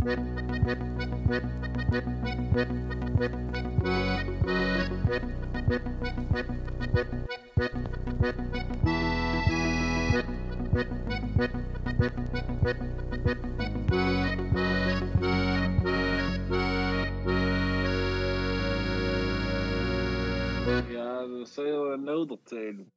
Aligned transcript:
Ja, 0.00 0.06
das 21.26 21.54
soll 21.54 21.68
ja 21.68 21.96
noch 21.98 22.30
erzählen. 22.30 22.90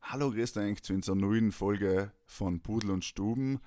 Hallo, 0.00 0.30
grüßt 0.30 0.56
euch 0.56 0.82
zu 0.82 0.94
unserer 0.94 1.16
neuen 1.16 1.52
Folge 1.52 2.12
von 2.24 2.62
Pudel 2.62 2.92
und 2.92 3.04
Stuben. 3.04 3.60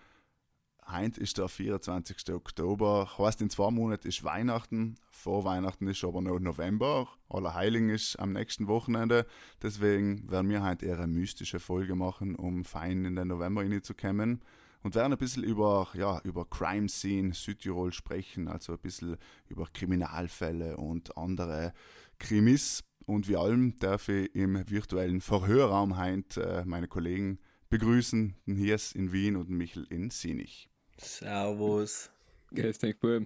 Heute 0.92 1.22
ist 1.22 1.38
der 1.38 1.48
24. 1.48 2.34
Oktober. 2.34 3.10
Heißt, 3.18 3.42
in 3.42 3.50
zwei 3.50 3.72
Monaten 3.72 4.08
ist 4.08 4.24
Weihnachten. 4.24 4.96
Vor 5.10 5.46
Weihnachten 5.46 5.88
ist 5.88 6.04
aber 6.04 6.22
noch 6.22 6.40
November. 6.40 7.08
Allerheiligen 7.30 7.90
ist 7.90 8.18
am 8.20 8.34
nächsten 8.34 8.68
Wochenende. 8.68 9.26
Deswegen 9.62 10.30
werden 10.30 10.50
wir 10.50 10.64
heute 10.64 10.86
eher 10.86 11.00
eine 11.00 11.08
mystische 11.08 11.60
Folge 11.60 11.96
machen, 11.96 12.36
um 12.36 12.66
fein 12.66 13.06
in 13.06 13.16
den 13.16 13.30
November 13.30 13.64
hineinzukommen. 13.64 14.42
Und 14.82 14.96
werden 14.96 15.14
ein 15.14 15.18
bisschen 15.18 15.44
über, 15.44 15.88
ja, 15.94 16.20
über 16.26 16.46
Crime 16.46 16.90
Scene 16.90 17.34
Südtirol 17.34 17.94
sprechen, 17.94 18.50
also 18.50 18.74
ein 18.74 18.80
bisschen 18.80 19.16
über 19.48 19.68
Kriminalfälle 19.74 20.76
und 20.76 21.18
andere 21.18 21.74
Krimis. 22.20 22.84
Und 23.06 23.30
wie 23.30 23.38
allem 23.38 23.80
darf 23.80 24.10
ich 24.10 24.36
im 24.36 24.70
virtuellen 24.70 25.22
Verhörraum 25.22 25.98
heute 25.98 26.44
äh, 26.44 26.66
meine 26.66 26.90
Kollegen 26.90 27.40
begrüßen, 27.70 28.36
den 28.46 28.56
Hiers 28.58 28.92
in 28.92 29.14
Wien 29.14 29.38
und 29.38 29.50
den 29.50 29.58
Michel 29.58 29.88
in 29.90 30.10
Sinich. 30.10 30.70
Servus. 30.98 32.10
Grüß 32.54 32.80
dich, 32.80 33.00
Bub. 33.00 33.24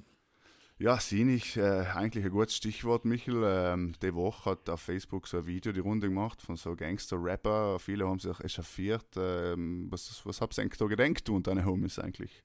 Ja, 0.79 0.99
Sinich, 0.99 1.57
äh, 1.57 1.85
eigentlich 1.95 2.23
ein 2.23 2.29
gutes 2.31 2.55
Stichwort, 2.55 3.03
Michel. 3.03 3.41
Ähm, 3.43 3.95
die 4.01 4.13
Woche 4.13 4.51
hat 4.51 4.69
auf 4.69 4.79
Facebook 4.79 5.27
so 5.27 5.37
ein 5.37 5.47
Video 5.47 5.71
die 5.71 5.79
Runde 5.79 6.07
gemacht 6.07 6.39
von 6.39 6.55
so 6.55 6.75
Gangster-Rapper. 6.75 7.79
Viele 7.79 8.07
haben 8.07 8.19
sich 8.19 8.39
echauffiert. 8.39 9.07
Ähm, 9.17 9.87
was, 9.89 10.21
was 10.23 10.39
habt 10.39 10.55
ihr 10.57 10.61
eigentlich 10.61 10.77
da 10.77 10.85
gedenkt, 10.85 11.27
du 11.27 11.35
und 11.35 11.47
deine 11.47 11.65
Homies 11.65 11.97
eigentlich? 11.97 12.43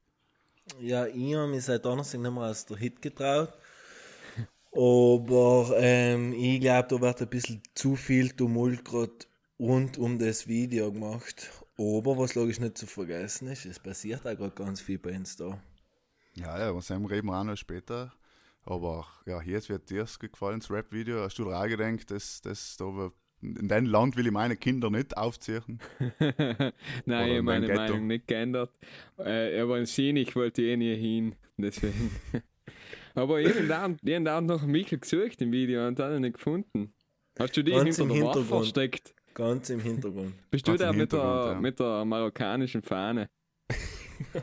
Ja, 0.80 1.06
ich 1.06 1.34
habe 1.34 1.48
mich 1.48 1.64
seit 1.64 1.84
Donnerstag 1.84 2.20
nicht 2.20 2.32
mehr 2.32 2.44
aus 2.44 2.64
der 2.64 2.78
Hit 2.78 3.02
getraut. 3.02 3.52
Aber 4.72 5.74
ähm, 5.76 6.32
ich 6.32 6.60
glaube, 6.60 6.88
da 6.88 7.00
wird 7.02 7.20
ein 7.20 7.28
bisschen 7.28 7.62
zu 7.74 7.96
viel 7.96 8.30
Tumult 8.30 8.82
gerade 8.82 9.12
rund 9.60 9.98
um 9.98 10.18
das 10.18 10.48
Video 10.48 10.90
gemacht. 10.90 11.50
Aber 11.78 12.18
was 12.18 12.34
logisch 12.34 12.60
nicht 12.60 12.76
zu 12.76 12.86
vergessen 12.86 13.48
ist, 13.48 13.64
es 13.64 13.78
passiert 13.78 14.26
auch 14.26 14.36
gerade 14.36 14.54
ganz 14.54 14.80
viel 14.80 14.98
bei 14.98 15.16
uns 15.16 15.36
da. 15.36 15.60
Ja, 16.34 16.58
ja, 16.58 16.74
was 16.74 16.90
reden 16.90 17.26
wir 17.26 17.38
auch 17.38 17.44
noch 17.44 17.56
später. 17.56 18.12
Aber 18.64 19.06
ja, 19.26 19.42
jetzt 19.42 19.68
wird 19.68 19.90
dir 19.90 20.00
das 20.00 20.18
gefallen, 20.18 20.60
das 20.60 20.70
Rap-Video. 20.70 21.20
Hast 21.20 21.38
du 21.38 21.44
da 21.44 21.62
auch 21.62 21.66
gedacht, 21.66 22.10
dass 22.10 22.40
das 22.42 22.76
da 22.76 23.10
in 23.42 23.66
deinem 23.66 23.86
Land 23.86 24.16
will 24.16 24.26
ich 24.26 24.32
meine 24.32 24.56
Kinder 24.56 24.88
nicht 24.88 25.16
aufziehen? 25.16 25.80
Nein, 26.18 26.72
Oder 27.06 27.26
ich 27.26 27.38
in 27.38 27.44
meine 27.44 27.66
Ghetto. 27.66 27.80
Meinung 27.80 28.06
nicht 28.06 28.28
geändert. 28.28 28.70
Äh, 29.18 29.60
aber 29.60 29.78
in 29.80 29.86
Sinn, 29.86 30.16
ich 30.16 30.34
wollte 30.36 30.62
eh 30.62 30.76
nie 30.76 30.94
hin. 30.94 31.34
Deswegen. 31.56 32.12
aber 33.14 33.42
hab 33.42 33.98
da 34.02 34.40
noch 34.40 34.64
Michael 34.64 35.00
gesucht 35.00 35.42
im 35.42 35.50
Video 35.50 35.86
und 35.88 35.98
dann 35.98 36.20
nicht 36.20 36.34
gefunden. 36.34 36.94
Hast 37.38 37.56
du 37.56 37.64
die 37.64 37.72
Ganz 37.72 37.96
hinter 37.96 38.14
der 38.14 38.22
Waffe 38.24 38.44
versteckt? 38.44 39.14
Ganz 39.34 39.70
im 39.70 39.80
Hintergrund. 39.80 40.34
Bist 40.50 40.66
du 40.68 40.76
da 40.76 40.92
mit 40.92 41.12
der, 41.12 41.18
ja. 41.54 41.60
mit 41.60 41.78
der 41.78 42.04
marokkanischen 42.04 42.82
Fahne? 42.82 43.28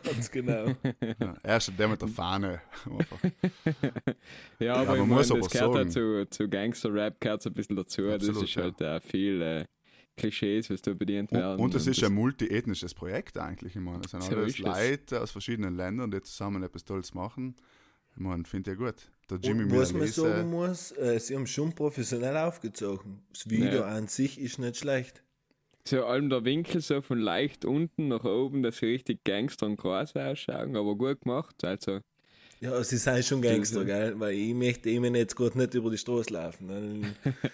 Ganz 0.04 0.30
genau. 0.32 0.74
Ja, 1.20 1.36
er 1.44 1.58
ist 1.58 1.72
der 1.78 1.88
mit 1.88 2.02
der 2.02 2.08
Fahne. 2.10 2.62
Ja, 4.60 4.76
aber 4.76 4.98
man 4.98 5.02
ich 5.02 5.08
muss 5.08 5.30
meine, 5.30 5.40
aber 5.42 5.48
das 5.48 5.52
gehört 5.52 5.76
ja 5.76 5.78
sagen- 5.80 5.92
zu, 5.92 6.28
zu 6.30 6.50
Gangster-Rap 6.50 7.22
gehört 7.22 7.42
so 7.42 7.50
ein 7.50 7.54
bisschen 7.54 7.76
dazu. 7.76 8.10
Absolut, 8.10 8.36
das 8.36 8.44
ist 8.44 8.56
ja. 8.56 8.64
halt 8.64 8.82
äh, 8.82 9.00
viel 9.02 9.42
äh, 9.42 9.66
Klischees, 10.18 10.70
was 10.70 10.82
da 10.82 10.94
bedient 10.94 11.32
werden. 11.32 11.60
und 11.62 11.74
es 11.76 11.88
ist 11.88 12.04
ein 12.04 12.14
multiethnisches 12.14 12.94
Projekt 12.94 13.38
eigentlich. 13.38 13.76
Ich 13.76 13.82
meine, 13.82 14.02
es 14.04 14.12
sind 14.12 14.24
So 14.24 14.36
alles. 14.36 14.58
Leute 14.60 15.22
aus 15.22 15.32
verschiedenen 15.32 15.76
Ländern, 15.76 16.12
die 16.12 16.22
zusammen 16.22 16.62
etwas 16.64 16.84
Tolles 16.84 17.14
machen. 17.14 17.56
Meine, 18.20 18.44
finde 18.44 18.72
ich 18.72 18.78
ja 18.80 18.86
gut. 18.86 18.96
Der 19.30 19.38
Jimmy 19.40 19.64
Und 19.64 19.78
was 19.78 19.94
man 19.94 20.08
sagen 20.08 20.50
muss, 20.50 20.92
äh, 20.92 21.20
sie 21.20 21.36
haben 21.36 21.48
schon 21.48 21.74
professionell 21.74 22.36
aufgezogen. 22.36 23.22
Das 23.32 23.50
Video 23.50 23.80
Ja. 23.80 23.86
an 23.86 24.08
sich 24.08 24.40
ist 24.40 24.60
nicht 24.60 24.78
schlecht. 24.78 25.24
Zu 25.86 26.06
allem 26.06 26.30
der 26.30 26.44
Winkel 26.44 26.82
so 26.82 27.02
von 27.02 27.18
leicht 27.20 27.64
unten 27.64 28.10
nach 28.10 28.26
oben, 28.26 28.62
dass 28.62 28.78
sie 28.80 28.88
richtig 28.88 29.24
Gangster 29.24 29.66
und 29.68 29.78
groß 29.78 30.16
ausschauen, 30.16 30.76
aber 30.76 30.96
gut 30.96 31.22
gemacht. 31.22 31.64
Also, 31.64 32.02
Ja, 32.60 32.84
sie 32.84 32.98
sind 32.98 33.24
schon 33.24 33.42
Gangster, 33.42 33.80
Ja. 33.80 34.10
gell? 34.10 34.20
Weil 34.20 34.34
ich 34.36 34.54
möchte 34.54 34.90
eben 34.90 35.16
jetzt 35.16 35.36
gerade 35.38 35.58
nicht 35.58 35.74
über 35.76 35.90
die 35.90 35.98
Straße 35.98 36.34
laufen. 36.34 36.68
ne? 36.68 37.02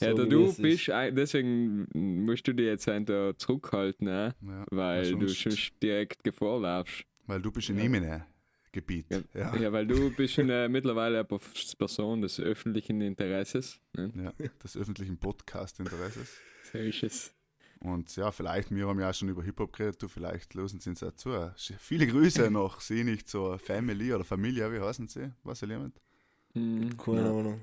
ja, 0.00 0.10
So 0.10 0.16
da 0.16 0.24
du 0.24 0.46
ist. 0.46 0.60
bist, 0.60 0.90
ein- 0.90 1.14
deswegen 1.14 1.86
musst 2.24 2.48
du 2.48 2.52
dich 2.52 2.66
jetzt 2.66 2.88
ein 2.88 3.04
da 3.06 3.32
zurückhalten, 3.38 4.06
ne? 4.06 4.34
Ja, 4.42 4.64
weil 4.72 5.12
du 5.12 5.28
schon 5.28 5.54
direkt 5.80 6.24
Gefahr 6.24 6.58
laufst. 6.60 7.04
weil 7.26 7.40
du 7.40 7.52
bist 7.52 7.70
in 7.70 7.78
Imene 7.78 8.26
Gebiet. 8.72 9.06
Ja, 9.10 9.20
Ja. 9.34 9.56
ja. 9.56 9.72
weil 9.72 9.86
du 9.86 10.10
bist 10.10 10.34
schon 10.34 10.50
äh, 10.50 10.68
mittlerweile 10.68 11.26
eine 11.28 11.38
Person 11.78 12.22
des 12.22 12.38
öffentlichen 12.40 13.00
Interesses. 13.00 13.80
Ne? 13.94 14.12
Ja, 14.16 14.32
des 14.62 14.76
öffentlichen 14.76 15.18
Podcast-Interesses. 15.18 16.38
So 16.72 16.78
ist 16.78 17.02
es. 17.02 17.34
Und 17.80 18.14
ja, 18.16 18.30
vielleicht, 18.30 18.74
wir 18.74 18.86
haben 18.86 19.00
ja 19.00 19.08
auch 19.08 19.14
schon 19.14 19.30
über 19.30 19.42
Hip-Hop 19.42 19.72
geredet, 19.72 20.02
du 20.02 20.08
vielleicht 20.08 20.52
losen 20.54 20.80
sie 20.80 20.90
uns 20.90 21.02
auch 21.02 21.14
zu. 21.14 21.52
Viele 21.78 22.06
Grüße 22.06 22.50
noch, 22.50 22.80
sie 22.80 23.04
nicht 23.04 23.28
zur 23.28 23.58
Family 23.58 24.12
oder 24.12 24.22
Familie, 24.22 24.70
wie 24.70 24.80
heißen 24.80 25.08
sie? 25.08 25.32
Weiß 25.44 25.62
ich 25.62 25.68
jemand? 25.70 25.98
Mhm. 26.54 26.96
Keine 26.98 27.22
Ahnung. 27.22 27.60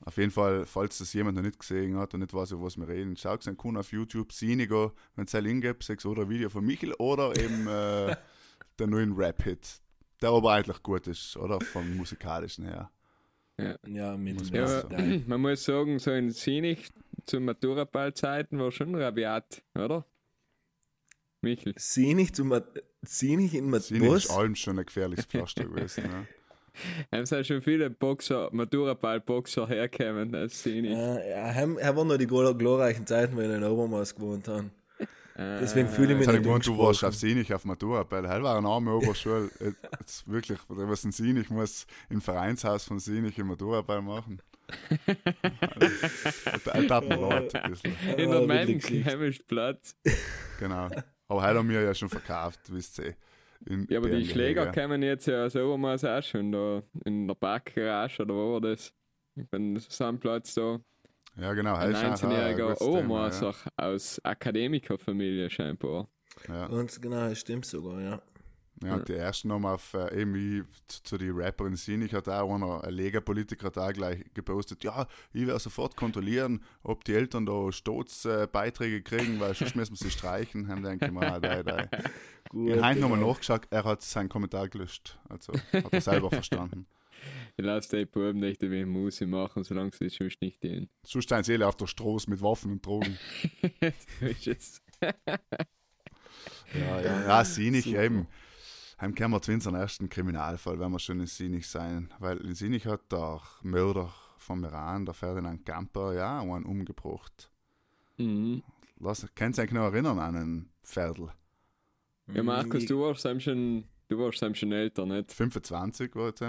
Auf 0.00 0.18
jeden 0.18 0.30
Fall, 0.30 0.66
falls 0.66 0.98
das 0.98 1.14
jemand 1.14 1.36
noch 1.36 1.42
nicht 1.42 1.58
gesehen 1.58 1.96
hat 1.96 2.12
und 2.12 2.20
nicht 2.20 2.34
weiß, 2.34 2.50
über 2.52 2.64
was 2.64 2.76
wir 2.76 2.86
reden, 2.86 3.16
schaut 3.16 3.40
es 3.40 3.48
an 3.48 3.76
auf 3.76 3.90
YouTube, 3.90 4.32
Sinigo, 4.32 4.92
wenn 5.16 5.24
es 5.24 5.34
ein 5.34 5.44
Link 5.44 5.62
gibt, 5.62 5.82
sechs 5.82 6.04
oder 6.04 6.22
ein 6.22 6.28
Video 6.28 6.50
von 6.50 6.62
Michel 6.64 6.92
oder 6.94 7.34
eben 7.40 7.66
äh, 7.66 8.14
der 8.78 8.86
neuen 8.86 9.14
Rap-Hit, 9.14 9.80
der 10.24 10.32
aber 10.32 10.52
eigentlich 10.52 10.82
gut 10.82 11.06
ist, 11.06 11.36
oder? 11.36 11.60
Vom 11.60 11.96
musikalischen 11.96 12.64
her. 12.66 12.90
Ja, 13.86 14.16
mit 14.16 14.38
Muss 14.38 14.50
dem 14.50 14.56
Ja, 14.56 14.62
man 14.62 14.90
sagen. 14.90 15.24
man 15.28 15.40
muss 15.40 15.64
sagen, 15.64 15.98
so 16.00 16.10
in 16.10 16.30
Sinich 16.30 16.90
zu 17.26 17.38
Maturaballzeiten 17.40 18.58
war 18.58 18.72
schon 18.72 18.94
rabiat, 18.96 19.62
oder? 19.76 20.04
Michel. 21.40 21.74
Sieh 21.76 22.14
nicht, 22.14 22.34
zu 22.34 22.44
Mat 22.44 22.64
sieh 23.02 23.36
nicht 23.36 23.54
in 23.54 23.68
Mat 23.70 23.82
Sinich 23.82 24.12
ist 24.12 24.30
allem 24.30 24.54
schon 24.56 24.78
ein 24.78 24.86
gefährliches 24.86 25.26
Pflaster 25.26 25.64
gewesen. 25.64 26.04
Ja. 26.04 26.24
Es 27.12 27.28
sind 27.28 27.46
schon 27.46 27.62
viele 27.62 27.88
Boxer, 27.88 28.48
Maturaball-Boxer 28.50 29.68
hergekommen 29.68 30.34
als 30.34 30.60
Sinich. 30.60 30.90
Äh, 30.90 31.30
ja, 31.30 31.36
er 31.52 31.78
er 31.78 31.96
waren 31.96 32.08
noch 32.08 32.16
die 32.16 32.26
glo- 32.26 32.52
glorreichen 32.52 33.06
Zeiten, 33.06 33.36
wenn 33.36 33.48
wir 33.48 33.58
in 33.58 33.62
Obermaß 33.62 34.16
gewohnt 34.16 34.48
haben. 34.48 34.72
Äh, 35.36 35.58
Deswegen 35.60 35.88
fühle 35.88 36.12
ich 36.12 36.18
mich 36.18 36.26
Jetzt 36.26 36.28
habe 36.28 36.38
ich 36.38 36.44
nicht 36.44 36.46
gemeint, 36.46 36.66
du 36.66 36.78
warst 36.78 37.04
auf 37.04 37.14
Sinich 37.14 37.52
auf 37.52 37.64
Matura, 37.64 38.06
weil 38.08 38.28
heil 38.28 38.42
war 38.42 38.56
ein 38.56 38.66
arme 38.66 38.94
Oberschule. 38.94 39.50
Jetzt- 40.00 40.30
wirklich, 40.30 40.58
was 40.68 41.04
ein 41.04 41.12
Sinich 41.12 41.50
muss 41.50 41.86
im 42.08 42.20
Vereinshaus 42.20 42.84
von 42.84 42.98
Sinich 43.00 43.36
im 43.38 43.48
Maturaball 43.48 44.00
machen. 44.02 44.40
Tat 46.88 47.08
mir 47.08 47.16
leid 47.16 47.54
ein 47.54 47.70
bisschen. 47.70 47.96
in 48.16 48.30
der 48.48 49.02
Himmelsplatz. 49.10 49.96
Genau. 50.58 50.88
Aber 51.28 51.42
heute 51.42 51.58
haben 51.58 51.68
wir 51.68 51.82
ja 51.82 51.94
schon 51.94 52.08
verkauft, 52.08 52.60
wisst 52.68 52.98
ihr. 52.98 53.14
In 53.66 53.86
Ja, 53.90 53.98
aber 53.98 54.10
die 54.10 54.26
Schläger 54.26 54.70
kommen 54.72 55.02
jetzt 55.02 55.26
ja 55.26 55.44
aus 55.46 55.56
Obermaß 55.56 56.04
auch 56.04 56.22
schon 56.22 56.52
da 56.52 56.82
in 57.04 57.26
der 57.26 57.34
Parkgarage 57.34 58.22
oder 58.22 58.34
wo 58.34 58.52
war 58.54 58.60
das? 58.60 58.92
Beim 59.50 59.78
Sandplatz 59.78 60.54
da. 60.54 60.78
Ja, 61.36 61.52
genau. 61.52 61.74
Ein 61.74 61.94
heute 61.94 62.06
ist 62.14 62.24
auch 62.24 62.28
ein 62.28 62.32
19-jähriger 62.32 62.62
gutes 62.66 62.78
Thema, 62.78 62.90
Obermaßer 62.90 63.54
aus 63.76 64.20
Akademikerfamilie 64.24 65.50
scheinbar. 65.50 66.08
Ja. 66.48 66.54
Ja. 66.54 66.68
Ganz 66.68 67.00
genau, 67.00 67.28
das 67.28 67.40
stimmt 67.40 67.66
sogar, 67.66 68.00
ja. 68.00 68.22
Ja, 68.82 68.96
und 68.96 69.08
die 69.08 69.14
ersten 69.14 69.52
haben 69.52 69.64
auf 69.64 69.94
äh, 69.94 70.20
eben 70.20 70.34
wie 70.34 70.64
zu, 70.88 71.02
zu 71.04 71.18
die 71.18 71.30
Rapperin 71.30 71.76
Sinich 71.76 72.12
hat 72.12 72.28
auch 72.28 72.54
einer, 72.54 72.82
ein 72.82 72.92
Lega-Politiker 72.92 73.70
da 73.70 73.92
gleich 73.92 74.24
gepostet, 74.34 74.82
ja, 74.82 75.06
ich 75.32 75.46
werde 75.46 75.60
sofort 75.60 75.96
kontrollieren, 75.96 76.60
ob 76.82 77.04
die 77.04 77.14
Eltern 77.14 77.46
da 77.46 77.70
Staatsbeiträge 77.70 79.02
kriegen, 79.02 79.38
weil 79.40 79.54
sonst 79.54 79.76
müssen 79.76 79.92
wir 79.92 79.98
sie 79.98 80.10
streichen. 80.10 80.68
Haben 80.68 80.82
denke 80.82 81.06
ich 81.06 81.12
mal, 81.12 81.40
da, 81.40 81.62
da. 81.62 81.86
Gut, 82.50 82.70
Ich 82.70 82.76
habe 82.76 82.86
heute 82.88 83.00
nochmal 83.00 83.18
genau. 83.18 83.30
nachgeschaut, 83.30 83.62
er 83.70 83.84
hat 83.84 84.02
seinen 84.02 84.28
Kommentar 84.28 84.68
gelöscht. 84.68 85.18
Also 85.28 85.52
hat 85.72 85.92
er 85.92 86.00
selber 86.00 86.30
verstanden. 86.30 86.86
Ich 87.56 87.64
lasse 87.64 87.96
die 87.96 88.06
Buben 88.06 88.40
nicht 88.40 88.62
wie 88.62 88.84
Musi 88.84 89.26
machen, 89.26 89.64
solange 89.64 89.92
sie 89.92 90.08
sonst 90.08 90.40
nicht 90.40 90.60
gehen. 90.60 90.88
Sonst 91.04 91.24
stehen 91.24 91.44
sie 91.44 91.54
alle 91.54 91.68
auf 91.68 91.76
der 91.76 91.86
Straße 91.86 92.28
mit 92.28 92.42
Waffen 92.42 92.72
und 92.72 92.84
Drogen. 92.84 93.18
so 94.20 94.26
ist 94.26 94.46
es. 94.46 94.82
Ja, 96.74 97.00
ja, 97.00 97.26
ja 97.26 97.44
Sinich 97.44 97.86
eben. 97.86 98.26
Heim 99.00 99.14
kommen 99.14 99.34
wir 99.34 99.42
zu 99.42 99.52
unserem 99.52 99.76
ersten 99.76 100.08
Kriminalfall, 100.08 100.78
wenn 100.78 100.90
wir 100.90 100.98
schon 100.98 101.20
in 101.20 101.26
Sinich 101.26 101.68
sein. 101.68 102.12
Weil 102.18 102.38
in 102.38 102.54
Sinich 102.54 102.86
hat 102.86 103.10
der 103.12 103.40
Mörder 103.62 104.12
vom 104.38 104.64
Iran, 104.64 105.04
der 105.04 105.14
Ferdinand 105.14 105.64
Gamper, 105.64 106.14
ja, 106.14 106.40
einen 106.40 106.64
umgebracht. 106.64 107.50
Mhm. 108.18 108.62
Was, 108.96 109.26
kannst 109.34 109.58
du 109.58 109.62
dich 109.62 109.72
noch 109.72 109.84
erinnern 109.84 110.18
an 110.18 110.36
einen 110.36 110.70
Pferdl? 110.82 111.30
Ja, 112.32 112.42
Markus, 112.42 112.86
du 112.86 113.12
ihm 113.12 113.40
schon 113.40 113.84
Du 114.08 114.18
warst 114.18 114.44
schon 114.56 114.72
älter, 114.72 115.06
nicht? 115.06 115.32
25 115.32 116.14
war 116.14 116.28
jetzt. 116.28 116.44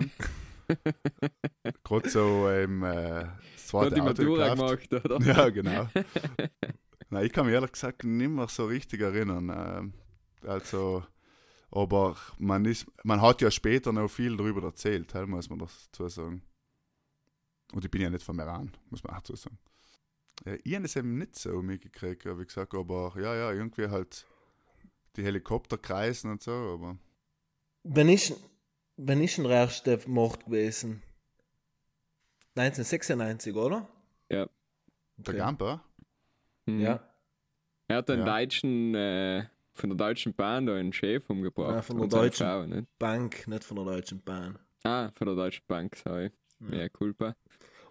Gerade 1.83 2.09
so 2.09 2.49
ähm, 2.49 2.83
äh, 2.83 3.23
das 3.23 3.31
Du 3.55 3.67
zweite 3.67 3.85
hast 3.85 3.95
die 3.95 4.01
Auto 4.01 4.35
Matura 4.35 4.55
gemacht, 4.55 4.93
oder? 4.93 5.21
Ja, 5.21 5.49
genau. 5.49 5.87
Nein, 7.09 7.25
ich 7.25 7.31
kann 7.31 7.45
mich 7.45 7.53
ehrlich 7.53 7.71
gesagt 7.71 8.03
nicht 8.03 8.29
mehr 8.29 8.47
so 8.47 8.65
richtig 8.65 9.01
erinnern. 9.01 9.49
Ähm, 9.49 9.93
also, 10.41 11.03
aber 11.71 12.15
man, 12.37 12.65
ist, 12.65 12.85
man 13.03 13.21
hat 13.21 13.41
ja 13.41 13.51
später 13.51 13.91
noch 13.91 14.09
viel 14.09 14.37
darüber 14.37 14.63
erzählt, 14.63 15.13
muss 15.27 15.49
man 15.49 15.59
dazu 15.59 16.07
sagen. 16.07 16.43
Und 17.73 17.83
ich 17.83 17.91
bin 17.91 18.01
ja 18.01 18.09
nicht 18.09 18.23
von 18.23 18.35
Meran, 18.35 18.71
muss 18.89 19.03
man 19.03 19.13
auch 19.13 19.21
dazu 19.21 19.35
sagen. 19.35 19.57
Ja, 20.45 20.55
ich 20.63 20.75
habe 20.75 20.85
es 20.85 20.95
eben 20.95 21.17
nicht 21.17 21.35
so 21.35 21.61
mitgekriegt, 21.61 22.25
wie 22.25 22.45
gesagt, 22.45 22.73
aber 22.73 23.13
ja, 23.17 23.35
ja, 23.35 23.51
irgendwie 23.51 23.87
halt 23.87 24.25
die 25.15 25.23
Helikopter 25.23 25.77
kreisen 25.77 26.31
und 26.31 26.41
so, 26.41 26.51
aber 26.51 26.97
Wann 27.83 28.09
ist, 28.09 28.33
wann 28.97 29.21
ist 29.21 29.37
denn 29.37 29.45
der 29.45 29.53
erste 29.53 29.99
Mord 30.07 30.45
gewesen? 30.45 31.01
1996, 32.55 33.55
oder? 33.55 33.87
Ja. 34.29 34.47
der 35.17 35.33
Okay. 35.33 35.37
Camper, 35.37 35.81
Mhm. 36.67 36.81
Ja. 36.81 36.99
Er 37.87 37.97
hat 37.97 38.09
den 38.09 38.19
Ja. 38.19 38.25
deutschen, 38.25 38.95
äh, 38.95 39.45
von 39.75 39.89
der 39.91 39.97
Deutschen 39.97 40.33
Bahn 40.33 40.65
da 40.65 40.73
einen 40.75 40.91
Chef 40.91 41.29
umgebracht. 41.29 41.75
Ja, 41.75 41.81
von 41.83 41.99
der 41.99 42.07
Deutschen- 42.07 42.45
Frau, 42.47 42.65
nicht? 42.65 42.87
Bank, 42.97 43.47
nicht 43.47 43.63
von 43.63 43.77
der 43.77 43.85
Deutschen 43.85 44.19
Bahn. 44.23 44.57
Ah, 44.83 45.11
von 45.13 45.27
der 45.27 45.35
Deutschen 45.35 45.63
Bank, 45.67 45.95
sorry. 45.95 46.31
Ja. 46.71 46.77
Ja, 46.79 46.89
culpa. 46.89 47.35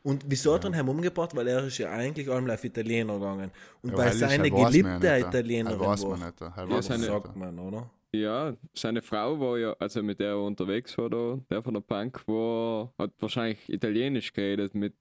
Und 0.02 0.24
wieso 0.26 0.54
hat 0.54 0.64
er 0.64 0.74
ihn 0.74 0.88
umgebracht? 0.88 1.34
Weil 1.36 1.46
er 1.48 1.64
ist 1.64 1.78
ja 1.78 1.90
eigentlich 1.92 2.28
einmal 2.28 2.54
auf 2.56 2.64
Italiener 2.64 3.14
gegangen. 3.14 3.52
Und 3.82 3.90
Ja, 3.92 3.96
weil 3.98 4.08
ich- 4.12 4.18
seine 4.18 4.42
weiß 4.44 4.50
man 4.50 4.70
Geliebte 4.72 5.06
ja 5.06 5.14
nicht, 5.18 5.26
Italienerin 5.28 5.80
er 5.80 5.80
war. 5.80 6.16
nicht, 6.18 6.40
er 6.40 6.68
Ja, 6.68 6.82
seine- 6.82 6.98
nicht. 6.98 7.08
sagt 7.10 7.36
man, 7.36 7.58
oder? 7.60 7.90
Ja, 8.14 8.56
seine 8.74 9.02
Frau 9.02 9.40
war 9.40 9.58
ja, 9.58 9.72
also 9.80 10.00
mit 10.00 10.20
der 10.20 10.28
er 10.28 10.40
unterwegs 10.40 10.96
war 10.98 11.10
da, 11.10 11.40
der 11.50 11.60
von 11.62 11.74
der 11.74 11.80
Bank 11.80 12.22
war, 12.28 12.94
hat 12.96 13.10
wahrscheinlich 13.18 13.68
Italienisch 13.68 14.32
geredet 14.32 14.72
mit 14.72 14.94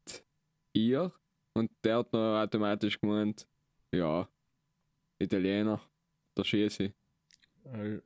ihr 0.75 1.13
und 1.55 1.69
der 1.83 1.99
hat 1.99 2.11
noch 2.11 2.41
automatisch 2.41 2.99
gemeint, 2.99 3.47
ja, 3.93 4.27
Italiener, 5.21 5.79
der 6.35 6.43
Schieße. 6.43 6.91
Weil 7.65 8.01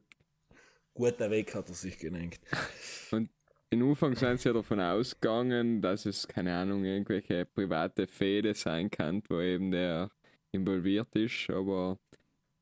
Guter 0.93 1.31
Weg 1.31 1.55
hat 1.55 1.69
er 1.69 1.75
sich 1.75 1.97
gedenkt. 1.97 2.41
In 3.69 3.83
Anfang 3.83 4.13
sind 4.13 4.41
sie 4.41 4.49
ja 4.49 4.53
davon 4.53 4.81
ausgegangen, 4.81 5.81
dass 5.81 6.05
es, 6.05 6.27
keine 6.27 6.53
Ahnung, 6.53 6.83
irgendwelche 6.83 7.45
private 7.45 8.07
Fehde 8.07 8.53
sein 8.53 8.89
kann, 8.89 9.23
wo 9.29 9.39
eben 9.39 9.71
der 9.71 10.11
involviert 10.53 11.15
ist, 11.15 11.49
aber 11.49 11.97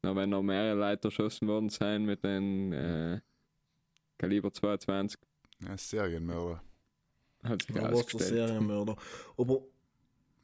na, 0.06 0.16
wenn 0.16 0.30
noch 0.30 0.44
mehrere 0.44 0.75
Leute 0.80 1.07
erschossen 1.07 1.48
worden 1.48 1.69
sein 1.69 2.06
mit 2.06 2.24
den 2.24 2.72
äh, 2.74 3.19
Kaliber 4.18 4.52
22, 4.54 5.19
Ja, 5.63 5.78
Serienmörder. 5.78 6.62
hat 7.44 7.62
sich 7.63 7.75
Er 7.75 7.90
der. 7.90 8.04
Serienmörder. 8.06 8.96
Aber 9.38 9.63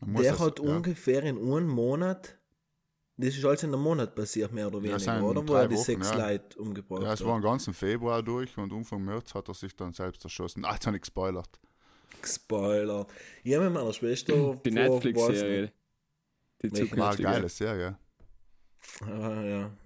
der 0.01 0.31
das- 0.31 0.39
hat 0.39 0.59
ja. 0.59 0.65
ungefähr 0.75 1.23
in 1.23 1.37
einem 1.37 1.67
Monat, 1.67 2.37
das 3.17 3.35
ist 3.37 3.45
alles 3.45 3.63
in 3.63 3.73
einem 3.73 3.83
Monat 3.83 4.15
passiert, 4.15 4.51
mehr 4.51 4.67
oder 4.67 4.77
Ja, 4.79 4.83
weniger, 4.83 4.99
sind 4.99 5.21
oder? 5.21 5.47
Wo 5.47 5.53
er 5.53 5.67
die 5.67 5.75
Wochen, 5.75 5.83
sechs 5.83 6.09
ja. 6.09 6.27
Leute 6.29 6.59
umgebracht 6.59 7.03
Ja, 7.03 7.13
es 7.13 7.19
hat. 7.19 7.27
war 7.27 7.37
den 7.37 7.43
ganzen 7.43 7.73
Februar 7.73 8.23
durch 8.23 8.57
und 8.57 8.73
Anfang 8.73 9.03
März 9.05 9.33
hat 9.35 9.47
er 9.47 9.53
sich 9.53 9.75
dann 9.75 9.93
selbst 9.93 10.23
erschossen. 10.23 10.65
Habe 10.65 10.95
ich 10.95 11.01
gespoilert. 11.01 11.59
Spoiler. 12.23 13.07
Ich 13.43 13.53
habe 13.55 13.65
mit 13.65 13.73
meiner 13.73 13.93
Schwester 13.93 14.55
Die 14.65 14.71
Netflix-Serie. 14.71 15.71
Die? 16.63 16.71
War 16.71 16.77
eine 16.79 16.89
zukünftige. 16.89 17.23
geile 17.23 17.49
Serie. 17.49 17.97
Ah, 19.01 19.41
ja. 19.43 19.77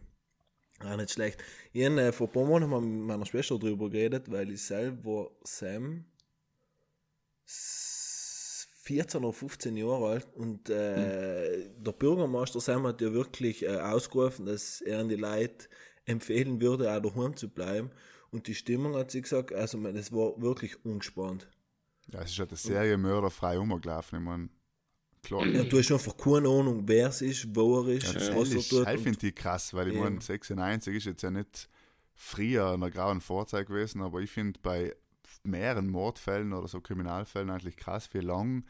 Ah, 0.80 0.98
nicht 0.98 1.12
schlecht. 1.12 1.42
Ich 1.74 1.86
habe 1.86 2.02
äh, 2.02 2.12
vor 2.12 2.28
ein 2.28 2.34
paar 2.34 2.46
Monaten 2.46 2.72
mal 2.72 2.82
mit 2.82 3.06
meiner 3.08 3.26
Schwester 3.26 3.58
drüber 3.58 3.90
geredet, 3.90 4.30
weil 4.32 4.52
ich 4.52 4.62
selber 4.64 5.32
Sam 5.44 6.06
s- 7.46 8.68
14 8.84 9.24
oder 9.24 9.34
15 9.34 9.78
Jahre 9.78 10.10
alt 10.10 10.28
und 10.36 10.70
äh, 10.70 11.70
der 11.78 11.92
Bürgermeister 11.92 12.60
Sam 12.62 12.86
hat 12.86 13.02
ja 13.02 13.12
wirklich 13.14 13.64
äh, 13.64 13.78
ausgerufen, 13.78 14.46
dass 14.46 14.82
er 14.82 15.00
an 15.00 15.10
die 15.10 15.16
Leute 15.16 15.68
empfehlen 16.06 16.62
würde, 16.62 16.92
auch 16.96 17.02
daheim 17.02 17.36
zu 17.36 17.50
bleiben. 17.50 17.90
Und 18.30 18.48
die 18.48 18.54
Stimmung 18.54 18.96
hat 18.96 19.10
sie 19.12 19.22
gesagt, 19.22 19.54
also 19.54 19.78
man, 19.78 19.96
das 19.96 20.12
war 20.12 20.40
wirklich 20.42 20.84
ungespannt. 20.86 21.50
Ja, 22.12 22.22
es 22.22 22.32
ist 22.32 22.38
ja 22.38 22.46
der 22.46 22.58
Serienmörder 22.58 23.32
frei 23.32 23.58
rumgelaufen. 23.58 24.20
Ich 24.20 24.24
meine, 24.26 24.50
klar. 25.26 25.46
Ja, 25.46 25.64
du 25.64 25.78
hast 25.78 25.92
einfach 25.92 26.16
keine 26.18 26.48
Ahnung, 26.48 26.84
wer 26.86 27.10
es 27.10 27.22
ist, 27.22 27.48
wo 27.56 27.82
er 27.82 27.90
ist, 27.90 28.08
Ja, 28.08 28.14
das 28.14 28.36
was 28.36 28.52
er 28.52 28.58
ist, 28.58 28.70
tut. 28.70 28.88
ich 28.88 29.02
finde 29.02 29.28
ich 29.28 29.36
krass, 29.36 29.74
weil 29.74 29.90
ich 29.90 30.00
meine, 30.00 30.22
96 30.22 30.96
ist 30.96 31.06
jetzt 31.06 31.22
ja 31.24 31.32
nicht 31.32 31.70
früher 32.14 32.74
in 32.74 32.82
der 32.82 32.92
grauen 32.92 33.22
Vorzeit 33.22 33.68
gewesen, 33.68 34.02
aber 34.02 34.22
ich 34.22 34.32
finde 34.32 34.60
bei 34.62 34.96
mehreren 35.44 35.90
Mordfällen 35.90 36.54
oder 36.54 36.68
so 36.68 36.82
Kriminalfällen 36.82 37.50
eigentlich 37.50 37.78
krass, 37.78 38.10
wie 38.14 38.20
lang 38.20 38.66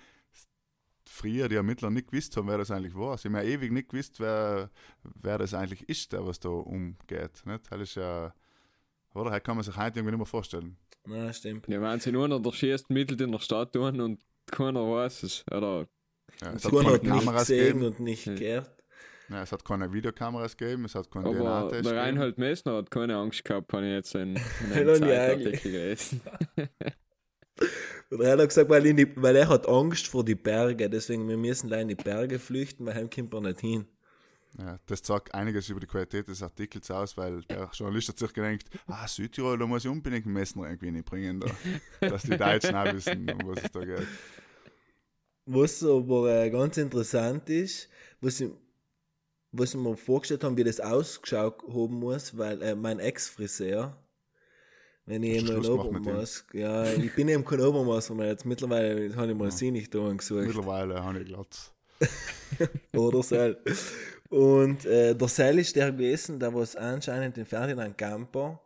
früher 1.07 1.47
die 1.47 1.55
Ermittler 1.55 1.91
nicht 1.91 2.09
gewusst 2.11 2.35
haben, 2.35 2.47
wer 2.47 2.57
das 2.57 2.71
eigentlich 2.71 2.95
war. 2.95 3.17
Sie 3.17 3.27
haben 3.27 3.35
ja 3.35 3.43
ewig 3.43 3.71
nicht 3.71 3.89
gewusst, 3.89 4.19
wer, 4.19 4.71
wer 5.03 5.37
das 5.37 5.53
eigentlich 5.53 5.87
ist, 5.87 6.11
der 6.13 6.25
was 6.25 6.39
da 6.39 6.49
umgeht. 6.49 7.43
Nicht? 7.45 7.71
Das 7.71 7.79
ist 7.81 7.95
ja, 7.95 8.33
oder? 9.13 9.29
Das 9.29 9.43
kann 9.43 9.55
man 9.55 9.63
sich 9.63 9.77
heute 9.77 9.99
irgendwie 9.99 10.11
nicht 10.11 10.17
mehr 10.19 10.25
vorstellen. 10.25 10.77
Na, 11.05 11.31
stimmt. 11.31 11.67
Ja, 11.67 11.79
wenn 11.81 11.99
sie 11.99 12.11
nur 12.11 12.27
noch 12.27 12.41
der 12.41 12.51
schießt 12.51 12.89
mittelt 12.89 13.21
in 13.21 13.31
der 13.31 13.39
Stadt 13.39 13.73
tun 13.73 14.01
und 14.01 14.19
keiner 14.47 14.81
weiß 14.81 15.23
es. 15.23 15.45
Oder 15.51 15.87
Ja, 16.41 16.53
es 16.53 16.65
hat 16.65 16.73
hat 16.73 16.81
keine 16.83 16.91
nicht 16.91 17.03
Kameras 17.05 17.47
gesehen 17.47 17.65
gegeben. 17.79 17.85
und 17.85 17.99
nicht 17.99 18.25
Ja. 18.25 18.35
gehört. 18.35 18.71
Ja, 19.29 19.41
es 19.41 19.51
hat 19.51 19.65
keine 19.65 19.91
Videokameras 19.91 20.55
gegeben, 20.55 20.85
es 20.85 20.93
hat 20.93 21.09
keinen 21.09 21.25
aber 21.25 21.37
DNA-Test 21.67 21.85
der. 21.89 21.97
Reinhold 21.97 22.37
Messner 22.37 22.75
hat 22.77 22.91
keine 22.91 23.15
Angst 23.17 23.43
gehabt, 23.43 23.73
habe 23.73 23.85
ich 23.85 23.91
jetzt 23.93 24.13
in, 24.15 24.35
in 24.35 24.41
einem 24.73 24.87
er 24.87 24.99
nicht 24.99 24.99
Zeitartikel 25.01 25.71
gelesen. 25.71 26.21
Und 28.11 28.21
er 28.21 28.37
hat 28.37 28.47
gesagt, 28.49 28.69
weil, 28.69 28.93
die, 28.93 29.07
weil 29.15 29.35
er 29.35 29.47
hat 29.49 29.67
Angst 29.67 30.07
vor 30.07 30.23
die 30.23 30.35
Berge, 30.35 30.89
deswegen 30.89 31.27
wir 31.27 31.37
müssen 31.37 31.69
leider 31.69 31.83
in 31.83 31.87
die 31.87 31.95
Berge 31.95 32.37
flüchten, 32.37 32.85
weil 32.85 32.93
heim 32.95 33.09
kommt 33.09 33.33
er 33.33 33.41
nicht 33.41 33.61
hin. 33.61 33.85
Ja, 34.59 34.77
das 34.85 34.99
sagt 35.03 35.33
einiges 35.33 35.67
über 35.69 35.79
die 35.79 35.87
Qualität 35.87 36.27
des 36.27 36.41
Artikels 36.43 36.89
aus, 36.91 37.17
weil 37.17 37.41
der 37.43 37.69
Journalist 37.73 38.09
hat 38.09 38.19
sich 38.19 38.31
gedacht, 38.31 38.65
ah, 38.87 39.07
Südtirol, 39.07 39.57
da 39.57 39.65
muss 39.65 39.83
ich 39.83 39.91
unbedingt 39.91 40.25
Messner 40.27 40.65
irgendwie 40.65 40.91
nicht 40.91 41.05
bringen, 41.05 41.41
da, 41.41 42.07
dass 42.07 42.23
die 42.23 42.37
Deutschen 42.37 42.75
auch 42.75 42.93
wissen, 42.93 43.29
um 43.31 43.47
was 43.49 43.63
es 43.63 43.71
da 43.71 43.83
geht. 43.83 44.07
Was 45.45 45.83
aber 45.83 46.43
äh, 46.43 46.49
ganz 46.49 46.77
interessant 46.77 47.49
ist, 47.49 47.87
was 48.19 48.41
ich, 48.41 48.49
was 49.51 49.73
ich 49.73 49.79
mir 49.79 49.95
vorgestellt 49.95 50.43
habe, 50.43 50.57
wie 50.57 50.63
das 50.63 50.79
ausgeschaut 50.79 51.61
haben 51.67 51.99
muss, 51.99 52.35
weil 52.37 52.61
äh, 52.61 52.75
mein 52.75 52.99
Ex-Friseur, 52.99 53.95
wenn 55.05 55.21
ich 55.21 55.37
eben 55.37 55.51
ein? 55.51 55.65
Obermaß, 55.65 56.45
ja, 56.53 56.85
ich 56.85 57.13
bin 57.13 57.27
eben 57.27 57.45
kein 57.45 57.61
Obermaß 57.61 58.09
mehr, 58.11 58.27
jetzt 58.27 58.45
mittlerweile 58.45 59.15
habe 59.15 59.31
ich 59.31 59.37
mal 59.37 59.51
sie 59.51 59.69
nicht 59.69 59.93
da 59.93 60.11
gesucht. 60.11 60.47
Mittlerweile 60.47 61.03
habe 61.03 61.19
ich 61.19 61.27
glatt. 61.27 61.71
Oder 62.95 63.21
Seil. 63.23 63.57
Und 64.29 64.85
äh, 64.85 65.15
der 65.15 65.27
Seil 65.27 65.59
ist 65.59 65.75
der 65.75 65.91
gewesen, 65.91 66.39
der 66.39 66.53
was 66.53 66.75
anscheinend 66.75 67.37
den 67.37 67.45
Ferdinand 67.45 67.97
Camper. 67.97 68.59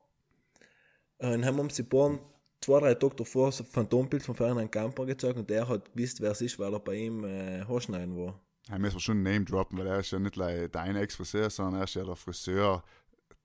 äh, 1.20 1.34
Und 1.34 1.46
haben 1.46 1.60
uns 1.60 1.76
die 1.76 1.84
paar, 1.84 2.18
zwei, 2.62 2.80
drei 2.80 2.94
Tage 2.96 3.16
davor 3.16 3.52
so 3.52 3.64
ein 3.64 3.70
Phantombild 3.70 4.24
von 4.24 4.36
Ferdinand 4.36 4.72
Camper 4.72 5.06
gezeigt 5.06 5.38
und 5.38 5.50
der 5.50 5.68
hat 5.68 5.94
gewusst, 5.94 6.22
wer 6.22 6.32
es 6.32 6.42
ist, 6.42 6.60
weil 6.60 6.74
er 6.74 6.80
bei 6.80 6.96
ihm 6.96 7.24
äh, 7.24 7.64
Haarschneiden 7.66 8.16
war. 8.18 8.40
Er 8.70 8.80
müssen 8.80 8.96
wir 8.96 9.02
schon 9.02 9.24
Name 9.24 9.46
droppen, 9.46 9.78
weil 9.78 9.88
er 9.88 10.00
ist 10.00 10.12
ja 10.12 10.20
nicht 10.20 10.36
like 10.36 10.72
dein 10.72 10.96
Ex-Friseur, 10.96 11.50
sondern 11.50 11.82
er 11.82 11.84
ist 11.86 11.96
ja 11.96 12.04
der 12.04 12.16
Friseur 12.16 12.84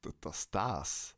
der, 0.05 0.13
der 0.23 0.33
Stars. 0.33 1.17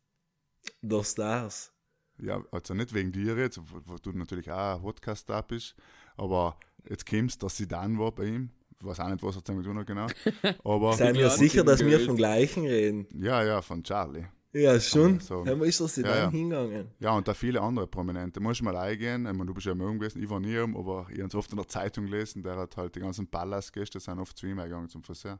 Der 0.81 1.03
Stars. 1.03 1.73
Ja, 2.19 2.41
also 2.51 2.73
nicht 2.73 2.93
wegen 2.93 3.11
dir 3.11 3.35
jetzt, 3.37 3.59
wo, 3.59 3.81
wo 3.85 3.97
du 3.97 4.11
natürlich 4.11 4.49
auch 4.49 4.75
ein 4.75 4.81
Podcast-Star 4.81 5.43
bist, 5.43 5.75
aber 6.15 6.57
jetzt 6.89 7.05
kommst, 7.05 7.43
dass 7.43 7.57
sie 7.57 7.67
dann 7.67 7.99
war 7.99 8.11
bei 8.11 8.25
ihm. 8.25 8.49
Ich 8.79 8.85
weiß 8.85 8.99
auch 8.99 9.09
nicht, 9.09 9.23
was 9.23 9.35
er 9.35 9.41
damit 9.41 9.65
tun 9.65 9.77
hat, 9.77 9.87
genau. 9.87 10.05
Aber 10.63 10.93
Seien 10.93 11.15
wir 11.15 11.31
sicher, 11.31 11.63
dass 11.63 11.83
wir 11.83 11.99
vom 11.99 12.15
gleichen 12.15 12.63
reden. 12.65 13.07
ja, 13.19 13.43
ja, 13.43 13.61
von 13.63 13.83
Charlie. 13.83 14.25
Ja, 14.59 14.79
schon. 14.79 15.19
so. 15.19 15.45
Haben 15.45 15.59
wir 15.59 15.67
ist 15.67 15.79
er 15.79 15.87
sich 15.87 16.05
Ja, 16.05 16.11
dann 16.13 16.23
ja. 16.23 16.29
hingegangen. 16.31 16.87
Ja, 16.99 17.11
und 17.11 17.27
da 17.27 17.33
viele 17.33 17.61
andere 17.61 17.87
Prominente. 17.87 18.39
Muss 18.39 18.57
ich 18.57 18.63
mal 18.63 18.75
eingehen. 18.77 19.25
Ich 19.25 19.33
meine, 19.33 19.45
du 19.45 19.53
bist 19.53 19.65
ja 19.65 19.73
immer 19.73 19.91
gewesen, 19.93 20.21
ich 20.23 20.29
war 20.29 20.39
nie 20.39 20.57
um, 20.59 20.75
aber 20.77 21.07
ich 21.11 21.17
habe 21.19 21.27
es 21.27 21.35
oft 21.35 21.51
in 21.51 21.57
der 21.57 21.67
Zeitung 21.67 22.05
gelesen. 22.05 22.43
Der 22.43 22.55
hat 22.57 22.77
halt 22.77 22.95
die 22.95 22.99
ganzen 22.99 23.27
Ballastgäste 23.29 23.99
sind 23.99 24.19
oft 24.19 24.37
zu 24.37 24.47
ihm 24.47 24.57
gegangen 24.57 24.89
zum 24.89 25.03
Friseur. 25.03 25.39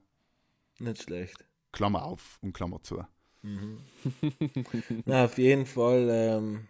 Nicht 0.79 1.03
schlecht. 1.03 1.45
Klammer 1.71 2.03
auf 2.03 2.37
und 2.41 2.53
Klammer 2.53 2.81
zu. 2.81 3.03
Na, 5.05 5.25
auf 5.25 5.37
jeden 5.37 5.65
Fall, 5.65 6.07
ähm, 6.11 6.67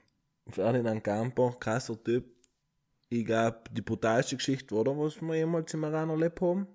Ferdinand 0.50 1.04
Camper, 1.04 1.56
krasser 1.60 2.02
Typ. 2.04 2.26
Ich 3.10 3.26
glaube, 3.26 3.62
die 3.72 3.82
brutalste 3.82 4.36
Geschichte, 4.38 4.76
oder, 4.76 4.98
was 4.98 5.22
wir 5.22 5.36
jemals 5.36 5.74
im 5.74 5.84
Iran 5.84 6.10
erlebt 6.10 6.40
haben. 6.42 6.68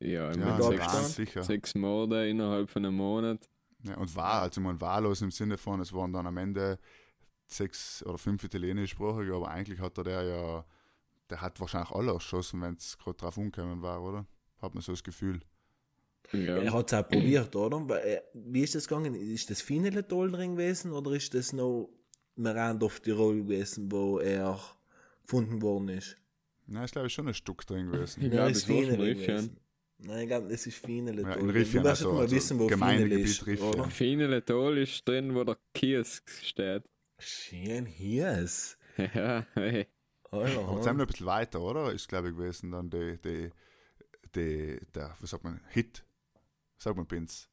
Ja, 0.00 0.32
Ja, 0.32 0.54
Abstand. 0.56 0.78
ganz 0.78 0.92
sechs, 0.92 1.14
sicher. 1.16 1.42
sechs 1.42 1.74
Morde 1.74 2.28
innerhalb 2.28 2.70
von 2.70 2.84
einem 2.84 2.94
Monat. 2.96 3.48
Ja, 3.84 3.96
und 3.96 4.14
war, 4.16 4.42
also 4.42 4.60
man 4.60 4.80
wahllos 4.80 5.22
im 5.22 5.30
Sinne 5.30 5.56
von, 5.56 5.80
es 5.80 5.92
waren 5.92 6.12
dann 6.12 6.26
am 6.26 6.36
Ende 6.36 6.78
sechs 7.46 8.04
oder 8.04 8.18
fünf 8.18 8.42
italienischsprachige, 8.44 9.34
aber 9.34 9.48
eigentlich 9.48 9.80
hat 9.80 9.98
er 9.98 10.04
der 10.04 10.22
ja, 10.22 10.64
der 11.30 11.40
hat 11.40 11.60
wahrscheinlich 11.60 11.90
alle 11.90 12.12
erschossen, 12.12 12.60
wenn 12.60 12.74
es 12.74 12.98
gerade 12.98 13.16
drauf 13.16 13.36
umgekommen 13.36 13.82
war, 13.82 14.02
oder? 14.02 14.26
Hat 14.60 14.74
man 14.74 14.82
so 14.82 14.92
das 14.92 15.04
Gefühl. 15.04 15.40
Ja. 16.32 16.58
Er 16.58 16.72
hat 16.72 16.92
es 16.92 16.98
auch 16.98 17.08
probiert, 17.08 17.54
oder? 17.56 18.04
Äh, 18.04 18.20
Wie 18.34 18.62
ist 18.62 18.74
das 18.74 18.88
gegangen? 18.88 19.14
Ist 19.14 19.50
das 19.50 19.62
Finele 19.62 20.06
toll 20.06 20.30
drin 20.30 20.56
gewesen 20.56 20.92
oder 20.92 21.12
ist 21.12 21.32
das 21.32 21.52
noch 21.52 21.88
Merandorf 22.38 23.00
Tirol 23.00 23.42
gewesen, 23.42 23.90
wo 23.90 24.18
er 24.18 24.58
gefunden 25.22 25.60
worden 25.60 25.88
ist. 25.88 26.16
Ja, 26.68 26.84
ich 26.84 26.92
glaube, 26.92 27.10
schon 27.10 27.28
ein 27.28 27.34
Stück 27.34 27.66
drin 27.66 27.90
gewesen. 27.90 28.22
Ich 28.22 28.30
glaube, 28.30 28.50
ist 28.50 28.68
es 28.68 28.68
war 28.68 29.38
schon. 29.38 29.56
Nein, 30.00 30.20
ich 30.22 30.26
glaube, 30.28 30.46
es 30.52 30.66
ist 30.66 30.78
Fienele. 30.78 31.22
Ja, 31.22 31.34
in 31.34 31.50
Riffian, 31.50 31.82
Du 31.82 31.88
wirst 31.90 32.02
also- 32.02 32.12
mal 32.12 32.20
also 32.22 32.36
wissen, 32.36 32.58
wo 32.58 32.68
Fienele 32.68 33.18
ist, 33.18 33.46
Riffian. 33.46 33.68
oder? 33.68 33.84
Finele 33.90 34.44
Toll 34.44 34.78
ist 34.78 35.06
drin, 35.08 35.34
wo 35.34 35.42
der 35.44 35.58
Kiosk 35.74 36.30
steht. 36.42 36.84
Schön 37.18 37.86
hier 37.86 38.38
ist. 38.38 38.76
Ja, 39.14 39.46
hey. 39.54 39.86
Aber 40.30 40.42
jetzt 40.46 40.54
sind 40.56 40.68
Alter, 40.68 40.84
wir 40.96 41.04
ein 41.04 41.06
bisschen 41.06 41.26
weiter, 41.26 41.60
oder? 41.60 41.92
Ist, 41.92 42.08
glaube 42.08 42.28
ich, 42.28 42.34
gewesen 42.36 42.70
dann 42.72 42.90
die, 42.90 43.16
die, 43.24 43.50
die, 44.34 44.80
der, 44.94 45.16
wie 45.20 45.26
sagt 45.26 45.44
man, 45.44 45.60
Hit. 45.68 46.04
Wie 46.76 46.82
sagt 46.82 46.96
man, 46.96 47.06
Pins? 47.06 47.48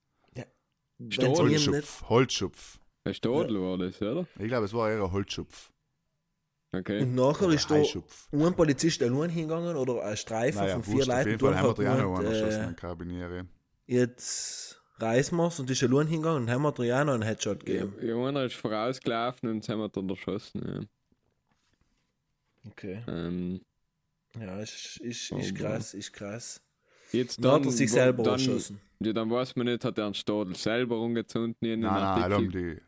Nicht- 0.97 1.21
Holzschupf. 1.21 2.03
Holzschupf. 2.09 2.79
Ein 3.03 3.13
Stadl 3.13 3.59
war 3.61 3.77
das, 3.77 4.01
oder? 4.01 4.27
Ich 4.39 4.47
glaube, 4.47 4.65
es 4.65 4.73
war 4.73 4.89
eher 4.89 5.03
ein 5.03 5.11
Holzschupf. 5.11 5.71
Okay. 6.75 7.01
Und 7.03 7.15
nachher 7.15 7.49
ist 7.49 7.69
da 7.69 7.75
ein 7.75 8.55
Polizist 8.55 9.01
allein 9.01 9.29
hingegangen 9.29 9.75
oder 9.75 10.03
ein 10.03 10.17
Streifen 10.17 10.61
Naja, 10.61 10.73
von 10.73 10.83
vier 10.83 10.93
wurscht, 10.95 11.09
auf 11.09 11.15
Leuten 11.17 11.29
jeden 11.29 11.39
Fall 11.39 11.55
haben 11.57 11.63
wir 11.65 11.69
Adriano 11.71 12.13
gemeint, 12.15 12.25
angeschossen, 12.27 12.61
äh, 12.61 12.65
den 12.67 12.75
Karabinieri. 12.75 13.43
jetzt 13.87 14.81
reisen 14.97 15.37
wir's 15.37 15.59
und 15.59 15.69
ist 15.69 15.83
allein 15.83 16.07
hingegangen 16.07 16.43
und 16.43 16.49
haben 16.49 16.65
Adriano 16.65 17.11
einen 17.13 17.23
Headshot 17.23 17.67
Ja, 17.67 17.85
gegeben. 17.85 18.07
ja, 18.07 18.15
einer 18.27 18.43
ist 18.45 18.55
vorausgelaufen 18.55 19.49
und 19.49 19.67
haben 19.69 19.79
wir 19.79 19.89
dann 19.89 20.09
erschossen. 20.09 20.87
Okay. 22.69 23.03
Ja. 23.07 23.13
Ähm, 23.27 23.61
Ja, 24.39 24.59
ist, 24.59 24.97
ist, 24.97 25.31
Oh, 25.31 25.37
ist 25.37 25.55
krass, 25.55 25.93
ist 25.93 26.11
krass. 26.13 26.61
jetzt 27.11 27.43
Dann 27.43 27.51
hat 27.53 27.65
er 27.65 27.71
sich 27.71 27.91
selber 27.91 28.23
dann, 28.23 28.33
erschossen. 28.33 28.79
Ja, 28.99 29.13
dann 29.13 29.29
weiß 29.29 29.55
man 29.55 29.67
nicht, 29.67 29.83
hat 29.85 29.97
er 29.97 30.05
einen 30.05 30.13
Stadel 30.13 30.55
selber 30.55 30.99
umgezündet 30.99 31.57
in 31.61 31.81
Nein, 31.81 32.03
einem 32.03 32.29
nein, 32.31 32.49
die. 32.51 32.81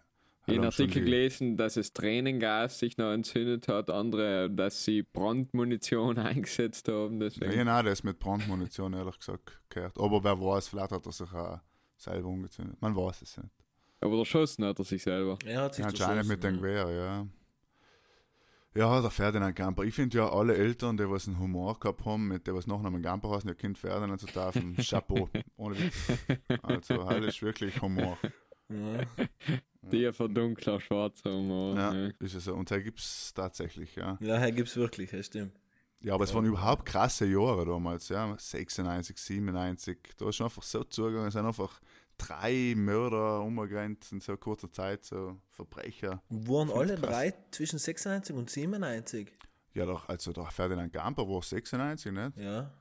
Schon 0.55 0.65
Artikel 0.65 1.03
gelesen, 1.03 1.57
dass 1.57 1.77
es 1.77 1.93
Tränengas 1.93 2.79
sich 2.79 2.97
noch 2.97 3.11
entzündet 3.11 3.67
hat, 3.67 3.89
andere, 3.89 4.49
dass 4.49 4.83
sie 4.83 5.03
Brandmunition 5.03 6.17
eingesetzt 6.19 6.87
haben. 6.87 7.19
Deswegen. 7.19 7.51
Ja, 7.51 7.63
nein, 7.63 7.83
der 7.85 7.93
ist 7.93 8.03
mit 8.03 8.19
Brandmunition, 8.19 8.93
ehrlich 8.93 9.19
gesagt, 9.19 9.59
gehört. 9.69 9.97
Aber 9.99 10.23
wer 10.23 10.39
weiß, 10.39 10.67
vielleicht 10.69 10.91
hat 10.91 11.05
er 11.05 11.11
sich 11.11 11.31
auch 11.33 11.59
selber 11.97 12.27
umgezündet. 12.29 12.81
Man 12.81 12.95
weiß 12.95 13.21
es 13.21 13.37
nicht. 13.37 13.49
Aber 13.99 14.19
erschossen 14.19 14.65
hat 14.65 14.77
er 14.79 14.85
sich 14.85 15.01
selber. 15.01 15.37
Er 15.45 15.61
hat 15.63 15.75
sich 15.75 15.83
Ja, 15.83 15.89
anscheinend 15.89 16.27
mit 16.27 16.43
dem 16.43 16.55
ja. 16.55 16.61
Gewehr, 16.61 16.89
ja. 16.91 17.27
Ja, 18.75 19.01
der 19.01 19.09
Ferdinand 19.09 19.55
Gamper. 19.55 19.83
Ich 19.85 19.95
finde 19.95 20.19
ja, 20.19 20.29
alle 20.29 20.55
Eltern, 20.55 20.97
die 20.97 21.09
was 21.09 21.27
einen 21.27 21.39
Humor 21.39 21.79
gehabt 21.79 22.05
haben, 22.05 22.27
mit 22.27 22.45
der 22.45 22.53
was 22.53 22.67
Nachnamen 22.67 23.01
Gamper 23.01 23.31
heißen, 23.31 23.49
ihr 23.49 23.55
Kind 23.55 23.75
Ferdinand 23.75 24.19
zu 24.19 24.27
taufen, 24.27 24.75
Chapeau. 24.87 25.29
Ohne 25.55 25.79
Witz. 25.79 26.11
Also, 26.61 27.03
halt 27.07 27.23
ist 27.23 27.41
wirklich 27.41 27.81
Humor. 27.81 28.19
Ja. 28.69 28.99
Tiefer, 29.89 30.27
dunkler, 30.29 30.79
schwarzer 30.79 31.32
Humor. 31.34 31.75
Ja, 31.75 31.94
Ja. 31.94 32.10
ist 32.20 32.34
es 32.36 32.46
so. 32.46 32.53
Und 32.53 32.70
da 32.72 32.79
gibt 32.79 33.00
es 33.00 33.34
tatsächlich, 33.34 33.96
ja. 33.96 34.17
ja, 34.22 34.36
er 34.36 34.51
gibt's 34.51 34.75
wirklich, 34.75 35.12
das 35.12 35.25
stimmt. 35.27 35.53
Ja, 36.00 36.13
aber 36.13 36.25
es 36.25 36.34
waren 36.34 36.46
überhaupt 36.46 36.86
krasse 36.86 37.25
Jahre 37.25 37.65
damals, 37.65 38.10
ja. 38.10 38.36
96, 38.38 39.17
97. 39.17 39.98
Da 40.17 40.29
ist 40.29 40.36
schon 40.36 40.46
einfach 40.46 40.62
so 40.63 40.84
zugegangen, 40.84 41.27
es 41.27 41.34
sind 41.34 41.46
einfach 41.46 41.82
drei 42.20 42.74
Mörder 42.75 43.41
umgerannt 43.41 44.06
in 44.12 44.20
so 44.22 44.38
kurzer 44.38 44.72
Zeit, 44.72 45.03
so 45.06 45.38
Verbrecher. 45.50 46.22
Waren 46.29 46.67
Find's 46.67 46.74
alle 46.74 46.96
krass. 46.98 47.10
drei 47.10 47.34
zwischen 47.51 47.79
96 47.79 48.36
und 48.36 48.50
97? 48.50 49.32
Ja, 49.74 49.86
doch, 49.86 50.08
also 50.10 50.32
der 50.34 50.46
Ferdinand 50.46 50.91
Gamper 50.94 51.27
war 51.27 51.41
96, 51.41 52.12
nicht? 52.12 52.38
Ja. 52.38 52.72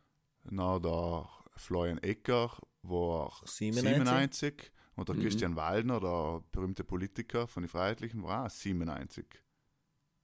Na, 0.44 0.78
der 0.78 1.28
Florian 1.56 1.98
Ecker 1.98 2.50
war 2.82 3.32
97. 3.44 3.96
97. 3.96 4.72
Und 4.96 5.08
der 5.08 5.16
Mhm. 5.16 5.20
Christian 5.20 5.56
Waldner, 5.56 6.00
der 6.00 6.42
berühmte 6.52 6.82
Politiker 6.84 7.46
von 7.46 7.62
den 7.62 7.68
Freiheitlichen, 7.68 8.22
war 8.22 8.46
auch 8.46 8.50
97. 8.50 9.26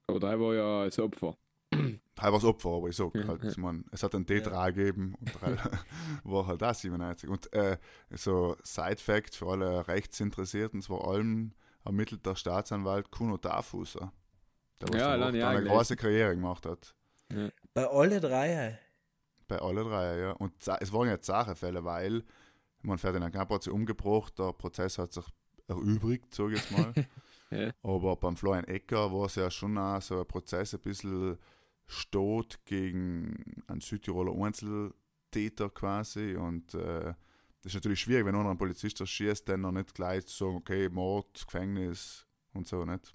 Aber 0.07 0.19
der 0.21 0.41
war 0.41 0.55
ja 0.55 0.81
als 0.83 0.99
Opfer. 0.99 1.37
Er 1.71 2.25
war 2.25 2.33
das 2.33 2.45
Opfer, 2.45 2.69
aber 2.71 2.89
ich 2.89 2.97
sag 2.97 3.15
Ja, 3.15 3.27
halt, 3.27 3.43
ja. 3.43 3.51
ich 3.51 3.57
mein, 3.57 3.85
es 3.91 4.03
hat 4.03 4.15
einen 4.15 4.27
D3 4.27 4.73
gegeben 4.73 5.15
und 5.19 5.33
der 5.43 5.59
war 6.25 6.47
halt 6.47 6.63
auch 6.63 6.75
97. 6.75 7.29
Und 7.31 7.53
äh, 7.55 7.79
so 8.11 8.57
Side-Fact 8.63 9.35
für 9.35 9.47
alle 9.49 9.89
Rechtsinteressierten, 9.89 10.81
es 10.81 10.91
war 10.91 11.07
allem 11.09 11.55
ermittelt 11.85 12.25
der 12.27 12.37
Staatsanwalt 12.37 13.11
Kuno 13.11 13.39
Dafuser. 13.39 14.13
Der 14.81 14.89
was 14.91 15.01
Ja, 15.01 15.17
dann 15.17 15.35
ja 15.35 15.49
eine 15.49 15.65
große 15.67 15.97
Karriere 15.97 16.35
gemacht 16.35 16.67
hat. 16.67 16.95
Bei 17.75 17.87
alle 17.89 18.21
drei. 18.21 18.79
Bei 19.49 19.59
alle 19.59 19.83
drei, 19.85 20.19
ja. 20.19 20.33
Und 20.33 20.53
es 20.81 20.93
waren 20.93 21.09
ja 21.09 21.19
Sachefälle, 21.21 21.85
weil, 21.85 22.23
man 22.83 22.99
Ferdinand 22.99 23.33
Gamper 23.33 23.57
hat 23.57 23.63
sich 23.63 23.73
umgebracht, 23.73 24.39
der 24.39 24.53
Prozess 24.53 24.99
hat 24.99 25.13
sich 25.13 25.25
erübrigt, 25.69 26.35
sage 26.35 26.55
ich 26.55 26.61
jetzt 26.61 26.73
mal. 26.73 26.93
Ja. 27.53 27.71
Aber 27.83 28.17
beim 28.17 28.35
Florian 28.35 28.65
Ecker 28.65 29.13
war 29.13 29.27
es 29.27 29.35
ja 29.35 29.51
schon 29.51 29.77
auch 29.77 30.01
so 30.01 30.21
ein 30.21 30.27
Prozess, 30.27 30.73
ein 30.73 30.81
bisschen 30.81 31.37
Stot 31.87 32.59
gegen 32.65 33.63
einen 33.67 33.83
Südtiroler 33.83 34.33
Einzeltäter 34.43 35.69
quasi. 35.69 36.35
Und 36.35 36.73
äh, 36.73 37.13
das 37.61 37.67
ist 37.67 37.75
natürlich 37.75 38.01
schwierig, 38.01 38.25
wenn 38.25 38.35
einer 38.35 38.49
einen 38.49 38.57
Polizist 38.59 39.01
erschießt, 39.01 39.47
dann 39.49 39.61
noch 39.61 39.73
nicht 39.73 39.95
gleich 39.95 40.27
zu 40.27 40.45
sagen, 40.47 40.57
okay, 40.57 40.89
Mord, 40.89 41.45
Gefängnis 41.45 42.27
und 42.55 42.67
so, 42.67 42.87
nicht? 42.87 43.13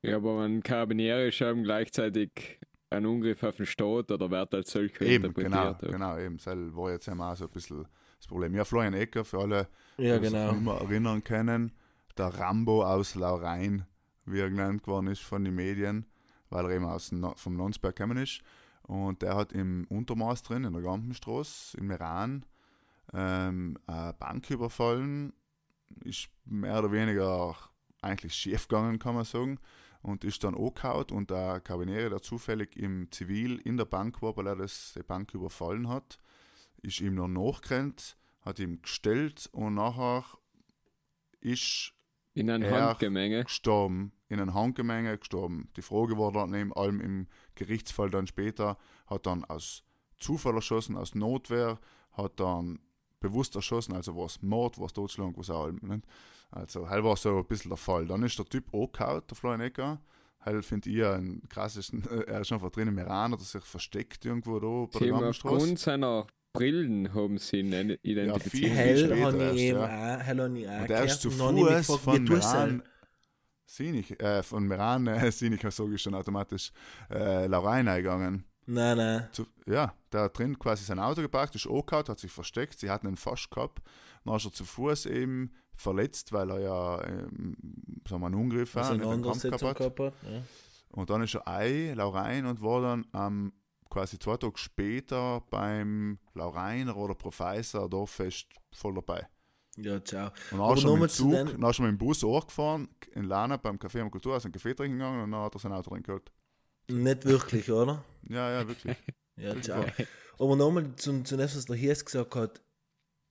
Ja, 0.00 0.16
aber 0.16 0.42
wenn 0.42 0.62
Karabinieri 0.62 1.30
schreiben 1.30 1.62
gleichzeitig 1.62 2.58
ein 2.90 3.04
Angriff 3.04 3.42
auf 3.42 3.56
den 3.56 3.66
Staat 3.66 4.10
oder 4.10 4.30
wird 4.30 4.54
als 4.54 4.70
solcher 4.70 5.04
Eben, 5.04 5.34
genau, 5.34 5.68
interpretiert. 5.68 5.92
genau, 5.92 6.18
eben. 6.18 6.38
Das 6.38 6.46
war 6.46 6.90
jetzt 6.90 7.08
eben 7.08 7.20
auch 7.20 7.36
so 7.36 7.44
ein 7.44 7.50
bisschen 7.50 7.86
das 8.24 8.28
Problem. 8.28 8.54
Ja, 8.54 8.64
Florian 8.64 8.94
Ecker, 8.94 9.24
für 9.24 9.40
alle, 9.40 9.68
Ja, 9.98 10.18
die 10.18 10.24
sich 10.26 10.32
genau. 10.34 10.52
nicht 10.52 10.64
mehr 10.64 10.74
erinnern 10.74 11.22
können, 11.22 11.72
der 12.16 12.28
Rambo 12.28 12.84
aus 12.84 13.14
Laurein, 13.14 13.86
wie 14.24 14.40
er 14.40 14.48
genannt 14.48 14.82
geworden 14.82 15.08
ist 15.08 15.22
von 15.22 15.44
den 15.44 15.54
Medien, 15.54 16.06
weil 16.48 16.64
er 16.64 16.70
eben 16.70 16.86
aus 16.86 17.10
dem 17.10 17.30
vom 17.36 17.56
Nonsberg 17.56 17.96
gekommen 17.96 18.16
ist. 18.16 18.40
Und 18.82 19.22
der 19.22 19.36
hat 19.36 19.52
im 19.52 19.86
Untermaß 19.88 20.42
drin, 20.42 20.64
in 20.64 20.72
der 20.72 20.82
Gampenstraße, 20.82 21.76
in 21.76 21.86
Meran, 21.86 22.46
ähm, 23.12 23.78
eine 23.86 24.14
Bank 24.14 24.50
überfallen. 24.50 25.32
Ist 26.02 26.28
mehr 26.44 26.78
oder 26.78 26.92
weniger 26.92 27.54
eigentlich 28.00 28.34
schief 28.34 28.68
gegangen, 28.68 28.98
kann 28.98 29.14
man 29.14 29.24
sagen. 29.24 29.58
Und 30.02 30.24
ist 30.24 30.44
dann 30.44 30.54
angehaut 30.54 31.12
und 31.12 31.30
der 31.30 31.60
Karabinieri, 31.60 32.10
der 32.10 32.20
zufällig 32.20 32.76
im 32.76 33.10
Zivil 33.10 33.58
in 33.58 33.76
der 33.78 33.86
Bank 33.86 34.20
war, 34.20 34.36
weil 34.36 34.48
er 34.48 34.56
das, 34.56 34.92
die 34.96 35.02
Bank 35.02 35.32
überfallen 35.32 35.88
hat, 35.88 36.18
ist 36.84 37.00
ihm 37.00 37.14
noch 37.14 37.28
nachgerannt, 37.28 38.16
hat 38.42 38.58
ihm 38.58 38.80
gestellt 38.82 39.48
und 39.52 39.74
nachher 39.74 40.24
ist 41.40 41.92
In 42.34 42.50
einem 42.50 42.62
Er- 42.64 42.88
Handgemenge. 42.88 43.44
gestorben, 43.44 44.12
in 44.28 44.40
einem 44.40 44.54
Handgemenge 44.54 45.18
gestorben. 45.18 45.68
Die 45.76 45.82
Frage 45.82 46.18
war 46.18 46.32
dann 46.32 46.50
neben 46.50 46.72
allem 46.72 47.00
im 47.00 47.28
Gerichtsfall 47.54 48.10
dann 48.10 48.26
später, 48.26 48.76
hat 49.06 49.26
dann 49.26 49.44
aus 49.44 49.84
Zufall 50.18 50.54
erschossen, 50.54 50.96
aus 50.96 51.14
Notwehr, 51.14 51.78
hat 52.12 52.40
dann 52.40 52.78
bewusst 53.20 53.54
erschossen, 53.56 53.94
also 53.94 54.16
war 54.16 54.26
es 54.26 54.42
Mord, 54.42 54.78
war 54.78 54.86
es 54.86 54.92
Totschlag, 54.92 55.32
was 55.36 55.50
auch 55.50 55.64
allem. 55.64 55.78
Nicht? 55.82 56.04
Also, 56.50 56.88
halt 56.88 57.04
war 57.04 57.16
so 57.16 57.38
ein 57.38 57.46
bisschen 57.46 57.70
der 57.70 57.76
Fall. 57.78 58.06
Dann 58.06 58.22
ist 58.22 58.38
der 58.38 58.46
Typ 58.46 58.72
angehaut, 58.74 59.30
der 59.30 59.36
Florian 59.36 59.60
Ecker. 59.60 60.00
Halt 60.40 60.64
finde 60.64 60.90
ich 60.90 61.04
einen 61.04 61.48
krassesten, 61.48 62.02
er 62.28 62.40
ist 62.42 62.52
einfach 62.52 62.70
drin 62.70 62.88
im 62.88 62.98
Iran, 62.98 63.32
hat 63.32 63.38
er 63.40 63.44
sich 63.44 63.64
versteckt 63.64 64.24
irgendwo 64.24 64.58
da 64.60 64.86
bei 64.92 64.98
Sie 65.04 65.10
der 65.10 65.28
aufgrund 65.30 65.78
seiner 65.78 66.26
Brillen 66.54 67.12
haben 67.12 67.38
sie 67.38 67.58
ihn 67.58 67.72
viel, 67.72 67.98
identifiziert. 68.02 68.72
Hell 68.72 68.98
später 69.06 69.26
habe 69.26 69.42
erst, 69.42 69.56
ich 69.56 69.62
eben 69.62 69.78
ja. 69.80 70.16
auch, 70.16 70.22
hell 70.22 70.56
ich 70.56 70.68
auch 70.68 70.80
Und 70.80 70.90
er 70.90 71.04
ist 71.04 71.20
zu 71.20 71.30
Fuß 71.30 72.00
von 72.00 72.24
Meran? 72.24 72.82
Sinich, 73.66 74.20
äh, 74.20 74.42
von 74.42 74.66
Meran, 74.66 75.06
äh, 75.08 75.32
Sinich, 75.32 75.60
sage 75.68 75.94
ich 75.94 76.02
schon 76.02 76.14
automatisch, 76.14 76.70
äh, 77.10 77.46
Laurein 77.46 77.88
eingegangen. 77.88 78.44
Nein, 78.66 78.96
nein. 78.96 79.28
Zu, 79.32 79.46
ja, 79.66 79.92
der 80.12 80.22
hat 80.22 80.38
drin 80.38 80.58
quasi 80.58 80.84
sein 80.84 81.00
Auto 81.00 81.22
geparkt, 81.22 81.56
ist 81.56 81.66
angehauen, 81.66 82.06
hat 82.06 82.18
sich 82.20 82.30
versteckt, 82.30 82.78
sie 82.78 82.88
hatten 82.88 83.08
ihn 83.08 83.16
fast 83.16 83.50
gehabt. 83.50 83.82
Dann 84.24 84.36
ist 84.36 84.44
er 84.44 84.52
zu 84.52 84.64
Fuß 84.64 85.06
eben 85.06 85.52
verletzt, 85.74 86.32
weil 86.32 86.50
er 86.50 86.60
ja 86.60 87.04
ähm, 87.04 87.56
sagen 88.08 88.22
wir, 88.22 88.26
einen 88.26 88.40
Angriff 88.40 88.76
Also 88.76 88.94
hat, 88.94 89.02
einen 89.02 89.22
Kampf 89.22 89.42
gehabt 89.42 90.00
hat. 90.00 90.14
Ja. 90.22 90.42
Und 90.92 91.10
dann 91.10 91.22
ist 91.22 91.34
er 91.34 91.48
ein, 91.48 91.96
Laurein, 91.96 92.46
und 92.46 92.62
war 92.62 92.80
dann 92.80 93.06
ähm, 93.12 93.52
quasi 93.94 94.18
zwei 94.18 94.36
Tage 94.36 94.58
später 94.58 95.40
beim 95.50 96.18
Laureiner 96.34 96.96
oder 96.96 97.14
Professor 97.14 97.88
Dorffest 97.88 98.48
voll 98.72 98.94
dabei. 98.94 99.28
ja, 99.76 100.02
ciao. 100.02 100.32
Und 100.50 100.58
dann 100.58 100.78
er 100.78 100.92
mit 100.94 101.02
dem 101.02 101.08
zu 101.08 101.30
Zug, 101.30 101.60
dann 101.60 101.70
ist 101.70 101.78
er 101.78 101.82
mit 101.82 101.92
dem 101.92 101.98
Bus 101.98 102.24
angefahren, 102.24 102.88
in 103.12 103.24
Lana 103.24 103.56
beim 103.56 103.76
Café 103.76 104.00
am 104.00 104.10
Kulturhaus, 104.10 104.44
einen 104.44 104.52
Kaffee 104.52 104.74
trinken 104.74 104.98
gegangen 104.98 105.22
und 105.22 105.30
dann 105.30 105.42
hat 105.42 105.54
er 105.54 105.60
sein 105.60 105.72
Auto 105.72 105.90
drin 105.90 106.02
geholt. 106.02 106.32
Nicht 106.88 107.24
wirklich, 107.24 107.70
oder? 107.70 108.04
Ja, 108.28 108.50
ja, 108.50 108.68
wirklich. 108.68 108.96
Ja, 109.36 109.60
ciao. 109.60 109.84
Aber 110.38 110.54
nochmal 110.54 110.94
zu, 110.94 111.24
zu 111.24 111.36
dem, 111.36 111.46
was 111.46 111.64
der 111.64 111.74
Hies 111.74 112.04
gesagt 112.04 112.36
hat. 112.36 112.62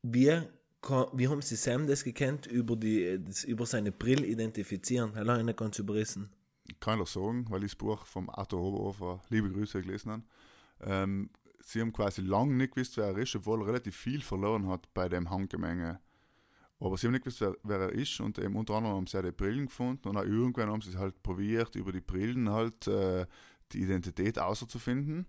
Wie, 0.02 0.42
kann, 0.82 1.06
wie 1.14 1.30
haben 1.30 1.42
Sie 1.42 1.56
Sam 1.56 1.88
das 1.88 2.04
gekannt, 2.04 2.46
über, 2.46 2.76
die, 2.76 3.24
das, 3.24 3.46
über 3.46 3.66
seine 3.66 3.94
Brille 3.94 4.26
identifizieren? 4.26 5.16
Er 5.16 5.26
hat 5.26 5.40
ihn 5.40 5.46
nicht 5.46 5.58
ganz 5.58 5.80
überrissen. 5.80 6.30
kann 6.82 7.00
ich 7.00 7.08
sagen, 7.08 7.46
weil 7.50 7.64
ich 7.64 7.72
das 7.72 7.78
Buch 7.78 8.06
vom 8.06 8.30
Arthur 8.30 8.60
Oberhofer, 8.62 9.22
liebe 9.30 9.50
Grüße, 9.50 9.82
gelesen 9.82 10.12
habe. 10.12 10.24
Ähm, 10.82 11.30
sie 11.60 11.82
haben 11.82 11.94
quasi 11.94 12.22
lange 12.22 12.54
nicht 12.54 12.76
gewusst, 12.76 12.98
wer 12.98 13.08
er 13.08 13.18
ist, 13.18 13.36
obwohl 13.36 13.62
er 13.62 13.68
relativ 13.68 13.96
viel 13.96 14.22
verloren 14.22 14.68
hat 14.68 14.94
bei 14.94 15.10
dem 15.10 15.30
Handgemenge. 15.30 16.00
Aber 16.80 16.98
sie 16.98 17.08
haben 17.08 17.14
nicht 17.14 17.24
gewusst, 17.24 17.42
wer, 17.42 17.56
wer 17.64 17.80
er 17.80 17.92
ist 17.94 18.20
und 18.20 18.38
eben 18.40 18.56
unter 18.56 18.76
anderem 18.76 18.98
haben 18.98 19.08
sie 19.08 19.18
auch 19.18 19.24
die 19.24 19.32
Brillen 19.32 19.68
gefunden 19.68 20.08
und 20.10 20.18
auch 20.18 20.24
irgendwann 20.24 20.70
haben 20.70 20.82
sie 20.82 20.90
es 20.90 20.98
halt 20.98 21.22
probiert, 21.24 21.76
über 21.76 21.92
die 21.92 22.02
Brillen 22.02 22.50
halt 22.50 22.88
äh, 22.88 23.26
die 23.72 23.82
Identität 23.82 24.38
auszufinden. 24.38 25.26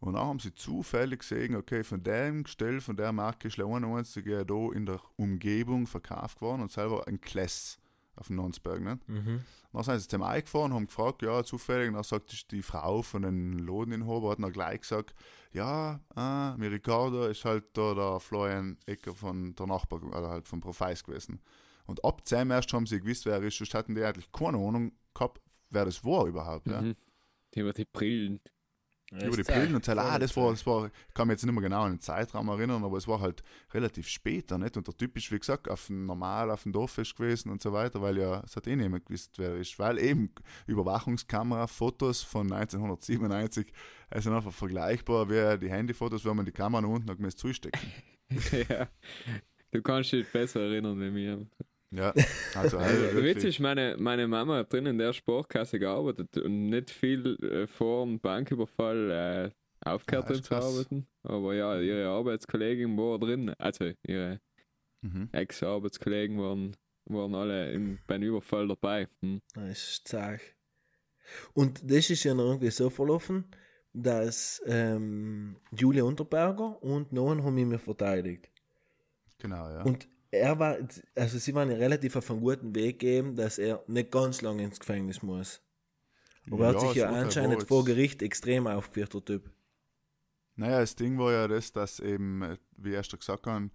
Und 0.00 0.16
auch 0.16 0.26
haben 0.26 0.38
sie 0.38 0.54
zufällig 0.54 1.20
gesehen, 1.20 1.56
okay, 1.56 1.82
von 1.82 2.02
dem 2.02 2.44
Gestell, 2.44 2.80
von 2.80 2.94
der 2.94 3.12
Marke 3.12 3.48
ist 3.48 3.56
der 3.56 3.66
91 3.66 4.26
ja 4.26 4.44
da 4.44 4.70
in 4.72 4.86
der 4.86 5.00
Umgebung 5.16 5.86
verkauft 5.86 6.42
worden 6.42 6.62
und 6.62 6.70
selber 6.70 7.08
ein 7.08 7.20
Kless 7.20 7.78
auf 8.16 8.28
dem 8.28 8.36
Nonsberg. 8.36 8.80
Nicht? 8.80 9.08
Mhm. 9.08 9.42
Dann 9.72 9.82
sind 9.82 10.00
sie 10.00 10.08
zum 10.08 10.22
eingefahren 10.22 10.72
und 10.72 10.74
haben 10.74 10.86
gefragt, 10.86 11.22
ja, 11.22 11.42
zufällig. 11.42 11.88
Und 11.88 11.94
dann 11.94 12.04
sagt 12.04 12.50
die 12.52 12.62
Frau 12.62 13.02
von 13.02 13.22
den 13.22 13.58
Lodeninhaber, 13.58 14.30
hat 14.30 14.42
dann 14.42 14.52
gleich 14.52 14.80
gesagt, 14.80 15.14
ja, 15.52 16.00
ah, 16.14 16.54
mir 16.56 16.70
Ricardo 16.70 17.26
ist 17.26 17.44
halt 17.44 17.64
da 17.76 17.94
der 17.94 18.20
Florian 18.20 18.78
Ecker 18.86 19.14
von 19.14 19.54
der 19.54 19.66
Nachbar, 19.66 20.02
oder 20.02 20.28
halt 20.28 20.48
vom 20.48 20.60
Profeis 20.60 21.02
gewesen. 21.02 21.40
Und 21.86 22.04
ab 22.04 22.26
10 22.26 22.50
erst 22.50 22.72
haben 22.72 22.86
sie 22.86 23.00
gewusst, 23.00 23.26
wer 23.26 23.34
er 23.34 23.42
ist, 23.42 23.58
sonst 23.58 23.74
hatten 23.74 23.94
die 23.94 24.02
eigentlich 24.02 24.30
keine 24.32 24.58
Ahnung 24.58 24.92
gehabt, 25.12 25.40
wer 25.70 25.84
das 25.84 26.04
war 26.04 26.26
überhaupt. 26.26 26.66
Ja. 26.66 26.80
Mhm. 26.80 26.96
Über 27.54 27.72
die 27.72 27.84
Brillen. 27.84 28.40
Über 29.10 29.36
die 29.36 29.42
Brillen 29.42 29.74
und 29.74 29.84
so, 29.84 29.92
ah, 29.92 30.18
das 30.18 30.36
war, 30.36 30.50
das 30.50 30.66
war, 30.66 30.86
ich 30.86 31.14
kann 31.14 31.28
mich 31.28 31.34
jetzt 31.34 31.44
nicht 31.44 31.54
mehr 31.54 31.62
genau 31.62 31.82
an 31.82 31.92
den 31.92 32.00
Zeitraum 32.00 32.48
erinnern, 32.48 32.82
aber 32.82 32.96
es 32.96 33.06
war 33.06 33.20
halt 33.20 33.44
relativ 33.72 34.08
später, 34.08 34.58
nicht? 34.58 34.76
Und 34.76 34.86
der 34.86 34.96
Typ 34.96 35.16
ist, 35.16 35.30
wie 35.30 35.38
gesagt, 35.38 35.68
auf 35.68 35.86
dem 35.86 36.06
normal 36.06 36.50
auf 36.50 36.64
dem 36.64 36.72
Dorffest 36.72 37.14
gewesen 37.14 37.50
und 37.50 37.62
so 37.62 37.72
weiter, 37.72 38.02
weil 38.02 38.18
ja, 38.18 38.42
es 38.44 38.56
hat 38.56 38.66
eh 38.66 38.74
niemand 38.74 39.06
gewusst, 39.06 39.38
wer 39.38 39.50
er 39.50 39.56
ist. 39.56 39.78
Weil 39.78 39.98
eben 39.98 40.30
Überwachungskamera, 40.66 41.66
Fotos 41.66 42.22
von 42.22 42.52
1997, 42.52 43.72
sind 44.16 44.32
einfach 44.32 44.52
vergleichbar 44.52 45.28
wie 45.28 45.58
die 45.58 45.70
Handyfotos, 45.70 46.24
wenn 46.24 46.36
man 46.36 46.46
die 46.46 46.52
Kamera 46.52 46.86
unten 46.86 47.06
noch 47.06 47.32
zustecken. 47.34 47.80
ja. 48.68 48.88
Du 49.70 49.82
kannst 49.82 50.12
dich 50.12 50.26
besser 50.30 50.60
erinnern 50.60 51.00
wie 51.00 51.10
mir. 51.10 51.46
Ja, 51.94 52.12
also, 52.54 52.78
Also, 52.78 53.02
der 53.02 53.14
Witz 53.16 53.22
wirklich. 53.22 53.44
ist, 53.44 53.60
meine, 53.60 53.96
meine 53.98 54.26
Mama 54.26 54.58
hat 54.58 54.72
drin 54.72 54.86
in 54.86 54.98
der 54.98 55.12
Sportkasse 55.12 55.78
gearbeitet 55.78 56.36
und 56.38 56.68
nicht 56.70 56.90
viel 56.90 57.36
äh, 57.42 57.66
vor 57.66 58.04
dem 58.04 58.18
Banküberfall 58.20 59.10
äh, 59.10 59.88
aufgehört 59.88 60.28
Ah, 60.28 60.32
ist 60.32 60.50
hat 60.50 60.62
zu 60.62 60.66
arbeiten. 60.68 61.06
Aber 61.22 61.54
ja, 61.54 61.78
ihre 61.80 62.08
Arbeitskollegin 62.08 62.96
war 62.96 63.18
drin, 63.18 63.54
also 63.58 63.90
ihre 64.06 64.40
Mhm. 65.02 65.28
Ex-Arbeitskollegen 65.32 66.38
waren, 66.38 66.76
waren 67.04 67.34
alle 67.34 67.72
im, 67.72 67.98
beim 68.06 68.22
Überfall 68.22 68.66
dabei. 68.68 69.06
Hm. 69.20 69.42
Das 69.54 69.76
ist 69.78 70.08
zart. 70.08 70.40
Und 71.52 71.82
das 71.90 72.08
ist 72.08 72.24
ja 72.24 72.32
noch 72.32 72.44
irgendwie 72.44 72.70
so 72.70 72.88
verlaufen, 72.88 73.44
dass 73.92 74.62
ähm, 74.66 75.56
Julia 75.76 76.04
Unterberger 76.04 76.82
und 76.82 77.12
Nohan 77.12 77.44
haben 77.44 77.58
ihn 77.58 77.68
mir 77.68 77.78
verteidigt. 77.78 78.50
Genau, 79.38 79.68
ja. 79.68 79.82
Und 79.82 80.08
er 80.34 80.58
war, 80.58 80.76
also 81.14 81.38
sie 81.38 81.54
waren 81.54 81.70
ja 81.70 81.76
relativ 81.76 82.16
auf 82.16 82.30
einen 82.30 82.40
guten 82.40 82.74
Weg 82.74 82.98
gegeben, 82.98 83.36
dass 83.36 83.58
er 83.58 83.82
nicht 83.86 84.10
ganz 84.10 84.42
lange 84.42 84.64
ins 84.64 84.80
Gefängnis 84.80 85.22
muss. 85.22 85.60
Aber 86.50 86.66
er 86.66 86.74
hat 86.74 86.80
sich 86.80 86.94
ja 86.94 87.10
anscheinend 87.10 87.62
vor 87.64 87.84
Gericht 87.84 88.22
extrem 88.22 88.66
aufgeführt, 88.66 89.14
der 89.14 89.24
Typ. 89.24 89.50
Naja, 90.56 90.80
das 90.80 90.94
Ding 90.94 91.18
war 91.18 91.32
ja 91.32 91.48
das, 91.48 91.72
dass 91.72 92.00
eben, 92.00 92.56
wie 92.76 92.92
erst 92.92 93.10
schon 93.10 93.20
gesagt 93.20 93.46
haben, 93.46 93.72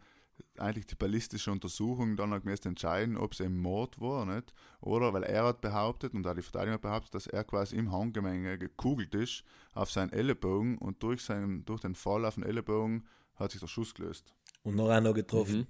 eigentlich 0.58 0.86
die 0.86 0.96
ballistische 0.96 1.51
Untersuchung 1.51 2.16
dann 2.16 2.34
auch 2.34 2.44
müsste 2.44 2.70
entscheiden, 2.70 3.18
ob 3.18 3.34
es 3.34 3.42
eben 3.42 3.58
Mord 3.58 4.00
war, 4.00 4.25
nicht? 4.25 4.54
Oder 4.80 5.13
weil 5.13 5.24
er 5.24 5.46
hat 5.46 5.62
behauptet 5.62 6.13
und 6.13 6.25
auch 6.25 6.36
die 6.36 6.42
Verteidigung 6.42 6.75
hat 6.75 6.82
behauptet, 6.82 7.16
dass 7.16 7.28
er 7.28 7.44
quasi 7.44 7.75
im 7.75 7.92
Handgemenge 7.92 8.58
gekugelt 8.58 9.13
ist 9.16 9.44
auf 9.74 9.92
seinen 9.92 10.12
Ellenbogen 10.13 10.78
und 10.78 11.04
durch, 11.04 11.24
seinen, 11.24 11.66
durch 11.66 11.82
den 11.82 11.96
Fall 11.96 12.24
auf 12.25 12.36
den 12.36 12.44
Ellenbogen 12.44 13.06
hat 13.36 13.51
sich 13.51 13.60
der 13.60 13.68
Schuss 13.68 13.94
gelöst. 13.94 14.34
Und 14.63 14.75
noch 14.75 14.89
einer 14.89 15.13
getroffen. 15.13 15.60
Mhm. 15.60 15.68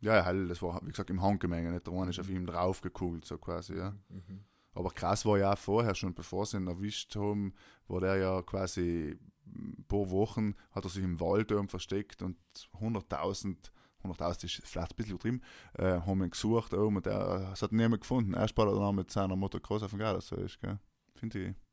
Ja, 0.00 0.16
ja, 0.16 0.24
hell, 0.24 0.48
das 0.48 0.62
war, 0.62 0.80
wie 0.84 0.90
gesagt, 0.90 1.10
im 1.10 1.22
Handgemenge, 1.22 1.72
nicht? 1.72 1.86
Der 1.86 1.94
eine 1.94 2.10
ist 2.10 2.20
auf 2.20 2.28
ihm 2.28 2.46
drauf 2.46 2.80
gekugelt, 2.80 3.24
so 3.24 3.36
quasi, 3.38 3.76
ja. 3.76 3.96
Mhm. 4.08 4.44
Aber 4.74 4.90
krass 4.90 5.26
war 5.26 5.38
ja 5.38 5.52
auch 5.52 5.58
vorher 5.58 5.94
schon, 5.94 6.14
bevor 6.14 6.46
sie 6.46 6.58
ihn 6.58 6.68
erwischt 6.68 7.16
haben, 7.16 7.52
war 7.88 8.00
der 8.00 8.16
ja 8.16 8.42
quasi 8.42 9.18
ein 9.46 9.84
paar 9.88 10.10
Wochen, 10.10 10.54
hat 10.70 10.84
er 10.84 10.90
sich 10.90 11.02
im 11.02 11.18
Wald 11.20 11.52
versteckt 11.68 12.22
und 12.22 12.36
100.000, 12.80 13.56
100.000 14.04 14.44
ist 14.44 14.62
vielleicht 14.64 14.92
ein 14.92 14.96
bisschen 14.96 15.12
übertrieben, 15.12 15.42
äh, 15.74 16.00
haben 16.00 16.22
ihn 16.22 16.30
gesucht 16.30 16.74
oben 16.74 16.96
und 16.96 17.06
er, 17.06 17.50
es 17.52 17.62
hat 17.62 17.72
niemand 17.72 18.02
gefunden. 18.02 18.34
Erst 18.34 18.56
weil 18.56 18.68
er 18.68 18.78
dann 18.78 18.94
mit 18.94 19.10
seiner 19.10 19.34
Motocross 19.36 19.82
auf 19.82 19.90
dem 19.90 19.98
Gardasee 19.98 20.42
ist, 20.42 20.60
gell. 20.60 20.78
Finde 21.16 21.48
ich. 21.48 21.67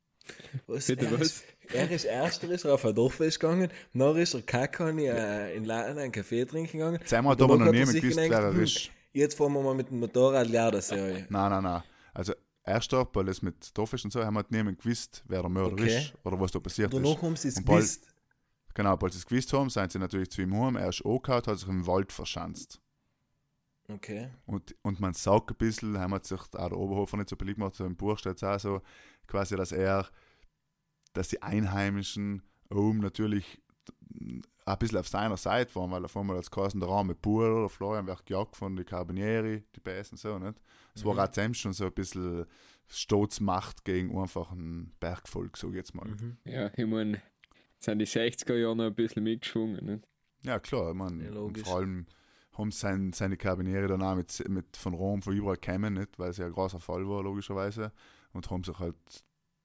Was? 0.67 0.87
Bitte 0.87 1.05
er, 1.05 1.19
was? 1.19 1.27
Ist, 1.27 1.43
er 1.73 1.91
ist 1.91 2.05
erster 2.05 2.49
ist 2.49 2.65
er 2.65 2.73
auf 2.73 2.85
ein 2.85 2.95
Dorffest 2.95 3.39
gegangen, 3.39 3.69
dann 3.93 4.15
ist 4.17 4.33
er 4.33 4.41
kacken 4.41 4.99
äh, 4.99 5.53
in 5.53 5.65
Laden 5.65 5.97
einen 5.97 6.11
Kaffee 6.11 6.45
trinken 6.45 6.77
gegangen. 6.77 6.99
Zweimal 7.05 7.33
hat 7.33 7.41
Und 7.41 7.51
aber 7.51 7.65
noch 7.65 7.71
niemand 7.71 8.01
gewusst, 8.01 8.17
wer 8.17 8.31
er 8.31 8.51
hm, 8.51 8.63
ist. 8.63 8.89
Jetzt 9.13 9.37
fahren 9.37 9.53
wir 9.53 9.61
mal 9.61 9.75
mit 9.75 9.89
dem 9.89 9.99
Motorrad 9.99 10.51
Gardasee. 10.51 11.25
Nein, 11.29 11.49
nein, 11.51 11.63
nein. 11.63 11.83
Also, 12.13 12.33
erst 12.65 12.93
ab, 12.93 13.15
weil 13.15 13.29
es 13.29 13.41
mit 13.41 13.77
Dorfisch 13.77 14.03
und 14.03 14.11
so, 14.11 14.23
haben 14.23 14.35
halt 14.35 14.51
niemand 14.51 14.79
gewusst, 14.79 15.23
wer 15.27 15.41
der 15.41 15.49
Mörder 15.49 15.73
Okay. 15.73 15.99
ist 15.99 16.13
oder 16.23 16.39
was 16.39 16.51
da 16.51 16.59
passiert 16.59 16.93
ist. 16.93 17.03
Danach 17.03 17.21
haben 17.21 17.35
sie 17.35 17.47
es 17.49 17.57
Und 17.57 17.65
gewusst. 17.65 18.07
Genau, 18.73 18.95
als 18.95 19.13
sie 19.13 19.19
es 19.19 19.25
gewusst 19.25 19.53
haben, 19.53 19.69
sind 19.69 19.91
sie 19.91 19.99
natürlich 19.99 20.29
zu 20.29 20.41
ihm 20.41 20.53
heim. 20.53 20.75
Er 20.75 20.89
ist 20.89 21.05
angehauen, 21.05 21.43
hat 21.45 21.59
sich 21.59 21.69
im 21.69 21.87
Wald 21.87 22.11
verschanzt. 22.11 22.81
Okay. 23.87 24.29
Und, 24.45 24.75
und 24.81 24.99
man 24.99 25.13
sagt 25.13 25.51
ein 25.51 25.57
bisschen, 25.57 25.97
haben 25.99 26.19
sich 26.23 26.39
auch 26.39 26.47
der 26.47 26.77
Oberhofer 26.77 27.17
nicht 27.17 27.29
so 27.29 27.35
beliebt 27.35 27.59
gemacht, 27.59 27.75
so 27.75 27.85
im 27.85 27.95
Buch 27.95 28.17
steht 28.17 28.37
es 28.37 28.43
auch 28.43 28.59
so, 28.59 28.81
quasi, 29.27 29.55
dass 29.55 29.71
er, 29.71 30.07
dass 31.13 31.29
die 31.29 31.41
Einheimischen 31.41 32.41
oben 32.69 32.99
natürlich 32.99 33.61
ein 34.65 34.77
bisschen 34.79 34.97
auf 34.99 35.07
seiner 35.07 35.37
Seite 35.37 35.75
waren, 35.75 35.91
weil 35.91 36.05
auf 36.05 36.17
einmal 36.17 36.37
als 36.37 36.49
Carsten 36.49 36.79
der 36.79 36.89
Raum 36.89 37.07
mit 37.07 37.21
Pur 37.21 37.55
oder 37.55 37.69
Florian 37.69 38.07
wird 38.07 38.25
gejagt 38.25 38.55
von 38.55 38.75
den 38.75 38.85
Carabinieri, 38.85 39.63
die 39.75 39.79
Bäsen 39.79 40.17
so, 40.17 40.39
nicht? 40.39 40.59
Es 40.95 41.03
Mhm. 41.03 41.09
war 41.09 41.23
auch 41.25 41.31
zusammen 41.31 41.53
schon 41.53 41.73
so 41.73 41.85
ein 41.85 41.93
bisschen 41.93 42.45
Sturzmacht 42.87 43.83
gegen 43.85 44.17
einfach 44.17 44.51
ein 44.51 44.93
Bergvolk, 44.99 45.57
so 45.57 45.71
jetzt 45.71 45.93
mal. 45.93 46.07
Mhm. 46.07 46.37
Ja, 46.45 46.71
ich 46.75 46.85
meine, 46.85 47.21
sind 47.79 47.99
die 47.99 48.05
60er 48.07 48.55
Jahre 48.55 48.75
noch 48.75 48.85
ein 48.85 48.95
bisschen 48.95 49.23
mitgeschwungen. 49.23 49.85
Nicht? 49.85 50.07
Ja, 50.43 50.59
klar, 50.59 50.89
ich 50.91 50.95
mein, 50.95 51.19
Ja, 51.21 51.63
vor 51.63 51.77
allem 51.77 52.05
haben 52.53 52.71
sein, 52.71 53.11
seine 53.13 53.37
Karabiniere 53.37 53.87
dann 53.87 54.01
auch 54.01 54.15
mit, 54.15 54.47
mit 54.49 54.77
von 54.77 54.93
Rom 54.93 55.21
von 55.21 55.35
überall 55.35 55.57
gekommen, 55.57 55.93
nicht, 55.95 56.17
weil 56.17 56.29
es 56.29 56.37
ja 56.37 56.45
ein 56.45 56.53
großer 56.53 56.79
Fall 56.79 57.07
war, 57.07 57.21
logischerweise. 57.23 57.91
Und 58.35 58.49
haben 58.49 58.63
sich 58.63 58.77
halt, 58.77 58.95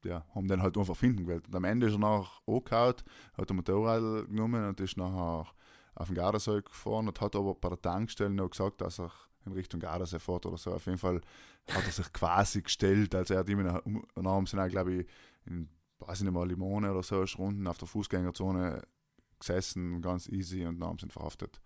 ja, 0.05 0.25
haben 0.35 0.49
den 0.49 0.63
halt 0.63 0.79
einfach 0.79 0.97
finden 0.97 1.25
gewählt. 1.25 1.47
Und 1.49 1.55
am 1.57 1.65
Ende 1.65 1.89
ist 1.89 1.95
er 1.95 1.99
nachher 1.99 2.31
angehauen, 2.47 2.95
hat 3.35 3.51
ein 3.51 3.57
Motorrad 3.57 4.29
genommen 4.29 4.69
und 4.69 4.81
ist 4.81 4.97
nachher 4.97 5.47
auf 5.95 6.07
den 6.07 6.15
Gardasee 6.15 6.63
gefahren 6.63 7.09
und 7.09 7.21
hat 7.21 7.37
aber 7.37 7.55
bei 7.55 7.69
der 7.69 7.81
Tankstelle 7.81 8.31
noch 8.31 8.51
gesagt, 8.51 8.81
dass 8.81 9.01
er 9.01 9.13
in 9.47 9.53
Richtung 9.53 9.81
Gardasee 9.81 10.19
fährt 10.19 10.47
oder 10.47 10.57
so. 10.57 10.73
Auf 10.73 10.87
jeden 10.87 10.99
Fall 10.99 11.21
hat 11.71 11.85
er 11.85 11.93
sich 11.93 12.13
quasi 12.13 12.63
gestellt, 12.63 13.15
also 13.15 13.35
er 13.35 13.41
hat 13.41 13.49
immer, 13.49 13.83
haben 14.25 14.47
sie 14.47 14.57
ihn 14.57 14.61
auch, 14.61 14.69
glaube 14.69 14.95
ich, 14.95 15.07
in, 15.47 15.69
weiß 15.99 16.19
ich 16.19 16.25
nicht 16.25 16.33
mal, 16.33 16.49
Limone 16.49 16.91
oder 16.91 17.03
so, 17.03 17.23
ist 17.23 17.39
unten 17.39 17.67
auf 17.67 17.79
der 17.79 17.89
Fußgängerzone 17.89 18.83
gesessen, 19.39 20.01
ganz 20.03 20.29
easy 20.29 20.65
und 20.65 20.79
sie 20.79 21.07
ihn 21.07 21.11
verhaftet. 21.11 21.61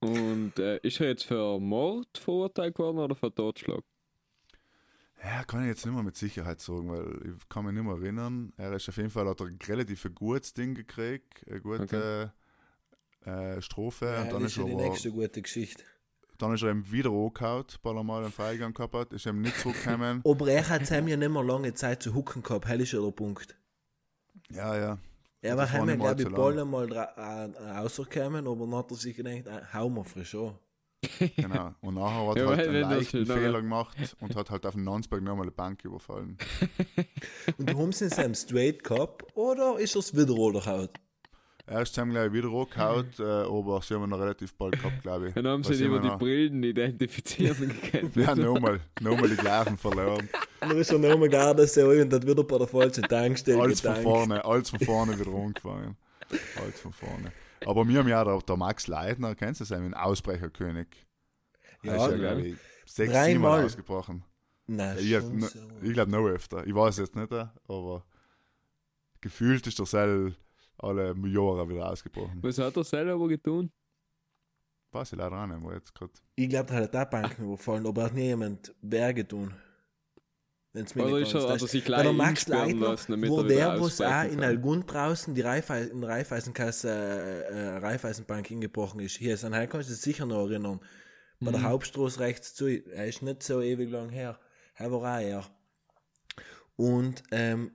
Und 0.00 0.58
äh, 0.58 0.78
ist 0.82 1.00
er 1.00 1.08
jetzt 1.08 1.24
für 1.24 1.58
Mord 1.58 2.18
verurteilt 2.18 2.78
worden 2.78 2.98
oder 2.98 3.14
für 3.14 3.34
Totschlag? 3.34 3.82
Ja, 5.24 5.42
kann 5.44 5.62
ich 5.62 5.68
jetzt 5.68 5.86
nicht 5.86 5.94
mehr 5.94 6.02
mit 6.02 6.16
Sicherheit 6.16 6.60
sagen, 6.60 6.90
weil 6.90 7.34
ich 7.34 7.48
kann 7.48 7.64
mich 7.64 7.72
nicht 7.74 7.82
mehr 7.84 7.94
erinnern. 7.94 8.52
Er 8.58 8.72
ist 8.74 8.88
auf 8.88 8.96
jeden 8.98 9.08
Fall, 9.10 9.26
hat 9.26 9.40
er 9.40 9.46
ein 9.46 9.58
relativ 9.66 10.04
ein 10.04 10.14
gutes 10.14 10.52
Ding 10.52 10.74
gekriegt, 10.74 11.42
eine 11.48 11.60
gute 11.62 12.32
äh, 13.24 13.60
Strophe. 13.62 14.04
Ja, 14.06 14.22
und 14.22 14.32
dann 14.32 14.42
das 14.42 14.52
ist, 14.52 14.58
ist 14.58 14.58
er 14.58 14.64
ja 14.64 14.68
die 14.68 14.74
aber, 14.74 14.82
nächste 14.90 15.10
gute 15.12 15.40
Geschichte. 15.42 15.82
dann 16.36 16.52
ist 16.54 16.62
er 16.62 16.70
eben 16.70 16.90
wieder 16.92 17.10
angehauen, 17.10 17.64
weil 17.82 17.96
er 17.96 18.04
mal 18.04 18.22
einen 18.22 18.32
Freigang 18.32 18.74
gehabt 18.74 18.94
hat, 18.94 19.12
ist 19.14 19.26
eben 19.26 19.40
nicht 19.40 19.58
zurückgekommen. 19.58 20.20
Aber 20.26 20.48
er 20.48 20.68
hat 20.68 20.90
ja 20.90 21.00
nicht 21.00 21.16
mehr 21.16 21.42
lange 21.44 21.72
Zeit 21.74 22.02
zu 22.02 22.12
hucken 22.14 22.42
gehabt, 22.42 22.66
hell 22.66 22.80
ist 22.82 22.92
ja 22.92 23.00
der 23.00 23.12
Punkt. 23.12 23.56
ja, 24.50 24.76
ja. 24.76 24.98
Er 25.40 25.56
Das 25.56 25.58
war 25.72 25.72
war 25.72 25.72
heim, 25.72 25.86
nicht 25.86 25.98
mal 25.98 26.14
glaube 26.14 26.22
ich, 26.22 26.28
bald 26.34 26.58
einmal 26.58 26.92
rausgekommen, 26.92 28.46
aber 28.46 28.66
dann 28.66 28.74
hat 28.76 28.90
er 28.90 28.96
sich 28.96 29.14
gedacht, 29.16 29.46
äh, 29.46 29.60
hau 29.74 29.88
mal 29.90 30.02
frisch 30.04 30.34
an. 30.34 30.58
Genau. 31.36 31.74
Und 31.80 31.94
nachher 31.94 32.26
hat 32.28 32.36
Ja, 32.36 32.42
er 32.44 32.56
halt 32.56 32.68
einen 32.68 32.80
das 32.82 32.90
leichten 32.90 33.22
nachher- 33.22 33.36
Fehler 33.40 33.60
gemacht 33.62 33.96
und 34.20 34.36
hat 34.36 34.50
halt 34.50 34.66
auf 34.66 34.74
den 34.74 34.84
Nonsberg 34.84 35.22
nochmal 35.22 35.42
eine 35.44 35.50
Bank 35.52 35.84
überfallen. 35.84 36.36
Und 37.58 37.74
haben 37.74 37.92
sie 37.92 38.08
Sam 38.08 38.34
straight 38.34 38.82
gehabt 38.84 39.24
oder 39.36 39.78
ist 39.78 39.94
er 39.94 40.00
es 40.00 40.16
wieder 40.16 40.32
runtergehauen? 40.32 40.88
Er 41.66 41.80
ist 41.80 41.94
zusammen 41.94 42.12
gleich 42.12 42.30
wieder 42.30 42.48
angehauen, 42.48 43.06
äh, 43.18 43.22
aber 43.22 43.80
sie 43.80 43.94
haben 43.94 44.02
ihn 44.04 44.10
noch 44.10 44.20
relativ 44.20 44.54
bald 44.54 44.74
gehabt, 44.78 45.00
glaube 45.02 45.28
ich. 45.28 45.34
Dann 45.34 45.46
haben 45.46 45.64
sie 45.64 45.82
immer 45.82 45.98
die 45.98 46.10
Brillen 46.10 46.62
identifizieren 46.62 47.72
können. 47.90 48.12
Ja, 48.16 48.34
nochmal, 48.34 48.80
nochmal 49.00 49.30
die 49.30 49.36
gleichen 49.36 49.78
verloren. 49.78 50.28
Und 50.60 50.68
dann 50.70 50.76
ist 50.78 50.90
er 50.92 50.98
nochmal 50.98 51.28
Gardasee 51.30 52.02
und 52.02 52.12
hat 52.12 52.26
wieder 52.26 52.44
bei 52.44 52.58
der 52.58 52.66
falschen 52.66 53.04
Tankstelle 53.04 53.60
Alles 53.62 53.80
von 53.80 53.90
getankt. 53.94 54.08
vorne, 54.10 54.44
alles 54.44 54.70
von 54.70 54.80
vorne 54.80 55.18
wieder 55.18 55.32
angefangen. 55.34 55.96
Alles 56.60 56.80
von 56.80 56.92
vorne. 56.92 57.32
Aber 57.66 57.86
wir 57.88 57.98
haben 57.98 58.08
ja 58.08 58.24
der, 58.24 58.38
der 58.38 58.56
Max 58.56 58.86
Leitner, 58.86 59.34
kennst 59.34 59.60
du 59.60 59.64
seinen 59.64 59.94
Ausbrecherkönig? 59.94 60.88
Er 61.82 61.96
Ja, 61.96 62.06
ist 62.06 62.10
ja, 62.12 62.16
ja. 62.16 62.16
glaube 62.34 62.42
ich, 62.48 62.56
sechs, 62.86 63.12
Dreimal. 63.12 63.26
siebenmal 63.30 63.64
ausgebrochen. 63.64 64.24
Nein, 64.66 64.96
Ich, 64.98 65.10
schon 65.12 65.38
no- 65.38 65.46
so. 65.46 65.58
ich 65.82 65.92
glaube 65.92 66.10
noch 66.10 66.26
öfter. 66.26 66.66
Ich 66.66 66.74
weiß 66.74 66.98
jetzt 66.98 67.14
nicht, 67.16 67.30
äh, 67.32 67.46
aber 67.68 68.04
gefühlt 69.20 69.66
ist 69.66 69.78
der 69.78 69.86
Sel 69.86 70.36
alle 70.78 71.14
Jahre 71.26 71.68
wieder 71.68 71.90
ausgebrochen. 71.90 72.38
Was 72.42 72.58
hat 72.58 72.76
er 72.76 72.84
selber 72.84 73.28
getan? 73.28 73.70
weiß 74.92 75.12
ich 75.12 75.18
leider 75.18 75.42
auch 75.42 75.46
nicht, 75.46 75.60
wo 75.60 75.72
jetzt 75.72 75.92
gerade. 75.94 76.12
Ich 76.36 76.48
glaube, 76.48 76.66
da 76.68 76.74
hat 76.76 76.94
er 76.94 77.02
auch 77.02 77.10
Banken 77.10 77.44
überfallen, 77.46 77.84
aber 77.86 78.04
hat 78.04 78.14
nie 78.14 78.26
jemand 78.26 78.72
Berge 78.80 79.26
tun. 80.74 80.80
Wenn's 80.80 80.94
mir 80.94 81.04
Oder 81.04 81.18
nicht 81.20 81.28
ist 81.28 81.34
er, 81.34 81.40
er 81.48 81.58
täuscht. 81.58 81.68
sich 81.68 81.84
gleich 81.84 82.02
der 82.02 82.12
Max 82.12 82.46
Leitner, 82.48 82.88
lassen, 82.90 83.12
damit 83.12 83.30
wo 83.30 83.38
er 83.38 83.44
der, 83.44 83.80
was 83.80 84.00
auch 84.00 84.06
ausbrechen 84.06 84.30
in 84.32 84.40
kann? 84.40 84.48
Algund 84.48 84.92
draußen 84.92 85.34
die 85.34 85.40
Raiffeisen, 85.40 85.92
in 85.92 86.00
der 86.00 86.10
Raiffeisenkasse 86.10 86.88
äh, 86.90 87.76
Raiffeisenbank 87.78 88.46
hingebrochen 88.48 89.00
ist. 89.00 89.16
Hier 89.16 89.34
ist 89.34 89.44
ein 89.44 89.54
Heil, 89.54 89.68
kannst 89.68 89.90
du 89.90 89.94
sicher 89.94 90.26
noch 90.26 90.48
erinnern. 90.48 90.80
Bei 91.40 91.50
der 91.50 91.60
Mhm. 91.60 91.64
Hauptstraße 91.64 92.20
rechts 92.20 92.54
zu, 92.54 92.66
er 92.66 93.06
ist 93.06 93.22
nicht 93.22 93.42
so 93.42 93.60
ewig 93.60 93.90
lang 93.90 94.08
her. 94.10 94.38
Er 94.76 94.90
war 94.92 94.98
auch 95.16 95.20
eher. 95.20 95.44
Und 96.76 97.22
ähm, 97.30 97.70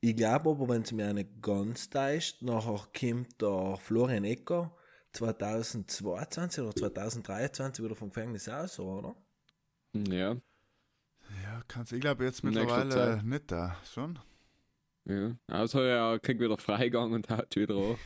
ich 0.00 0.16
glaube 0.16 0.50
aber, 0.50 0.68
wenn 0.68 0.82
es 0.82 0.92
mir 0.92 1.12
nicht 1.14 1.42
ganz 1.42 1.90
täuscht, 1.90 2.42
nachher 2.42 2.86
kommt 2.98 3.40
der 3.42 3.76
Florian 3.78 4.24
Ecker 4.24 4.76
2022 5.14 6.62
oder 6.62 6.74
2023 6.74 7.84
wieder 7.84 7.94
vom 7.96 8.10
Gefängnis 8.10 8.48
aus, 8.48 8.78
oder? 8.78 9.16
Ja, 9.94 10.36
Ja, 11.56 11.62
kannst 11.68 11.92
ich 11.92 12.00
glaube 12.00 12.24
jetzt 12.24 12.44
mittlerweile 12.44 13.22
nicht 13.22 13.50
da. 13.50 13.76
Schon? 13.84 14.18
ja. 15.06 15.36
Außer 15.48 15.82
er 15.82 16.18
kriegt 16.18 16.40
wieder 16.40 16.58
Freigang 16.58 17.12
und 17.12 17.30
haut 17.30 17.56
wieder 17.56 17.74
an. 17.76 17.96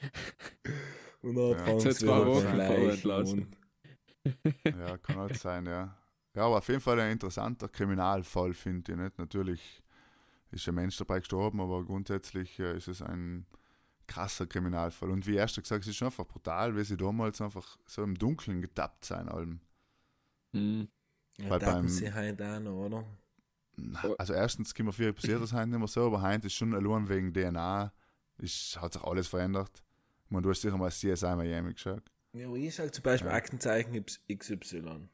Und 1.22 1.34
dann 1.34 1.66
Ja. 1.66 1.78
zwei 1.78 2.26
Wochen 2.26 2.90
entlassen. 2.90 3.56
Ja, 4.64 4.98
kann 4.98 5.16
halt 5.16 5.36
sein, 5.36 5.66
ja. 5.66 5.96
Ja, 6.34 6.44
aber 6.44 6.58
auf 6.58 6.68
jeden 6.68 6.80
Fall 6.80 7.00
ein 7.00 7.10
interessanter 7.12 7.68
Kriminalfall, 7.68 8.54
finde 8.54 8.92
ich 8.92 8.98
nicht. 8.98 9.18
Natürlich 9.18 9.82
ist 10.52 10.68
ein 10.68 10.76
Mensch 10.76 10.96
dabei 10.96 11.18
gestorben, 11.18 11.60
aber 11.60 11.84
grundsätzlich 11.84 12.58
äh, 12.60 12.76
ist 12.76 12.86
es 12.86 13.02
ein 13.02 13.46
krasser 14.06 14.46
Kriminalfall. 14.46 15.10
Und 15.10 15.26
wie 15.26 15.34
erst 15.34 15.56
gesagt, 15.56 15.82
es 15.82 15.90
ist 15.90 16.02
einfach 16.02 16.26
brutal, 16.26 16.76
wie 16.76 16.84
sie 16.84 16.96
damals 16.96 17.40
einfach 17.40 17.78
so 17.86 18.04
im 18.04 18.16
Dunkeln 18.16 18.60
getappt 18.62 19.04
sein 19.04 19.28
allem. 19.28 19.60
Mhm. 20.52 20.88
Ja, 21.40 21.50
Weil 21.50 21.58
beim- 21.60 21.88
sie 21.88 22.12
heute 22.12 22.46
auch 22.46 22.60
noch, 22.60 22.72
oder? 22.86 23.04
Also 24.18 24.32
erstens 24.34 24.74
kann 24.74 24.86
man 24.86 24.92
viel 24.92 25.12
passiert 25.12 25.40
das 25.40 25.52
heute 25.52 25.68
nicht 25.68 25.78
mehr 25.78 25.86
so, 25.86 26.06
aber 26.06 26.20
heute 26.22 26.48
ist 26.48 26.54
schon 26.54 26.74
allein 26.74 27.08
wegen 27.08 27.32
DNA, 27.32 27.92
ist, 28.38 28.80
hat 28.80 28.92
sich 28.94 29.02
alles 29.04 29.28
verändert. 29.28 29.84
Ich 30.24 30.30
meine, 30.30 30.42
du 30.42 30.50
hast 30.50 30.60
sicher 30.62 30.76
mal 30.76 30.90
CSI 30.90 31.36
Miami 31.36 31.74
geschaut. 31.74 32.02
Ja, 32.32 32.48
aber 32.48 32.56
ich 32.56 32.74
sage 32.74 32.90
zum 32.90 33.02
Beispiel 33.04 33.30
Ja. 33.30 33.36
Aktenzeichen 33.36 34.04
XY. 34.28 35.08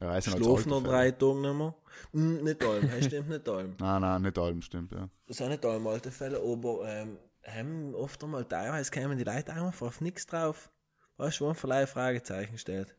Ja, 0.00 0.08
Reisen 0.08 0.34
als 0.34 0.42
Schlafen 0.44 0.68
noch 0.68 0.76
Autofahrer. 0.78 0.82
drei 0.82 1.10
Tage 1.12 1.40
nicht 1.40 1.54
mehr. 1.56 1.74
Hm, 2.12 2.44
nicht 2.44 2.62
allem, 2.64 3.02
stimmt 3.02 3.28
nicht 3.30 3.48
allem. 3.48 3.74
Nein, 3.80 4.00
nein, 4.02 4.22
nicht 4.22 4.38
allem 4.38 4.60
stimmt, 4.60 4.92
ja. 4.92 5.08
Das 5.26 5.38
sind 5.38 5.48
nicht 5.48 5.64
allem 5.64 5.86
alte 5.86 6.10
Fälle, 6.10 6.38
aber 6.40 6.82
ähm, 6.86 7.16
haben 7.46 7.94
oft 7.94 8.22
einmal 8.22 8.44
teilweise 8.44 8.90
kämen 8.90 9.16
die 9.16 9.24
Leute 9.24 9.52
einfach 9.52 9.86
auf 9.86 10.00
nichts 10.02 10.26
drauf. 10.26 10.70
Weißt 11.16 11.40
du, 11.40 11.44
wo 11.46 11.48
ein 11.50 11.86
Fragezeichen 11.86 12.58
steht. 12.58 12.94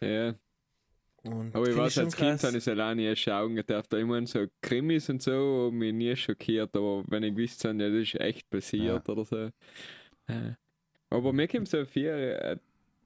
Ja, 0.00 0.34
Und 1.24 1.54
aber 1.54 1.68
ich 1.68 1.76
weiß, 1.76 1.98
als 1.98 2.16
Kind 2.16 2.42
habe 2.42 2.56
ich 2.56 2.64
es 2.64 2.68
alleine 2.68 3.02
erst 3.02 3.22
schauen 3.22 3.54
gedacht. 3.54 3.92
Ich 3.94 4.04
meine, 4.04 4.26
so 4.26 4.46
Krimis 4.60 5.08
und 5.08 5.22
so 5.22 5.66
haben 5.66 5.78
mich 5.78 5.92
nie 5.92 6.16
schockiert, 6.16 6.76
aber 6.76 7.04
wenn 7.06 7.22
ich 7.22 7.36
wüsste, 7.36 7.68
ja, 7.68 7.74
das 7.74 7.92
ist 7.92 8.20
echt 8.20 8.50
passiert 8.50 9.08
oder 9.08 9.24
so. 9.24 9.50
Äh, 10.26 10.54
Aber 11.10 11.32
mir 11.32 11.46
kommt 11.46 11.68
so 11.68 11.84
viel 11.84 12.08
äh, 12.08 12.56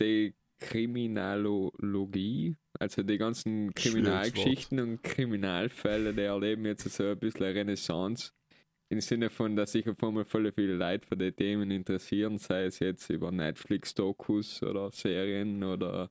die 0.01 0.35
Kriminologie, 0.59 2.57
also 2.79 3.03
die 3.03 3.19
ganzen 3.19 3.75
Kriminalgeschichten 3.75 4.81
und 4.81 5.03
Kriminalfälle, 5.03 6.15
die 6.15 6.23
erleben 6.23 6.65
jetzt 6.65 6.89
so 6.89 7.05
ein 7.05 7.19
bisschen 7.19 7.45
Renaissance. 7.45 8.33
Im 8.89 9.01
Sinne 9.01 9.31
von, 9.31 9.57
dass 9.57 9.73
sich 9.73 9.89
auf 9.89 10.03
einmal 10.03 10.25
voll 10.25 10.51
viele 10.53 10.75
Leute 10.75 11.07
für 11.07 11.17
die 11.17 11.33
Themen 11.33 11.71
interessieren, 11.73 12.39
sei 12.39 12.67
es 12.67 12.79
jetzt 12.79 13.11
über 13.11 13.33
Netflix-Dokus 13.33 14.63
oder 14.63 14.91
Serien 14.93 15.65
oder 15.65 16.09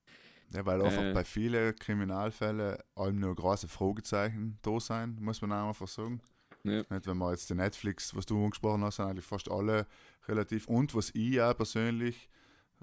Ja, 0.51 0.65
weil 0.65 0.81
einfach 0.81 1.01
Äh. 1.01 1.13
bei 1.13 1.23
vielen 1.23 1.75
Kriminalfällen 1.75 2.77
allem 2.95 3.19
nur 3.19 3.35
große 3.35 3.67
Fragezeichen 3.67 4.57
da 4.61 4.79
sein, 4.79 5.17
muss 5.19 5.41
man 5.41 5.51
auch 5.51 5.69
einfach 5.69 5.87
sagen. 5.87 6.21
Ja. 6.63 6.83
Nicht, 6.89 7.07
wenn 7.07 7.17
man 7.17 7.31
jetzt 7.31 7.49
die 7.49 7.55
Netflix, 7.55 8.15
was 8.15 8.25
du 8.25 8.43
angesprochen 8.43 8.83
hast, 8.83 8.97
sind 8.97 9.05
eigentlich 9.05 9.25
fast 9.25 9.49
alle 9.51 9.85
relativ. 10.27 10.67
Und 10.67 10.95
was 10.95 11.11
ich 11.13 11.39
auch 11.41 11.55
persönlich, 11.55 12.29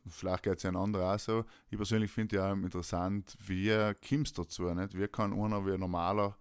vielleicht 0.07 0.45
geht 0.45 0.57
es 0.59 0.63
ja 0.63 0.71
ein 0.71 0.77
anderer 0.77 1.15
auch 1.15 1.19
so, 1.19 1.45
ich 1.71 1.77
persönlich 1.77 2.11
finde 2.11 2.37
ja 2.37 2.53
interessant, 2.53 3.37
wie 3.47 3.73
kommst 4.09 4.39
du 4.39 4.43
dazu, 4.43 4.73
nicht? 4.75 4.97
Wie 4.97 5.09
kann 5.09 5.33
einer 5.33 5.65
wie 5.67 5.73
ein 5.73 5.81
normaler 5.81 6.37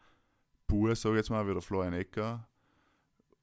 Bauer, 0.68 0.96
sag 0.96 1.12
ich 1.12 1.18
jetzt 1.18 1.30
mal, 1.30 1.48
wie 1.48 1.54
der 1.54 1.62
Florian 1.62 1.94
Ecker 1.94 2.48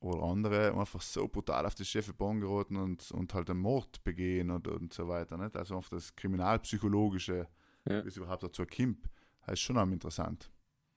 oder 0.01 0.23
andere, 0.23 0.73
einfach 0.75 1.01
so 1.01 1.27
brutal 1.27 1.67
auf 1.67 1.75
die 1.75 1.85
schiefe 1.85 2.13
Bahn 2.13 2.41
geraten 2.41 2.77
und, 2.77 3.11
und 3.11 3.35
halt 3.35 3.51
einen 3.51 3.61
Mord 3.61 4.03
begehen 4.05 4.51
und, 4.51 4.69
und 4.69 4.93
so 4.93 5.09
weiter, 5.09 5.37
nicht? 5.37 5.57
Also 5.57 5.75
auf 5.77 5.89
das 5.89 6.15
Kriminalpsychologische, 6.15 7.49
Ja. 7.89 8.05
wie 8.05 8.09
es 8.09 8.17
überhaupt 8.17 8.43
dazu 8.43 8.65
kommt, 8.67 9.09
das 9.47 9.55
ist 9.55 9.61
schon 9.61 9.79
auch 9.79 9.87
interessant. 9.87 10.51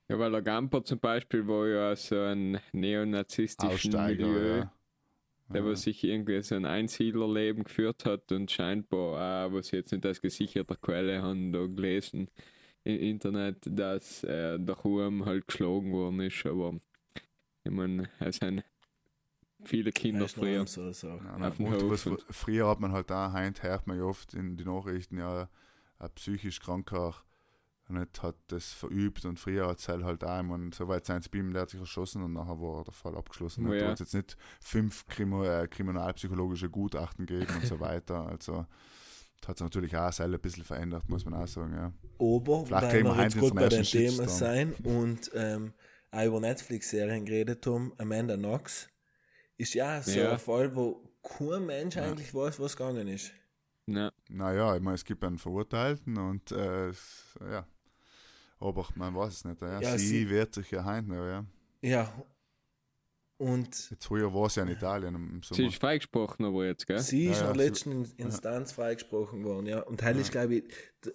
Ja, 0.10 0.20
weil 0.20 0.32
der 0.32 0.42
Gamper 0.42 0.84
zum 0.84 1.00
Beispiel 1.00 1.48
war 1.48 1.68
ja 1.68 1.96
so 1.96 2.20
ein 2.20 2.60
neonazistischen 2.74 3.96
Aussteiger, 3.96 4.28
Milieu, 4.28 4.58
ja. 4.58 4.74
der 5.50 5.62
Ja. 5.62 5.68
was 5.68 5.84
sich 5.84 6.04
irgendwie 6.04 6.42
so 6.44 6.56
ein 6.56 6.66
Einsiedlerleben 6.66 7.64
geführt 7.64 8.04
hat 8.06 8.32
und 8.32 8.52
scheinbar 8.52 9.48
auch, 9.48 9.54
was 9.54 9.68
ich 9.68 9.72
jetzt 9.74 9.92
nicht 9.94 10.06
als 10.06 10.22
gesicherter 10.22 10.76
Quelle 10.76 11.22
haben, 11.22 11.54
da 11.54 11.66
gelesen 11.66 12.30
im 12.84 12.98
Internet, 13.00 13.58
dass 13.66 14.24
er 14.24 14.58
daheim 14.60 15.24
halt 15.26 15.48
geschlagen 15.48 15.92
worden 15.94 16.20
ist, 16.22 16.46
aber 16.46 16.80
ich 17.64 17.72
meine, 17.72 18.10
es 18.20 18.38
sind 18.38 18.64
viele 19.64 19.92
Kinder 19.92 20.28
früher. 20.28 20.66
so 20.68 20.92
sagen. 20.92 21.26
Ja, 21.40 21.48
auf 21.48 21.58
dem 21.58 21.72
Hof 21.72 22.06
was, 22.06 22.26
früher 22.32 22.68
hat 22.68 22.80
man 22.80 22.92
halt 22.92 23.10
da, 23.10 23.32
heute 23.32 23.64
hört 23.64 23.88
man 23.88 23.98
ja 23.98 24.04
oft 24.04 24.34
in 24.34 24.58
den 24.58 24.68
Nachrichten, 24.68 25.20
ja, 25.20 25.48
ein 26.02 26.12
psychisch 26.16 26.60
kranker 26.60 27.16
nicht, 27.92 28.24
hat 28.24 28.36
das 28.48 28.72
verübt 28.72 29.26
und 29.26 29.38
früher 29.38 29.68
hat 29.68 29.80
es 29.80 29.88
halt, 29.90 30.04
halt 30.04 30.24
auch, 30.24 30.38
ich 30.40 30.46
meine, 30.46 30.72
so 30.74 30.88
weit 30.88 31.06
sein 31.06 31.22
Beam, 31.30 31.52
der 31.52 31.64
hat 31.64 31.72
sich 31.72 31.80
erschossen 31.80 32.24
und 32.24 32.34
nachher 32.34 32.60
war 32.60 32.84
der 32.84 32.94
Fall 32.94 33.18
abgeschlossen. 33.18 33.66
Oh 33.66 33.70
Und 33.72 33.76
ja. 33.76 33.82
Da 33.82 33.88
hat 33.90 33.94
es 33.96 34.00
jetzt 34.00 34.14
nicht 34.14 34.38
fünf 34.62 35.06
Krimo, 35.08 35.44
äh, 35.44 35.68
kriminalpsychologische 35.68 36.70
Gutachten 36.70 37.26
gegeben 37.26 37.54
und 37.56 37.66
so 37.66 37.80
weiter. 37.82 38.28
Also 38.28 38.66
das 39.42 39.50
hat 39.50 39.58
sich 39.58 39.66
natürlich 39.66 39.98
auch 39.98 40.14
selber 40.14 40.36
ein 40.36 40.42
bisschen 40.42 40.64
verändert, 40.64 41.10
muss 41.10 41.26
man 41.26 41.34
auch 41.34 41.48
sagen, 41.48 41.74
ja. 41.74 41.92
Aber, 42.20 42.66
Vielleicht 42.66 42.94
weil 42.94 43.04
wir 43.04 43.24
jetzt 43.24 43.38
gut 43.38 43.56
bei 43.56 43.68
Themen 43.68 43.84
Shitstorm. 43.84 44.30
sein 44.30 44.74
und 44.84 45.32
ähm, 45.34 45.74
auch 46.12 46.26
über 46.26 46.40
Netflix-Serien 46.40 47.26
geredet 47.26 47.66
haben, 47.66 47.92
Amanda 47.98 48.38
Knox, 48.38 48.88
ist 49.58 49.74
ja 49.74 50.02
so 50.02 50.12
Ja. 50.20 50.34
ein 50.34 50.40
Fall, 50.40 50.76
wo 50.76 51.04
kein 51.24 51.66
Mensch 51.66 51.98
eigentlich 51.98 52.34
weiß, 52.34 52.60
was 52.60 52.78
gegangen 52.78 53.08
ist. 53.08 53.32
Na, 53.88 54.12
Naja, 54.30 54.76
ich 54.76 54.82
meine, 54.82 54.96
es 54.96 55.06
gibt 55.06 55.24
einen 55.24 55.38
Verurteilten 55.38 56.18
und 56.18 56.52
äh, 56.52 56.90
es- 56.90 57.38
ja. 57.42 57.68
Aber 58.60 58.88
man 58.96 59.16
weiß 59.16 59.34
es 59.34 59.46
nicht. 59.46 59.62
Ja. 59.62 59.82
Ja, 59.82 59.98
sie, 59.98 60.08
sie- 60.08 60.30
wehrt 60.30 60.54
sich 60.54 60.70
ja 60.72 60.86
heute 60.86 61.08
noch, 61.08 61.26
ja. 61.26 61.46
Ja. 61.82 62.26
Und 63.38 63.90
Jetzt 63.90 64.06
früher 64.06 64.32
war 64.36 64.46
es 64.46 64.56
ja 64.56 64.62
in 64.62 64.70
Italien 64.70 65.16
im 65.16 65.42
sie 65.42 65.66
ist 65.66 65.78
freigesprochen, 65.78 66.46
aber 66.46 66.64
jetzt, 66.68 66.86
gell? 66.86 67.00
sie 67.00 67.26
ist 67.26 67.40
Ja, 67.42 67.42
in 67.42 67.48
ja, 67.48 67.54
der 67.54 67.64
sie- 67.64 67.70
letzten 67.70 67.92
In- 67.92 68.12
Instanz 68.28 68.72
freigesprochen 68.72 69.44
worden, 69.44 69.66
ja. 69.66 69.80
Und 69.82 70.04
heil 70.04 70.16
ist, 70.20 70.32
glaube 70.32 70.58
ich, 70.58 70.64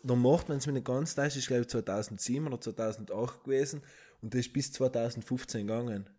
der 0.02 0.16
Mord, 0.16 0.48
wenn 0.48 0.56
es 0.58 0.66
mir 0.66 0.72
nicht 0.72 0.86
ganz 0.86 1.14
da 1.14 1.24
ist, 1.24 1.36
ist, 1.36 1.46
glaube 1.46 1.62
ich, 1.62 1.68
2007 1.68 2.48
oder 2.48 2.60
2008 2.60 3.44
gewesen 3.44 3.80
und 4.22 4.34
das 4.34 4.40
ist 4.40 4.52
bis 4.52 4.72
2015 4.72 5.68
gegangen. 5.68 6.10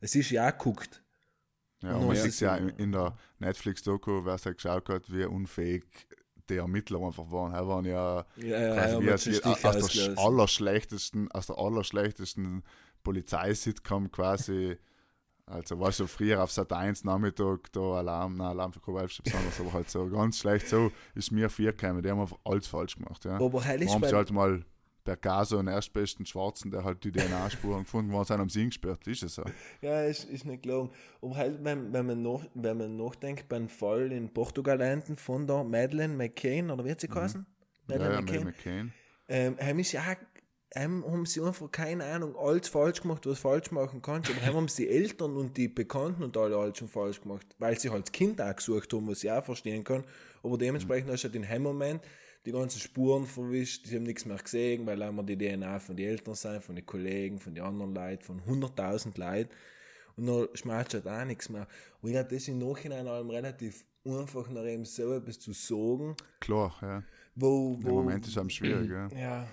Es 0.00 0.14
ist 0.14 0.28
ja 0.30 0.46
auch 0.46 0.52
geguckt. 0.58 1.02
Ja, 1.82 1.96
Und 1.96 2.08
man 2.08 2.16
ja. 2.16 2.22
sieht 2.22 2.40
ja 2.40 2.56
in, 2.56 2.92
der 2.92 3.16
Netflix-Doku, 3.38 4.24
wer 4.24 4.34
es 4.34 4.44
halt 4.44 4.56
geschaut 4.56 4.88
hat, 4.88 5.10
wie 5.12 5.24
unfähig 5.24 5.84
die 6.48 6.56
Ermittler 6.56 7.00
einfach 7.00 7.30
waren. 7.30 7.54
Er 7.54 7.66
waren 7.66 7.84
ja 7.84 8.26
Ja, 8.36 8.60
ja, 8.60 8.74
quasi 8.74 8.94
ja, 8.94 9.44
wie 9.44 9.48
aus, 9.48 9.64
aus, 9.64 9.92
der 9.92 10.18
allerschlechtesten, 10.18 11.30
aus 11.30 11.46
der 11.46 11.58
allerschlechtesten 11.58 12.62
Polizeisitcom 13.02 14.10
quasi. 14.10 14.76
Also 15.46 15.80
war 15.80 15.90
so 15.90 16.06
früher 16.06 16.42
auf 16.42 16.52
Sat 16.52 16.72
1 16.72 17.02
Nachmittag 17.04 17.72
da 17.72 17.80
Alarm, 17.80 18.36
na 18.36 18.50
Alarm 18.50 18.72
für 18.72 18.80
Kowalsch 18.80 19.20
besonders, 19.22 19.58
aber 19.58 19.72
halt 19.72 19.90
so 19.90 20.08
ganz 20.08 20.38
schlecht. 20.38 20.68
So 20.68 20.92
ist 21.14 21.32
mir 21.32 21.48
vier 21.50 21.72
gekommen, 21.72 22.02
die 22.02 22.10
haben 22.10 22.20
einfach 22.20 22.38
alles 22.44 22.68
falsch 22.68 22.96
gemacht. 22.96 23.24
Ja. 23.24 23.40
Aber 23.40 23.64
heil 23.64 23.82
ist 23.82 23.92
haben 23.92 24.04
sie 24.04 24.14
halt 24.14 24.30
mal 24.30 24.64
per 25.10 25.16
Gaso 25.16 25.58
einen 25.58 25.68
erstbesten 25.68 26.24
Schwarzen, 26.24 26.70
der 26.70 26.84
halt 26.84 27.02
die 27.02 27.10
DNA-Spuren 27.10 27.82
gefunden 27.82 28.12
war, 28.12 28.24
sind 28.24 28.40
am 28.40 28.48
Sinn 28.48 28.68
gesperrt, 28.68 29.04
ist 29.08 29.24
es 29.24 29.34
so. 29.34 29.42
Ja, 29.80 30.04
ist, 30.04 30.24
ist 30.24 30.44
nicht 30.44 30.62
gelogen. 30.62 30.90
Aber 31.20 31.36
halt, 31.36 31.64
wenn, 31.64 31.92
wenn, 31.92 32.06
man 32.06 32.22
noch, 32.22 32.44
wenn 32.54 32.78
man 32.78 32.96
nachdenkt, 32.96 33.48
beim 33.48 33.68
Fall 33.68 34.12
in 34.12 34.32
Portugal 34.32 34.80
enden 34.80 35.16
von 35.16 35.48
der 35.48 35.64
Madeleine 35.64 36.14
McCain, 36.14 36.70
oder 36.70 36.84
wie 36.84 36.92
hat 36.92 37.00
sie 37.00 37.08
geheißen? 37.08 37.44
Ja, 37.88 37.96
Madeleine 37.96 38.14
ja, 38.14 38.20
McCain. 38.20 38.44
McCain. 38.44 38.92
Ähm, 39.28 39.56
haben 39.60 39.78
ist 39.80 39.92
ja, 39.92 40.02
ähm, 40.76 41.04
haben 41.04 41.26
sie 41.26 41.40
einfach 41.40 41.72
keine 41.72 42.04
Ahnung, 42.04 42.36
alles 42.36 42.68
falsch 42.68 43.02
gemacht, 43.02 43.26
was 43.26 43.40
falsch 43.40 43.72
machen 43.72 44.02
kannst. 44.02 44.30
Aber 44.30 44.40
haben 44.54 44.68
sie 44.68 44.86
die 44.86 44.90
Eltern 44.90 45.36
und 45.36 45.56
die 45.56 45.66
Bekannten 45.66 46.22
und 46.22 46.36
alle 46.36 46.56
alles 46.56 46.78
schon 46.78 46.88
falsch 46.88 47.20
gemacht, 47.20 47.46
weil 47.58 47.76
sie 47.78 47.90
halt 47.90 48.04
das 48.04 48.12
Kind 48.12 48.40
auch 48.40 48.54
gesucht 48.54 48.92
haben, 48.92 49.08
was 49.08 49.24
ich 49.24 49.30
auch 49.30 49.44
verstehen 49.44 49.82
kann. 49.82 50.04
Aber 50.44 50.56
dementsprechend 50.56 51.10
hast 51.10 51.24
du 51.24 51.28
halt 51.28 51.34
in 51.34 51.42
dem 51.42 51.62
Moment 51.62 52.00
die 52.46 52.52
ganzen 52.52 52.80
Spuren 52.80 53.26
verwischt, 53.26 53.90
die 53.90 53.96
haben 53.96 54.04
nichts 54.04 54.24
mehr 54.24 54.38
gesehen, 54.38 54.86
weil 54.86 55.02
einmal 55.02 55.26
die 55.26 55.36
DNA 55.36 55.78
von 55.78 55.96
den 55.96 56.08
Eltern 56.08 56.34
sein, 56.34 56.60
von 56.62 56.74
den 56.74 56.86
Kollegen, 56.86 57.38
von 57.38 57.54
den 57.54 57.64
anderen 57.64 57.94
Leuten, 57.94 58.22
von 58.22 58.40
100.000 58.40 59.18
Leuten. 59.18 59.50
Und 60.16 60.26
dann 60.26 60.48
schmeißt 60.54 60.94
halt 60.94 61.06
auch 61.06 61.24
nichts 61.24 61.48
mehr. 61.48 61.66
Und 62.00 62.10
ich 62.10 62.14
glaube, 62.14 62.30
das 62.30 62.38
ist 62.38 62.48
im 62.48 62.58
Nachhinein 62.58 63.06
allem 63.06 63.30
relativ 63.30 63.84
einfach 64.04 64.48
nach 64.50 64.64
ihm 64.64 64.84
so 64.84 65.12
etwas 65.12 65.38
zu 65.38 65.52
sagen, 65.52 66.16
Klar, 66.40 66.74
ja. 66.80 67.02
wo, 67.34 67.74
Im 67.74 67.84
wo 67.84 67.94
Moment 67.96 68.24
ist 68.24 68.32
es 68.32 68.38
am 68.38 68.48
schwierig, 68.48 68.90
ja. 68.90 69.08
ja, 69.16 69.46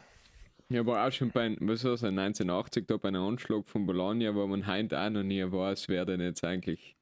Ja, 0.70 0.80
aber 0.80 1.06
auch 1.06 1.12
schon 1.12 1.32
bei, 1.32 1.56
was 1.60 1.84
war 1.84 1.92
das, 1.92 2.04
1980 2.04 2.88
da 2.88 2.98
bei 2.98 3.10
einem 3.10 3.24
Anschlag 3.24 3.68
von 3.68 3.86
Bologna, 3.86 4.34
wo 4.34 4.48
man 4.48 4.66
heute 4.66 5.00
auch 5.00 5.10
noch 5.10 5.24
nie 5.24 5.44
weiß, 5.44 5.90
wer 5.90 6.06
denn 6.06 6.22
jetzt 6.22 6.44
eigentlich 6.44 6.96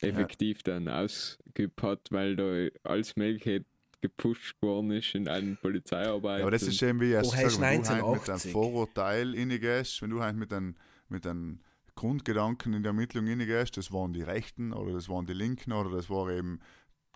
effektiv 0.00 0.62
dann 0.62 0.88
ausgeübt 0.88 1.82
hat, 1.82 2.08
weil 2.10 2.36
da 2.36 2.68
alles 2.82 3.16
Mögliche 3.16 3.64
gepusht 4.08 4.60
worden 4.62 4.90
ist 4.92 5.14
in 5.14 5.28
allen 5.28 5.56
Polizeiarbeiten. 5.56 6.38
Ja, 6.40 6.44
aber 6.44 6.50
das 6.50 6.62
ist 6.62 6.82
eben 6.82 7.00
wie 7.00 7.10
erst 7.12 7.30
Wo 7.30 7.34
hast 7.36 7.42
gesagt, 7.44 7.60
wenn 7.60 7.82
du 7.82 7.88
halt 7.88 7.98
mit 7.98 8.04
einem 8.04 8.04
1980? 8.14 8.52
Vorurteil 8.52 9.34
reingehst, 9.34 10.02
wenn 10.02 10.10
du 10.10 10.22
halt 10.22 10.36
mit 10.36 10.52
einem, 10.52 10.74
mit 11.08 11.26
einem 11.26 11.60
Grundgedanken 11.94 12.74
in 12.74 12.82
die 12.82 12.86
Ermittlung 12.88 13.26
reingehst, 13.26 13.76
das 13.76 13.92
waren 13.92 14.12
die 14.12 14.22
Rechten 14.22 14.72
oder 14.72 14.92
das 14.92 15.08
waren 15.08 15.26
die 15.26 15.32
Linken 15.32 15.72
oder 15.72 15.90
das 15.90 16.10
war 16.10 16.30
eben 16.30 16.60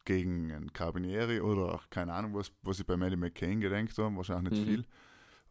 gegen 0.07 0.51
einen 0.53 0.73
Carabinieri 0.73 1.41
oder 1.41 1.75
auch 1.75 1.91
keine 1.91 2.13
Ahnung, 2.15 2.35
was, 2.35 2.51
was 2.63 2.81
ich 2.81 2.87
bei 2.87 2.97
Maddie 2.97 3.17
McCain 3.17 3.61
gedenkt 3.61 3.97
habe, 3.99 4.17
wahrscheinlich 4.17 4.53
nicht 4.53 4.67
Mhm. 4.67 4.71
viel. 4.71 4.85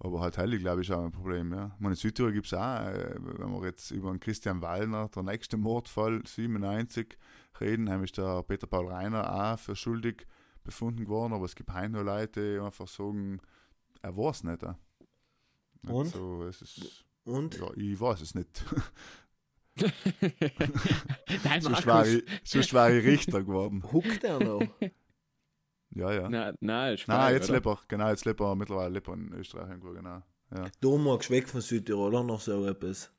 Aber 0.01 0.21
halt 0.21 0.37
heilig, 0.37 0.61
glaube 0.61 0.81
ich, 0.81 0.91
auch 0.93 1.03
ein 1.03 1.11
Problem. 1.11 1.51
Ja. 1.51 1.71
Ich 1.75 1.79
meine, 1.81 1.93
in 1.93 1.97
Südtirol 1.97 2.31
gibt 2.31 2.45
es 2.47 2.53
auch, 2.53 2.79
äh, 2.85 3.15
wenn 3.19 3.51
wir 3.51 3.65
jetzt 3.67 3.91
über 3.91 4.09
den 4.11 4.19
Christian 4.21 4.61
Wallner, 4.61 5.09
der 5.13 5.23
nächste 5.23 5.57
Mordfall 5.57 6.21
97, 6.25 7.17
reden, 7.59 7.89
haben 7.89 8.03
ist 8.05 8.17
der 8.17 8.41
Peter 8.43 8.65
Paul 8.65 8.87
Reiner 8.87 9.53
auch 9.53 9.59
für 9.59 9.75
schuldig 9.75 10.25
befunden 10.63 11.07
worden, 11.07 11.33
aber 11.33 11.45
es 11.45 11.55
gibt 11.55 11.73
heute 11.73 11.89
noch 11.89 12.03
Leute, 12.03 12.55
die 12.55 12.59
einfach 12.59 12.87
sagen, 12.87 13.39
er 14.01 14.15
weiß 14.15 14.37
es 14.37 14.43
nicht. 14.43 14.61
Ja. 14.61 14.77
Und? 15.87 16.07
So, 16.07 16.43
es 16.43 16.61
ist, 16.61 17.05
und 17.23 17.57
ja, 17.57 17.67
ich 17.75 17.99
weiß 17.99 18.21
es 18.21 18.35
nicht. 18.35 18.63
Nein, 21.43 21.63
war 21.85 22.05
ich, 22.05 22.23
sonst 22.43 22.73
war 22.73 22.91
ich 22.91 23.05
Richter 23.05 23.43
geworden. 23.43 23.83
huckt 23.91 24.23
er 24.23 24.39
noch? 24.39 24.61
Ja, 25.91 26.11
ja. 26.11 26.29
Nein, 26.29 26.55
nein, 26.59 26.97
Nein, 27.07 27.33
jetzt 27.33 27.45
oder? 27.49 27.53
lebt 27.53 27.67
er, 27.67 27.79
genau, 27.87 28.09
jetzt 28.09 28.25
lebt 28.25 28.41
er 28.41 28.55
mittlerweile 28.55 28.93
lebt 28.93 29.07
er 29.07 29.13
in 29.15 29.33
Österreich 29.33 29.69
irgendwo, 29.69 29.91
genau. 29.93 30.21
Ja, 30.55 30.65
Du 30.81 30.97
magst 30.97 31.29
weg 31.29 31.47
von 31.47 31.61
Südtirol 31.61 32.09
oder 32.13 32.23
noch 32.23 32.41
so 32.41 32.65
etwas. 32.65 33.11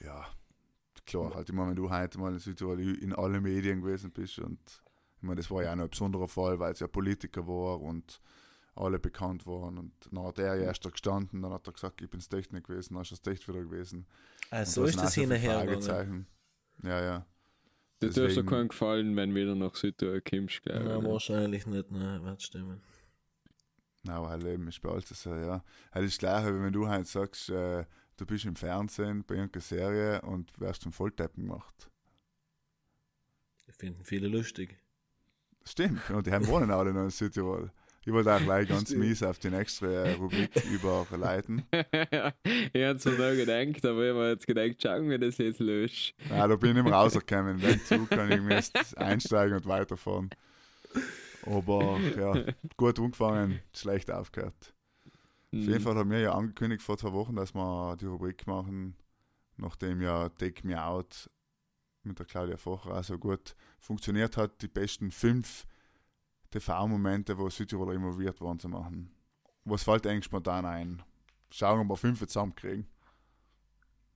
ja 0.00 0.26
klar, 1.08 1.34
halt 1.34 1.48
immer, 1.48 1.66
wenn 1.66 1.76
du 1.76 1.90
heute 1.90 2.18
mal 2.18 2.32
in 2.32 2.38
Südtirol 2.38 2.80
in 2.80 3.12
allen 3.14 3.42
Medien 3.42 3.80
gewesen 3.80 4.10
bist 4.12 4.38
und 4.38 4.58
ich 5.18 5.22
meine, 5.22 5.36
das 5.36 5.50
war 5.50 5.62
ja 5.62 5.72
auch 5.72 5.76
noch 5.76 5.84
ein 5.84 5.90
besonderer 5.90 6.28
Fall, 6.28 6.58
weil 6.58 6.72
es 6.72 6.80
ja 6.80 6.88
Politiker 6.88 7.46
war 7.46 7.80
und 7.80 8.20
alle 8.74 8.98
bekannt 9.00 9.46
waren 9.46 9.78
und 9.78 9.92
dann 10.12 10.24
hat 10.24 10.38
er 10.38 10.56
ja 10.56 10.64
erst 10.66 10.84
da 10.84 10.90
gestanden, 10.90 11.42
dann 11.42 11.52
hat 11.52 11.66
er 11.66 11.72
gesagt, 11.72 12.00
ich 12.02 12.10
bin's 12.10 12.32
echt 12.32 12.52
nicht 12.52 12.66
gewesen, 12.66 12.94
dann 12.94 13.02
ist 13.02 13.12
es 13.12 13.26
echt 13.32 13.48
wieder 13.48 13.62
gewesen. 13.62 14.06
Ah, 14.50 14.64
Und 14.64 14.66
so 14.66 14.82
da 14.82 14.88
ist 14.88 15.02
das 15.02 15.14
hinterher. 15.14 15.60
Fragezeichen. 15.60 16.26
Ja, 16.82 17.00
ja. 17.02 17.26
Das 18.00 18.14
tut 18.14 18.34
dir 18.36 18.44
keinen 18.44 18.68
gefallen, 18.68 19.14
wenn 19.16 19.34
wieder 19.34 19.54
nach 19.54 19.74
Südtirol 19.76 20.20
kommst, 20.20 20.62
glaube 20.62 20.84
Ja, 20.90 20.98
ich. 20.98 21.04
wahrscheinlich 21.04 21.66
nicht, 21.66 21.90
ne, 21.90 22.20
wird 22.22 22.42
stimmen. 22.42 22.80
Nein, 24.02 24.16
aber 24.16 24.30
halt 24.30 24.44
eben 24.44 24.68
ist 24.68 24.80
bei 24.80 24.90
alles 24.90 25.08
so, 25.08 25.34
ja. 25.34 25.62
Halt 25.92 26.04
ist 26.04 26.14
das 26.14 26.18
Gleiche, 26.18 26.56
wie 26.58 26.62
wenn 26.62 26.72
du 26.72 26.88
halt 26.88 27.06
sagst, 27.06 27.50
äh, 27.50 27.84
du 28.16 28.26
bist 28.26 28.44
im 28.44 28.56
Fernsehen 28.56 29.24
bei 29.24 29.34
irgendeiner 29.36 29.62
Serie 29.62 30.22
und 30.22 30.58
wirst 30.60 30.82
zum 30.82 30.92
Vollteppen 30.92 31.46
gemacht. 31.46 31.90
Ich 33.68 33.76
finden 33.76 34.04
viele 34.04 34.26
lustig. 34.26 34.80
Stimmt, 35.68 36.10
und 36.10 36.26
die 36.26 36.32
haben 36.32 36.46
wohnen 36.46 36.70
alle 36.70 36.92
noch 36.92 37.04
in 37.04 37.10
Südtirol. 37.10 37.70
Ich 38.06 38.12
wollte 38.14 38.34
auch 38.34 38.40
gleich 38.40 38.66
ganz 38.66 38.88
Stimmt. 38.88 39.00
mies 39.00 39.22
auf 39.22 39.38
die 39.38 39.50
nächste 39.50 39.86
äh, 39.86 40.12
Rubrik 40.12 40.50
überleiten. 40.72 41.62
ich 41.72 42.82
hab's 42.82 43.04
mir 43.04 43.12
noch 43.12 43.36
gedacht, 43.36 43.84
aber 43.84 44.02
ich 44.02 44.14
habe 44.14 44.28
jetzt 44.30 44.46
gedacht, 44.46 44.82
schauen 44.82 45.10
wir 45.10 45.18
das 45.18 45.36
jetzt 45.36 45.60
lösch. 45.60 46.14
Ja, 46.30 46.48
da 46.48 46.56
bin 46.56 46.70
ich 46.70 46.76
nicht 46.76 46.84
mehr 46.84 46.94
rausgekommen. 46.94 47.60
Wenn 47.62 47.80
Zug 47.84 48.08
kann 48.08 48.32
ich 48.32 48.50
jetzt 48.50 48.96
einsteigen 48.96 49.56
und 49.56 49.66
weiterfahren. 49.66 50.30
Aber 51.44 52.00
ja, 52.18 52.44
gut 52.78 52.98
angefangen, 52.98 53.60
schlecht 53.74 54.10
aufgehört. 54.10 54.72
Auf 55.52 55.60
jeden 55.60 55.80
Fall 55.80 55.96
haben 55.96 56.10
wir 56.10 56.20
ja 56.20 56.32
angekündigt 56.32 56.82
vor 56.82 56.96
zwei 56.96 57.12
Wochen, 57.12 57.36
dass 57.36 57.54
wir 57.54 57.96
die 58.00 58.06
Rubrik 58.06 58.46
machen, 58.46 58.96
nachdem 59.58 60.00
ja 60.00 60.30
Take 60.30 60.66
Me 60.66 60.82
Out 60.82 61.28
mit 62.08 62.18
der 62.18 62.26
Claudia 62.26 62.56
Focher 62.56 62.94
auch 62.98 63.04
so 63.04 63.18
gut 63.18 63.54
funktioniert 63.78 64.36
hat, 64.36 64.60
die 64.62 64.68
besten 64.68 65.10
fünf 65.10 65.66
TV-Momente, 66.50 67.38
wo 67.38 67.48
Südtiroler 67.48 67.94
involviert 67.94 68.40
waren, 68.40 68.58
zu 68.58 68.68
machen. 68.68 69.10
Was 69.64 69.84
fällt 69.84 70.06
eigentlich 70.06 70.24
spontan 70.24 70.64
ein? 70.64 71.02
Schauen, 71.50 71.80
ob 71.80 71.88
wir 71.88 71.96
fünf 71.96 72.20
zusammenkriegen. 72.20 72.86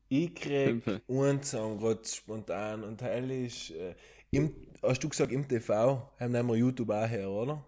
Ich 0.08 0.34
krieg 0.34 0.82
einen 1.08 1.42
Song 1.42 1.78
gerade 1.78 2.04
spontan 2.04 2.84
und 2.84 2.98
Teil 2.98 3.30
ist, 3.30 3.70
äh, 3.70 3.94
im, 4.30 4.54
hast 4.82 5.02
du 5.02 5.08
gesagt 5.08 5.32
im 5.32 5.48
TV, 5.48 6.10
haben 6.18 6.32
wir 6.32 6.56
YouTube 6.56 6.90
auch 6.90 7.08
her, 7.08 7.30
oder? 7.30 7.64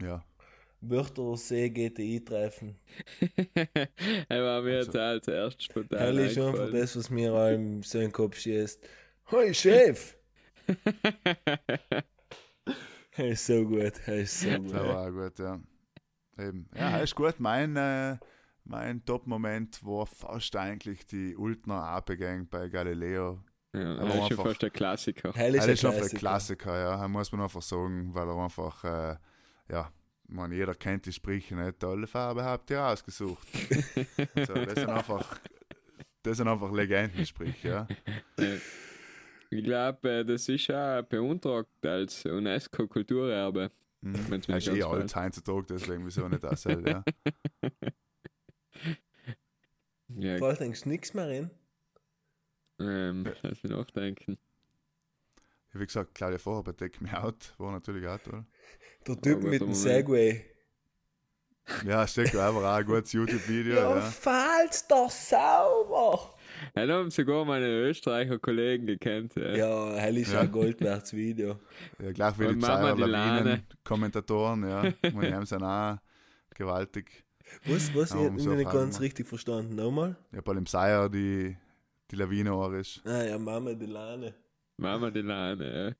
Ja. 0.00 0.24
Wörthersee 0.80 1.70
GTI-Treffen. 1.70 2.76
er 4.28 4.42
war 4.44 4.62
mir 4.62 4.76
Also- 4.78 4.92
jetzt 4.92 4.96
auch 4.96 5.20
zuerst 5.24 5.62
spontan 5.62 6.16
ist 6.18 6.38
einfach 6.38 6.46
eingefallen. 6.48 6.72
das, 6.74 6.96
was 6.96 7.10
mir 7.10 7.32
allem 7.32 7.82
so 7.82 7.98
in 7.98 8.12
Kopf 8.12 8.38
schießt. 8.38 8.86
Hey 9.26 9.52
Chef! 9.54 10.16
Er 13.16 13.30
ist 13.30 13.46
so 13.46 13.64
gut, 13.64 13.94
er 14.06 14.18
ist 14.20 14.40
so 14.40 14.48
gut. 14.48 14.72
Das 14.72 14.84
war 14.84 15.08
auch 15.08 15.10
gut, 15.10 15.38
ja. 15.40 15.60
Eben. 16.38 16.68
Ja, 16.72 16.98
ist 16.98 17.16
gut. 17.16 17.40
Mein, 17.40 17.74
äh, 17.76 18.16
mein 18.62 19.04
Top-Moment 19.04 19.84
war 19.84 20.06
fast 20.06 20.54
eigentlich 20.54 21.04
die 21.04 21.34
Ultner 21.34 21.82
Ape-Gang 21.82 22.48
bei 22.48 22.68
Galileo. 22.68 23.42
Ja, 23.74 23.96
Aber 23.96 24.06
das 24.06 24.16
ist 24.18 24.28
schon 24.28 24.36
fast 24.46 24.62
der 24.62 24.70
Klassiker. 24.70 25.32
Er 25.34 25.48
ist 25.48 25.80
schon 25.80 25.90
ein 25.90 25.96
Klassiker. 25.96 26.18
Klassiker, 26.18 26.78
ja. 26.78 26.96
Das 26.96 27.08
muss 27.08 27.32
man 27.32 27.40
einfach 27.40 27.62
sagen, 27.62 28.14
weil 28.14 28.28
er 28.28 28.36
einfach, 28.36 28.84
äh, 28.84 29.16
ja, 29.68 29.90
man, 30.28 30.52
jeder 30.52 30.74
kennt 30.74 31.06
die 31.06 31.12
Sprüche 31.12 31.56
nicht. 31.56 31.80
Tolle 31.80 32.06
Farbe 32.06 32.44
habt 32.44 32.70
ihr 32.70 32.82
ausgesucht. 32.82 33.46
so, 34.46 34.54
das 34.54 34.74
sind 34.74 34.90
einfach, 34.90 35.40
das 36.22 36.36
sind 36.36 36.48
einfach 36.48 36.70
Legendensprüche, 36.72 37.68
ja. 37.68 37.88
Ich 39.50 39.64
glaube, 39.64 40.24
das 40.24 40.48
ist 40.48 40.70
auch 40.70 41.02
beantragt 41.02 41.84
als 41.84 42.24
UNESCO-Kulturerbe. 42.24 43.70
Mhm. 44.00 44.14
Er 44.14 44.38
mir 44.48 44.56
ist 44.58 44.68
eh 44.68 44.82
alt 44.82 45.16
heutzutage, 45.16 45.66
deswegen 45.70 46.06
wieso 46.06 46.28
nicht 46.28 46.44
das, 46.44 46.64
ja. 46.64 47.02
Ja, 50.10 50.38
Fällt 50.38 50.62
eigentlich 50.62 50.86
nichts 50.86 51.12
mehr 51.12 51.28
rein? 51.28 51.50
ähm, 52.80 53.24
lass 53.42 53.62
mich 53.62 53.72
nachdenken. 53.72 54.38
Wie 55.72 55.84
gesagt, 55.84 56.14
Claudia 56.14 56.38
vorher 56.38 56.62
bei 56.62 56.72
Take 56.72 57.02
Me 57.04 57.22
Out 57.22 57.54
war 57.58 57.72
natürlich 57.72 58.06
auch 58.06 58.18
toll. 58.18 58.46
Der 59.06 59.20
Typ 59.20 59.42
mit 59.42 59.60
dem. 59.60 59.74
Segway. 59.74 60.44
Ja, 61.86 62.06
steckt 62.06 62.34
einfach 62.34 62.62
auch 62.62 62.76
ein 62.78 62.86
gutes 62.86 63.12
YouTube-Video, 63.12 63.74
Ja, 63.74 63.94
ja. 63.96 64.00
fällt's 64.00 64.86
doch 64.88 65.10
sauber! 65.10 66.34
Ja, 66.74 66.86
da 66.86 66.94
haben 66.94 67.10
sogar 67.10 67.44
meine 67.44 67.66
Österreicher 67.66 68.38
Kollegen 68.38 68.86
gekannt. 68.86 69.34
Ja. 69.36 69.54
Ja, 69.54 69.94
hell 69.96 70.16
ist 70.16 70.32
Ja. 70.32 70.40
ein 70.40 70.50
Gold 70.50 70.80
werts 70.80 71.12
Video. 71.12 71.58
Ja, 72.02 72.12
gleich 72.12 72.38
wie 72.38 72.46
Und 72.46 72.54
die 72.54 72.60
die 72.60 72.66
Lane. 72.66 73.06
Lawinen-Kommentatoren, 73.06 74.62
ja. 74.68 74.80
Und 74.80 75.22
die 75.22 75.34
haben 75.34 75.44
sind 75.46 75.62
auch 75.62 75.98
gewaltig. 76.54 77.24
Was, 77.66 77.94
was? 77.94 78.10
Ja, 78.10 78.16
ich 78.20 78.24
hab 78.24 78.30
um 78.32 78.38
so 78.38 78.54
nicht 78.54 78.70
ganz 78.70 78.96
mal. 78.98 79.04
richtig 79.04 79.26
verstanden. 79.26 79.76
Nochmal? 79.76 80.16
Ja, 80.32 80.40
bei 80.40 80.54
dem 80.54 80.66
Seier 80.66 81.08
die, 81.10 81.54
die 82.10 82.16
Lawine 82.16 82.52
auch 82.52 82.72
ist. 82.72 83.02
Ah 83.06 83.24
ja, 83.24 83.38
Mama 83.38 83.74
die 83.74 83.86
Lane. 83.86 84.34
Mama 84.78 85.10
die 85.10 85.20
Lane, 85.22 85.96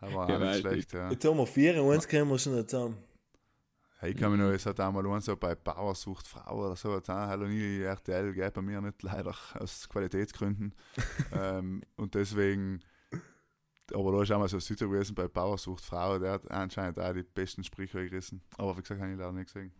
Aber 0.00 0.24
auch 0.24 0.26
Gewaltig. 0.26 0.64
nicht 0.64 0.72
schlecht, 0.72 0.92
ja. 0.94 1.10
Jetzt 1.10 1.24
haben 1.24 1.36
wir 1.36 1.46
vier, 1.46 1.82
eins 1.82 2.08
kriegen 2.08 2.28
wir 2.28 2.38
schon 2.38 2.56
nicht 2.56 2.70
zusammen. 2.70 2.96
Ich 4.04 4.16
kann 4.16 4.32
mich 4.32 4.40
noch, 4.40 4.50
es 4.50 4.66
hat 4.66 4.80
einmal 4.80 5.06
einen 5.06 5.20
so 5.20 5.36
bei 5.36 5.54
Bauer 5.54 5.94
sucht 5.94 6.26
Frau 6.26 6.66
oder 6.66 6.74
so, 6.74 6.92
hat 6.94 7.08
auch 7.08 7.14
hallo 7.14 7.46
nie 7.46 7.82
RTL, 7.82 8.32
gell, 8.32 8.50
bei 8.50 8.60
mir 8.60 8.80
nicht, 8.80 9.00
leider, 9.02 9.32
aus 9.54 9.88
Qualitätsgründen. 9.88 10.74
ähm, 11.32 11.82
und 11.96 12.14
deswegen, 12.16 12.80
aber 13.94 14.10
da 14.10 14.22
ist 14.22 14.32
auch 14.32 14.40
mal 14.40 14.48
so 14.48 14.56
ein 14.56 14.60
Süder 14.60 14.86
gewesen 14.88 15.14
bei 15.14 15.28
Bauer 15.28 15.56
sucht 15.56 15.84
Frau, 15.84 16.18
der 16.18 16.32
hat 16.32 16.50
anscheinend 16.50 16.98
auch 16.98 17.12
die 17.12 17.22
besten 17.22 17.62
Sprüche 17.62 18.08
gerissen. 18.08 18.42
Aber 18.56 18.76
wie 18.76 18.82
gesagt, 18.82 19.00
habe 19.00 19.12
ich 19.12 19.18
leider 19.18 19.32
nicht 19.32 19.52
gesehen. 19.52 19.72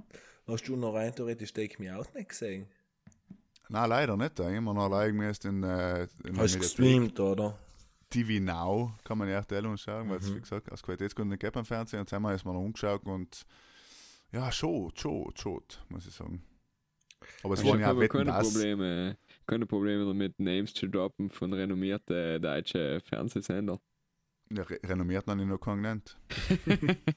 Hast 0.47 0.68
du 0.68 0.77
noch 0.77 0.95
rein 0.95 1.14
theoretisch 1.14 1.53
Take 1.53 1.83
Me 1.83 1.97
Out 1.97 2.14
nicht 2.14 2.29
gesehen? 2.29 2.66
Nein, 3.68 3.88
leider 3.88 4.16
nicht. 4.16 4.38
Da 4.38 4.51
immer 4.51 4.75
noch 4.75 4.85
allein 4.85 5.12
gemäß 5.12 5.38
in, 5.38 5.62
äh, 5.62 6.07
in 6.25 6.37
Hast 6.38 6.55
du 6.55 6.59
gestreamt, 6.59 7.18
oder? 7.18 7.59
TV 8.12 8.40
Now 8.42 8.92
kann 9.05 9.18
man 9.18 9.29
ja 9.29 9.37
RTL 9.37 9.64
anschauen, 9.66 10.09
weil 10.11 10.18
es, 10.18 10.29
Mhm. 10.31 10.37
wie 10.37 10.40
gesagt, 10.40 10.70
aus 10.70 10.83
Qualitätsgründen 10.83 11.31
nicht 11.31 11.40
gibt 11.40 11.57
am 11.57 11.64
Fernsehen. 11.64 12.01
Und 12.01 12.12
haben 12.12 12.22
wir 12.22 12.33
erstmal 12.33 12.55
noch 12.55 12.61
umgeschaut 12.62 13.03
und 13.05 13.44
ja, 14.33 14.51
schon, 14.53 14.92
schon, 14.96 15.33
schon, 15.37 15.62
muss 15.88 16.07
ich 16.07 16.14
sagen. 16.14 16.42
Aber 17.42 17.55
es 17.55 17.61
Also 17.61 17.72
waren 17.72 17.81
ja 17.81 17.92
auch 17.92 17.98
Wetten, 17.98 18.18
keine 18.18 18.33
das. 18.33 18.53
Probleme, 18.53 19.16
keine 19.46 19.66
Probleme 19.66 20.05
damit, 20.07 20.38
Names 20.40 20.75
zu 20.75 20.88
droppen 20.88 21.31
von 21.31 21.53
renommierten 21.53 22.40
deutschen 22.42 23.01
Fernsehsender. 23.01 23.81
Ja, 24.51 24.62
re 24.64 24.79
renommiert 24.85 25.27
habe 25.27 25.40
ich 25.40 25.46
noch 25.46 25.59
keinen 25.59 25.83
genannt. 25.83 26.18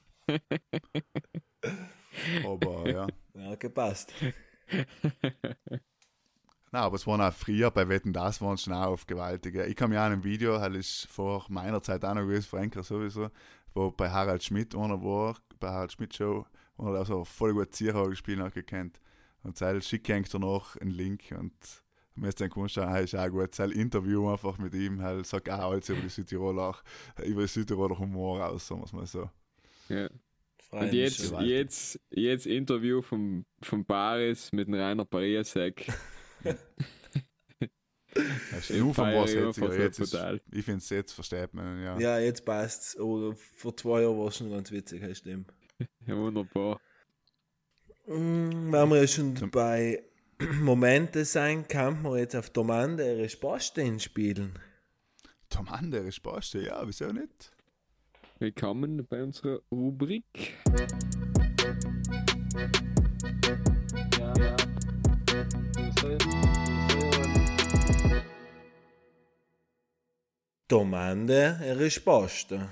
Aber 2.44 2.90
ja. 2.90 3.06
Ja, 3.34 3.54
gepasst. 3.56 4.12
Nein, 6.72 6.82
aber 6.82 6.96
es 6.96 7.06
waren 7.06 7.20
auch 7.20 7.32
früher 7.32 7.70
bei 7.70 7.88
Wetten, 7.88 8.12
das 8.12 8.40
waren 8.40 8.58
schon 8.58 8.72
auch 8.72 8.88
auf 8.88 9.06
gewaltige. 9.06 9.66
Ich 9.66 9.76
kann 9.76 9.90
mich 9.90 9.98
auch 9.98 10.02
an 10.02 10.12
einem 10.12 10.24
Video, 10.24 10.58
das 10.58 10.74
ist 10.74 11.06
vor 11.06 11.46
meiner 11.48 11.82
Zeit 11.82 12.04
auch 12.04 12.14
noch 12.14 12.22
gewesen, 12.22 12.46
Franker 12.46 12.82
sowieso, 12.82 13.30
wo 13.72 13.90
bei 13.90 14.10
Harald 14.10 14.42
Schmidt 14.42 14.74
einer 14.74 15.02
war, 15.02 15.36
bei 15.60 15.68
Harald 15.68 15.92
Schmidt 15.92 16.14
Show, 16.14 16.44
und 16.76 16.94
er 16.94 17.04
so 17.04 17.24
voll 17.24 17.54
gut 17.54 17.74
Zierhauer 17.74 18.10
gespielt 18.10 18.40
hat, 18.40 18.54
gekannt. 18.54 19.00
Und 19.42 19.56
Zeil 19.56 19.80
schickt 19.80 20.08
hängt 20.08 20.32
er 20.34 20.40
noch 20.40 20.76
einen 20.76 20.90
Link 20.90 21.34
und 21.38 21.54
mir 22.16 22.28
ist 22.28 22.40
dann 22.40 22.50
gewünscht, 22.50 22.78
hey, 22.78 23.04
ist 23.04 23.14
auch 23.14 23.28
gut, 23.28 23.54
Zeil 23.54 23.72
Interview 23.72 24.28
einfach 24.30 24.58
mit 24.58 24.74
ihm, 24.74 25.00
halt, 25.02 25.26
sagt 25.26 25.48
auch 25.50 25.70
alles 25.70 25.88
über 25.88 26.00
die 26.00 26.08
Südtiroler, 26.08 26.76
über 27.24 27.42
die 27.42 27.48
Südtiroler 27.48 27.98
Humor 27.98 28.44
aus, 28.44 28.66
sagen 28.66 28.80
wir 28.80 28.86
es 28.86 28.92
mal 28.92 29.06
so. 29.06 29.30
Ja. 29.88 30.08
Und 30.70 30.92
jetzt, 30.92 31.32
jetzt, 31.40 32.00
jetzt 32.10 32.46
Interview 32.46 33.00
vom, 33.00 33.44
vom 33.62 33.84
Baris 33.84 34.50
mit 34.52 34.66
dem 34.66 34.74
Rainer 34.74 35.04
Pariasek. 35.04 35.86
Hast 38.52 38.70
du 38.70 38.74
jetzt, 38.74 39.58
jetzt 39.58 39.98
ist. 40.00 40.14
Ich 40.52 40.64
finde 40.64 40.78
es 40.78 40.88
jetzt 40.88 41.12
versteht 41.12 41.52
man, 41.52 41.82
ja. 41.82 41.98
Ja, 41.98 42.18
jetzt 42.18 42.44
passt's. 42.46 42.96
Aber 42.98 43.34
vor 43.36 43.76
zwei 43.76 44.02
Jahren 44.02 44.18
war 44.18 44.28
es 44.28 44.36
schon 44.38 44.50
ganz 44.50 44.70
witzig, 44.70 45.02
das 45.02 45.18
stimmt. 45.18 45.52
Ja, 46.06 46.16
wunderbar. 46.16 46.80
Mm, 48.06 48.72
Wenn 48.72 48.88
wir 48.88 49.00
ja 49.02 49.06
schon 49.06 49.36
Zum- 49.36 49.50
bei 49.50 50.02
Momente 50.62 51.24
sein, 51.26 51.68
kann 51.68 52.00
man 52.02 52.18
jetzt 52.18 52.34
auf 52.34 52.48
Domande 52.50 53.04
ihre 53.04 53.28
Spaßstehen 53.28 54.00
spielen. 54.00 54.58
Tom 55.50 55.68
andere 55.68 56.10
Spaß, 56.10 56.54
ja, 56.54 56.86
wieso 56.86 57.12
nicht? 57.12 57.52
Willkommen 58.38 59.06
bei 59.06 59.22
unserer 59.22 59.60
Rubrik. 59.70 60.24
Ja, 64.18 64.34
ja. 64.38 64.56
Domande 70.68 71.60
ihre 71.64 71.90
Spaßstehen. 71.90 72.68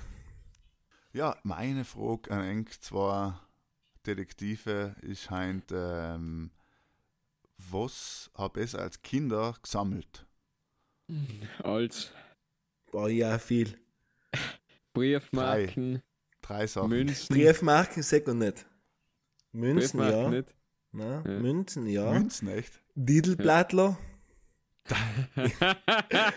Ja, 1.13 1.37
meine 1.45 1.85
Frage 1.85 2.31
an 2.33 2.45
eng 2.45 2.67
zwei 2.81 3.35
Detektive 4.05 4.97
ist 5.01 5.31
halt, 5.31 5.71
ähm, 5.73 6.51
was 7.57 8.31
habe 8.35 8.63
ich 8.63 8.75
als 8.77 9.01
Kinder 9.03 9.55
gesammelt? 9.63 10.27
Als 11.63 12.13
War 12.93 13.11
ja 13.11 13.39
viel. 13.39 13.79
Briefmarken, 14.93 16.03
Drei 16.41 16.67
Sachen. 16.67 16.89
Münzen. 16.89 17.37
Briefmarken, 17.37 18.03
sag 18.03 18.27
ich 18.27 18.35
nicht. 18.35 18.67
Münzen, 19.53 19.99
Briefmarken 20.01 20.23
ja. 20.23 20.31
nicht. 20.31 20.55
Na, 20.95 21.23
Ja. 21.27 21.41
Münzen, 21.41 21.87
ja. 21.87 22.13
Münzen, 22.13 22.49
echt? 22.49 22.81
Didelblattler. 22.95 23.99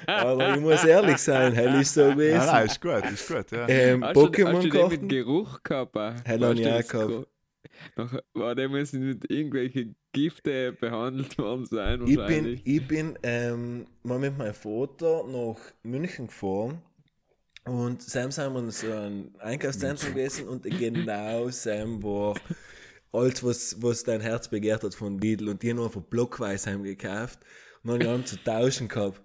Aber 0.07 0.55
ich 0.55 0.61
muss 0.61 0.83
ehrlich 0.85 1.17
sein, 1.17 1.53
hell 1.53 1.81
ist 1.81 1.93
so 1.93 2.05
gewesen. 2.11 2.37
nein, 2.37 2.65
ist 2.65 2.81
gut, 2.81 3.03
ist 3.11 3.27
gut, 3.27 3.51
ja. 3.51 3.67
Ähm, 3.67 4.03
Hast 4.03 4.15
du, 4.15 4.23
hast 4.47 4.63
du 4.63 4.69
den 4.69 5.01
mit. 5.01 5.09
Geruch 5.09 5.61
gehabt? 5.63 5.95
auch? 5.97 6.13
Hell 6.23 6.39
Weißt 6.41 6.49
hab 6.49 6.55
du, 6.55 6.61
ich 6.61 6.67
auch 6.67 6.87
gehabt. 6.87 7.27
Noch, 7.97 8.13
war 8.33 8.55
der 8.55 8.69
muss 8.69 8.93
mit 8.93 9.29
irgendwelchen 9.29 9.95
Gifte 10.13 10.71
behandelt 10.71 11.37
worden 11.37 11.65
sein 11.65 12.07
Ich 12.07 12.25
bin, 12.25 12.61
ich 12.63 12.87
bin 12.87 13.19
ähm, 13.21 13.85
mal 14.03 14.17
mit 14.17 14.37
meinem 14.37 14.53
Vater 14.53 15.25
nach 15.27 15.57
München 15.83 16.27
gefahren 16.27 16.81
und 17.65 18.01
Sam 18.01 18.31
sind 18.31 18.53
wir 18.53 18.59
in 18.59 18.71
so 18.71 18.91
ein 18.91 19.35
Einkaufszentrum 19.39 20.11
gewesen 20.15 20.47
und 20.47 20.63
genau 20.63 21.49
Sam 21.49 22.01
war 22.01 22.35
alles, 23.17 23.43
was, 23.43 23.81
was 23.81 24.03
dein 24.03 24.21
Herz 24.21 24.47
begehrt 24.47 24.83
hat 24.83 24.95
von 24.95 25.19
Lidl 25.19 25.49
und 25.49 25.63
die 25.63 25.71
haben 25.71 25.79
einfach 25.79 26.01
blockweise 26.01 26.71
heim 26.71 26.83
gekauft 26.83 27.39
und 27.83 28.01
dann 28.01 28.07
haben 28.07 28.25
zu 28.25 28.41
tauschen 28.43 28.87
gehabt. 28.87 29.21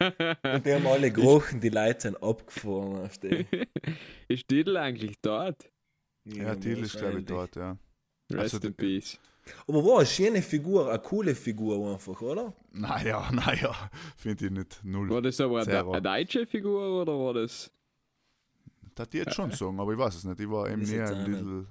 Und 0.00 0.64
die 0.64 0.72
haben 0.72 0.86
alle 0.86 1.10
gerochen, 1.10 1.60
die 1.60 1.70
Leute 1.70 2.02
sind 2.02 2.22
abgefahren 2.22 3.04
auf 3.04 3.18
die. 3.18 3.46
Ist 4.28 4.48
Diddle 4.50 4.80
eigentlich 4.80 5.16
dort? 5.20 5.70
Ja, 6.24 6.54
Thiel 6.54 6.84
ist, 6.84 6.96
glaube 6.96 7.20
ich, 7.20 7.24
dort, 7.24 7.56
ja. 7.56 7.78
Rest 8.30 8.54
Also, 8.54 8.68
in 8.68 8.74
Peace. 8.74 9.18
Aber 9.66 9.84
war 9.84 9.98
eine 9.98 10.06
schöne 10.06 10.42
Figur, 10.42 10.90
eine 10.90 10.98
coole 10.98 11.34
Figur 11.34 11.92
einfach, 11.92 12.20
oder? 12.20 12.52
Naja, 12.70 13.30
naja, 13.32 13.90
finde 14.16 14.46
ich 14.46 14.50
nicht. 14.50 14.80
Null. 14.84 15.08
War 15.08 15.22
das 15.22 15.40
aber 15.40 15.62
eine, 15.62 15.86
eine 15.86 16.02
deutsche 16.02 16.46
Figur 16.46 17.02
oder 17.02 17.12
war 17.18 17.34
das. 17.34 17.70
Das 18.94 19.08
die 19.08 19.18
jetzt 19.18 19.34
schon 19.34 19.50
sagen, 19.52 19.80
aber 19.80 19.92
ich 19.92 19.98
weiß 19.98 20.16
es 20.16 20.24
nicht. 20.24 20.40
Ich 20.40 20.50
war 20.50 20.68
eben 20.68 20.82
nie 20.82 20.90
jetzt 20.90 21.10
im 21.10 21.18
auch 21.18 21.26
nicht. 21.26 21.40
Lidl, 21.40 21.66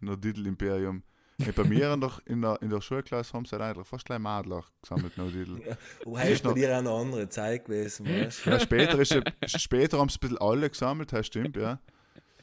in 0.00 0.06
der 0.06 0.16
Lidl-Imperium. 0.16 1.02
Hey, 1.42 1.52
bei 1.52 1.64
mir 1.64 1.92
in 1.94 2.00
der, 2.00 2.12
in, 2.26 2.42
der, 2.42 2.58
in 2.62 2.70
der 2.70 2.80
Schulklasse 2.80 3.32
haben 3.32 3.44
sie 3.44 3.52
halt 3.52 3.62
eigentlich 3.62 3.86
fast 3.86 4.04
gleich 4.04 4.18
Madler 4.18 4.64
gesammelt, 4.82 5.16
noch 5.16 5.30
Lidl. 5.30 5.60
Aber 6.04 6.20
heute 6.20 6.32
ist 6.32 6.42
bei 6.42 6.48
noch- 6.50 6.54
dir 6.54 6.72
auch 6.74 6.78
eine 6.78 6.90
andere 6.90 7.28
Zeit 7.28 7.64
gewesen, 7.64 8.06
weißt 8.06 8.46
du? 8.46 8.50
Ja, 8.50 8.60
später, 8.60 8.98
ist, 8.98 9.18
es- 9.40 9.60
später 9.62 9.98
haben 9.98 10.08
sie 10.08 10.16
ein 10.16 10.20
bisschen 10.20 10.38
alle 10.38 10.68
gesammelt, 10.68 11.12
das 11.12 11.26
stimmt, 11.26 11.56
ja. 11.56 11.78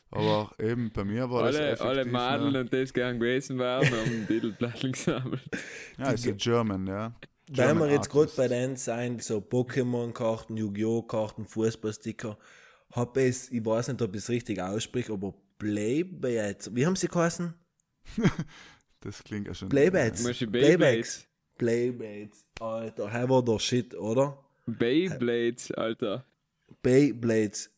Aber 0.09 0.51
eben 0.57 0.89
bei 0.91 1.03
mir 1.03 1.29
war 1.29 1.43
das 1.43 1.57
Alle, 1.57 1.65
effektiv 1.67 1.85
alle 1.87 2.05
Madeln 2.05 2.53
noch- 2.53 2.59
und 2.61 2.73
das 2.73 2.93
gern 2.93 3.19
gewesen 3.19 3.57
waren, 3.59 3.85
haben 3.91 4.25
Diddleplattel 4.27 4.91
gesammelt. 4.93 5.41
Ja, 5.97 6.11
ist 6.11 6.37
German, 6.37 6.87
ja. 6.87 7.13
Weil 7.49 7.55
German 7.67 7.89
wir 7.89 7.95
jetzt 7.95 8.09
gerade 8.09 8.31
bei 8.35 8.47
denen 8.47 8.77
sein, 8.77 9.19
so 9.19 9.37
Pokémon-Karten, 9.39 10.57
Yu-Gi-Oh! 10.57 11.03
Karten, 11.03 11.45
Fußballsticker, 11.45 12.37
hab 12.93 13.17
es, 13.17 13.51
ich 13.51 13.65
weiß 13.65 13.89
nicht, 13.89 14.01
ob 14.01 14.15
ich 14.15 14.21
es 14.21 14.29
richtig 14.29 14.61
ausspreche, 14.61 15.11
aber 15.13 15.33
Playbaits, 15.59 16.73
wie 16.73 16.85
haben 16.85 16.95
sie 16.95 17.07
geheißen? 17.09 17.53
Das 19.01 19.23
klingt 19.23 19.47
ja 19.47 19.53
schon. 19.53 19.69
Playbacks. 19.69 20.23
Beyblades. 20.23 21.27
Playbaits. 21.57 22.45
Alter, 22.59 23.11
hier 23.11 23.29
war 23.29 23.43
der 23.43 23.59
Shit, 23.59 23.95
oder? 23.95 24.37
Beyblades, 24.65 25.71
Alter. 25.71 26.25
Beyblades. 26.81 27.71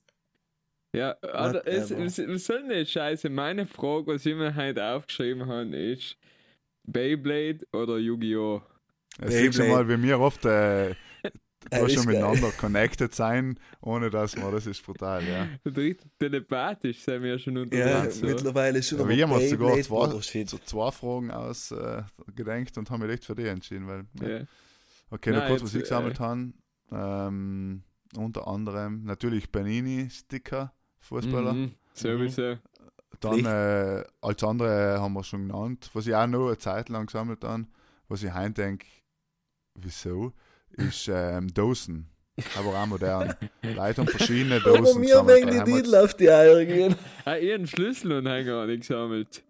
Ja, 0.95 1.12
Alter, 1.21 1.67
es, 1.67 1.91
was, 1.91 2.17
was 2.17 2.45
soll 2.45 2.67
das 2.67 2.89
Scheiße? 2.89 3.29
Meine 3.29 3.65
Frage, 3.65 4.08
was 4.08 4.25
ich 4.25 4.36
mir 4.36 4.55
heute 4.55 4.84
aufgeschrieben 4.84 5.45
habe, 5.45 5.75
ist 5.75 6.17
Beyblade 6.84 7.60
oder 7.71 7.97
Yu-Gi-Oh! 7.97 8.62
Ja, 9.21 9.27
siehst 9.29 9.60
Beyblade. 9.60 9.86
mal, 9.86 9.89
wie 9.99 10.03
wir 10.08 10.19
oft 10.19 10.45
äh, 10.45 10.95
Ja, 11.72 11.86
ist 11.86 11.93
schon 11.93 12.06
geil. 12.06 12.15
miteinander 12.15 12.52
connected 12.58 13.13
sein, 13.13 13.60
ohne 13.82 14.10
dass 14.10 14.36
man, 14.36 14.52
das 14.52 14.65
ist 14.65 14.84
brutal, 14.86 15.22
ja. 15.28 15.48
Richtig 15.65 16.10
telepathisch 16.17 17.00
sind 17.02 17.22
wir 17.22 17.38
schon 17.38 17.56
Ja, 17.58 17.62
unterwegs. 17.63 18.19
so. 18.19 18.26
mittlerweile 18.26 18.82
schon 18.82 19.00
Aber 19.00 19.10
wir 19.10 19.24
haben 19.28 19.34
uns 19.34 19.50
sogar 19.50 19.82
zwei, 19.82 20.45
so 20.45 20.58
zwei 20.60 20.91
Fragen 20.91 21.32
aus 21.32 21.72
äh, 21.72 22.04
und 22.78 22.89
haben 22.89 23.02
mich 23.02 23.12
echt 23.12 23.26
für 23.26 23.36
die 23.36 23.45
entschieden, 23.48 23.88
weil. 23.88 24.06
Ja. 24.22 24.39
Ja. 24.39 24.45
Okay, 25.12 25.32
noch 25.32 25.39
Nein, 25.39 25.50
kurz, 25.50 25.63
was 25.63 25.74
ich 25.74 25.82
gesammelt 25.82 26.19
habe. 26.19 26.54
Ähm, 26.91 27.84
unter 28.15 28.48
anderem 28.48 29.04
natürlich 29.04 29.52
Panini-Sticker, 29.52 30.74
Fußballer. 31.00 31.54
Mhm, 31.54 31.72
sowieso. 31.93 32.58
Dann 33.19 33.45
äh, 33.45 34.04
als 34.22 34.43
andere 34.43 35.00
haben 35.02 35.13
wir 35.13 35.24
schon 35.24 35.48
genannt. 35.48 35.89
Was 35.93 36.08
ich 36.08 36.15
auch 36.15 36.28
noch 36.28 36.48
eine 36.48 36.58
Zeit 36.58 36.89
lang 36.89 37.08
gesammelt 37.08 37.43
habe, 37.43 37.65
was 38.08 38.24
ich 38.24 38.34
heute 38.34 38.54
denke, 38.54 38.86
wieso, 39.76 40.32
ist 40.71 41.10
ähm, 41.12 41.53
Dosen. 41.53 42.10
Aber 42.58 42.82
auch 42.82 42.86
modern. 42.86 43.36
Leute 43.62 44.01
haben 44.01 44.08
verschiedene 44.08 44.60
Dosen 44.62 44.86
Aber 44.86 44.99
mir 44.99 45.27
wegen 45.27 45.51
die 45.51 45.71
Titel 45.71 45.95
auf 45.95 46.13
die 46.13 46.29
Eier 46.29 46.65
gehen. 46.65 46.95
Ah, 47.25 47.36
ich 47.36 47.45
habe 47.45 47.55
einen 47.55 47.67
Schlüsselanhänger 47.67 48.62
habe 48.62 48.73
ich 48.73 48.82
gesammelt. 48.82 49.43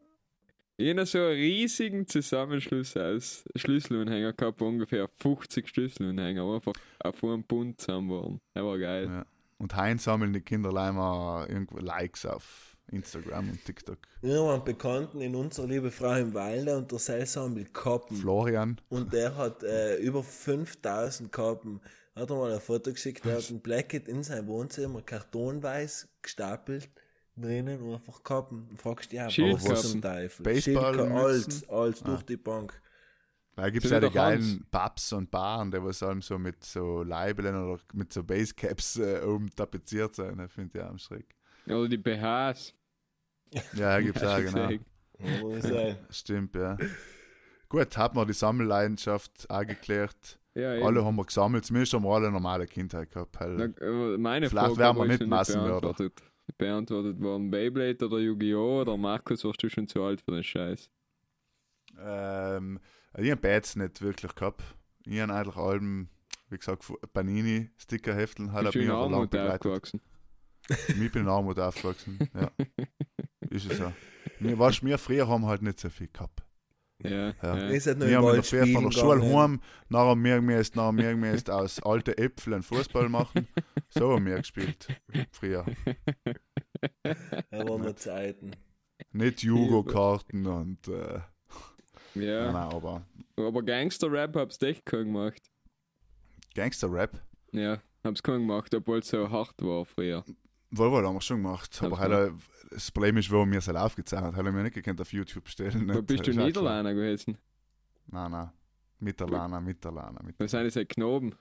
Ich 0.77 0.89
habe 0.89 1.05
so 1.05 1.19
einen 1.19 1.31
riesigen 1.31 2.07
Zusammenschluss 2.07 2.97
aus 2.97 3.43
Schlüsselanhänger 3.55 4.33
gehabt, 4.33 4.59
wo 4.59 4.67
ungefähr 4.67 5.09
50 5.17 5.67
Schlüsselanhänger 5.67 6.43
einfach 6.43 6.73
auf 6.99 7.23
einem 7.23 7.43
Bund 7.43 7.79
zusammen 7.79 8.09
waren. 8.09 8.41
Das 8.53 8.63
war 8.63 8.77
geil. 8.77 9.07
Ja. 9.07 9.25
Und 9.59 9.75
heute 9.75 9.99
sammeln 9.99 10.33
die 10.33 10.41
Kinder 10.41 10.71
leider 10.71 11.47
irgendwo 11.49 11.79
Likes 11.79 12.25
auf 12.25 12.68
Instagram 12.89 13.49
und 13.49 13.63
TikTok. 13.65 13.97
Wir 14.21 14.39
haben 14.39 14.49
einen 14.49 14.63
Bekannten 14.63 15.21
in 15.21 15.35
unserer 15.35 15.67
liebe 15.67 15.91
Frau 15.91 16.13
im 16.15 16.33
Walde 16.33 16.77
und 16.77 16.91
der 16.91 16.99
Selsammel 16.99 17.65
Kappen. 17.65 18.17
Florian, 18.17 18.79
Und 18.89 19.13
der 19.13 19.35
hat 19.35 19.63
äh, 19.63 19.97
über 19.97 20.23
5000 20.23 21.31
Kappen. 21.31 21.79
Hat 22.15 22.29
er 22.29 22.35
mal 22.35 22.51
ein 22.53 22.59
Foto 22.59 22.91
geschickt, 22.91 23.23
der 23.25 23.37
hat 23.37 23.49
ein 23.49 23.61
Blacket 23.61 24.07
in 24.07 24.23
sein 24.23 24.45
Wohnzimmer 24.47 25.01
kartonweiß 25.01 26.09
gestapelt, 26.21 26.89
drinnen 27.37 27.79
und 27.81 27.95
einfach 27.95 28.21
Kappen. 28.23 28.67
Und 28.69 28.81
fragst 28.81 29.11
dich, 29.11 29.19
ja, 29.19 29.27
was 29.27 29.91
zum 29.91 30.01
Teufel? 30.01 30.43
Baseballmützen? 30.43 31.11
Schildka- 31.13 31.23
alles, 31.23 31.69
alles 31.69 32.01
Ah. 32.03 32.05
durch 32.09 32.23
die 32.23 32.37
Bank. 32.37 32.81
da 33.55 33.69
gibt 33.69 33.85
es 33.85 33.91
ja 33.91 33.99
die 33.99 34.09
geilen 34.09 34.65
Pubs 34.71 35.11
und 35.13 35.29
Baren, 35.31 35.69
die 35.71 35.81
was 35.83 36.01
allem 36.03 36.21
so 36.21 36.37
mit 36.39 36.63
so 36.63 37.03
Leibeln 37.03 37.55
oder 37.55 37.79
mit 37.93 38.11
so 38.11 38.23
Basecaps 38.23 38.97
äh, 38.97 39.21
oben 39.21 39.49
tapeziert 39.55 40.15
sind. 40.15 40.37
Das 40.39 40.51
finde 40.51 40.77
ich 40.77 40.83
auch 40.83 40.89
am 40.89 40.97
Schreck. 40.97 41.35
Oder 41.67 41.87
die 41.89 41.97
BHs. 41.97 42.73
Ja, 43.73 43.99
gibt 44.01 44.17
es 44.17 44.23
auch, 44.23 44.37
genau. 44.37 44.69
Ja, 44.69 45.89
ich. 45.89 45.95
Stimmt, 46.15 46.55
ja. 46.55 46.77
Gut, 47.67 47.97
hat 47.97 48.15
man 48.15 48.27
die 48.27 48.33
Sammelleidenschaft 48.33 49.49
auch 49.49 49.65
geklärt. 49.65 50.39
Ja. 50.55 50.71
Alle 50.83 51.05
haben 51.05 51.15
wir 51.15 51.25
gesammelt, 51.25 51.65
zumindest 51.65 51.93
haben 51.93 52.03
wir 52.03 52.09
alle 52.09 52.25
eine 52.27 52.33
normale 52.33 52.65
Kindheit 52.65 53.11
gehabt. 53.11 53.35
Na, 53.39 53.45
Halt. 53.47 53.79
äh, 53.81 54.17
meine 54.17 54.49
Vielleicht 54.49 54.65
Frage 54.67 54.77
werden 54.77 54.97
wir 54.97 55.05
nicht 55.05 55.25
Massenmörder. 55.27 55.79
beantwortet. 55.81 56.23
beantwortet 56.57 57.19
worden. 57.21 57.51
Beyblade 57.51 58.05
oder 58.05 58.17
Yu-Gi-Oh! 58.19 58.81
oder 58.81 58.97
Markus, 58.97 59.43
warst 59.43 59.61
du 59.61 59.69
schon 59.69 59.87
zu 59.87 60.03
alt 60.03 60.21
für 60.21 60.31
den 60.31 60.43
Scheiß? 60.43 60.89
Ähm, 62.01 62.79
ich 63.17 63.29
habe 63.31 63.41
Bats 63.41 63.75
nicht 63.75 64.01
wirklich 64.01 64.33
gehabt. 64.35 64.63
ich 65.05 65.19
habe 65.19 65.33
eigentlich 65.33 65.55
Alben, 65.55 66.09
wie 66.49 66.57
gesagt, 66.57 66.91
Panini, 67.13 67.69
Stickerhefteln, 67.77 68.51
Bist 68.51 68.75
du 68.75 68.79
mich 68.79 68.87
in 68.87 68.91
Armut 68.93 69.35
aufgewachsen? 69.35 70.01
Ich 70.67 71.11
bin 71.11 71.23
in 71.23 71.27
Armut 71.29 71.59
aufgewachsen, 71.59 72.17
ja. 72.33 72.51
Ist 73.49 73.71
es 73.71 73.77
so. 73.77 73.91
Wir, 74.39 74.57
weißt, 74.57 74.83
wir 74.83 74.97
früher 74.97 75.27
haben 75.27 75.45
halt 75.45 75.61
nicht 75.61 75.79
so 75.79 75.89
viel 75.89 76.07
gehabt. 76.07 76.43
Ja, 77.03 77.33
Ja. 77.41 77.69
ja. 77.69 77.79
Seid 77.79 77.97
noch 77.97 78.07
Wir 78.07 78.17
haben 78.17 78.27
in 78.35 78.41
der 78.41 78.67
von 78.67 78.83
der 78.83 78.91
Schule 78.91 79.21
heim, 79.21 79.61
nachher 79.87 80.15
müssen, 80.15 80.75
nachher 80.77 81.15
müssen 81.15 81.49
aus 81.51 81.81
alten 81.81 82.11
Äpfeln 82.17 82.61
Fußball 82.61 83.07
machen. 83.09 83.47
So 83.89 84.13
haben 84.13 84.25
wir 84.25 84.37
gespielt, 84.37 84.87
früher. 85.31 85.65
Da 87.49 87.67
waren 87.67 87.81
noch 87.81 87.95
Zeiten. 87.95 88.51
Nicht 89.11 89.41
Jugo-Karten 89.43 90.45
und, 90.45 90.87
äh, 90.89 91.19
ja. 92.15 92.51
nein, 92.51 92.55
aber 92.55 93.07
Aber 93.37 93.63
Gangster-Rap 93.63 94.35
hab's 94.35 94.61
echt 94.61 94.85
keinen 94.85 95.05
gemacht. 95.05 95.41
Gangster-Rap, 96.53 97.19
Ja, 97.53 97.81
hab's 98.03 98.21
keinen 98.21 98.41
gemacht, 98.47 98.73
obwohl 98.75 98.99
es 98.99 99.07
so 99.07 99.29
hart 99.29 99.55
war 99.61 99.85
früher. 99.85 100.23
Wohl, 100.71 100.91
wohl, 100.91 101.05
haben 101.05 101.15
wir 101.15 101.21
schon 101.21 101.41
gemacht. 101.41 101.81
Aber 101.83 101.97
halt, 101.99 102.33
das 102.69 102.91
Problem 102.91 103.17
ist, 103.17 103.31
wo 103.31 103.45
wir 103.45 103.57
es 103.57 103.67
halt 103.67 103.77
aufgezeichnet 103.77 104.35
haben, 104.35 104.47
haben 104.47 104.55
wir 104.55 104.63
nicht 104.63 104.73
gekannt 104.73 105.01
auf 105.01 105.11
YouTube 105.11 105.47
stellen. 105.47 105.87
Wo 105.87 105.93
nicht. 105.93 106.07
bist 106.07 106.27
du. 106.27 106.31
Niederländer 106.31 106.93
gewesen? 106.93 107.37
Nein, 108.07 108.31
nein. 108.31 108.49
Mitterlana, 108.99 109.61
Mitterlana, 109.61 110.21
mit 110.23 110.39
Was 110.39 110.51
sind 110.51 110.75
das? 110.75 110.87
Knoben? 110.87 111.35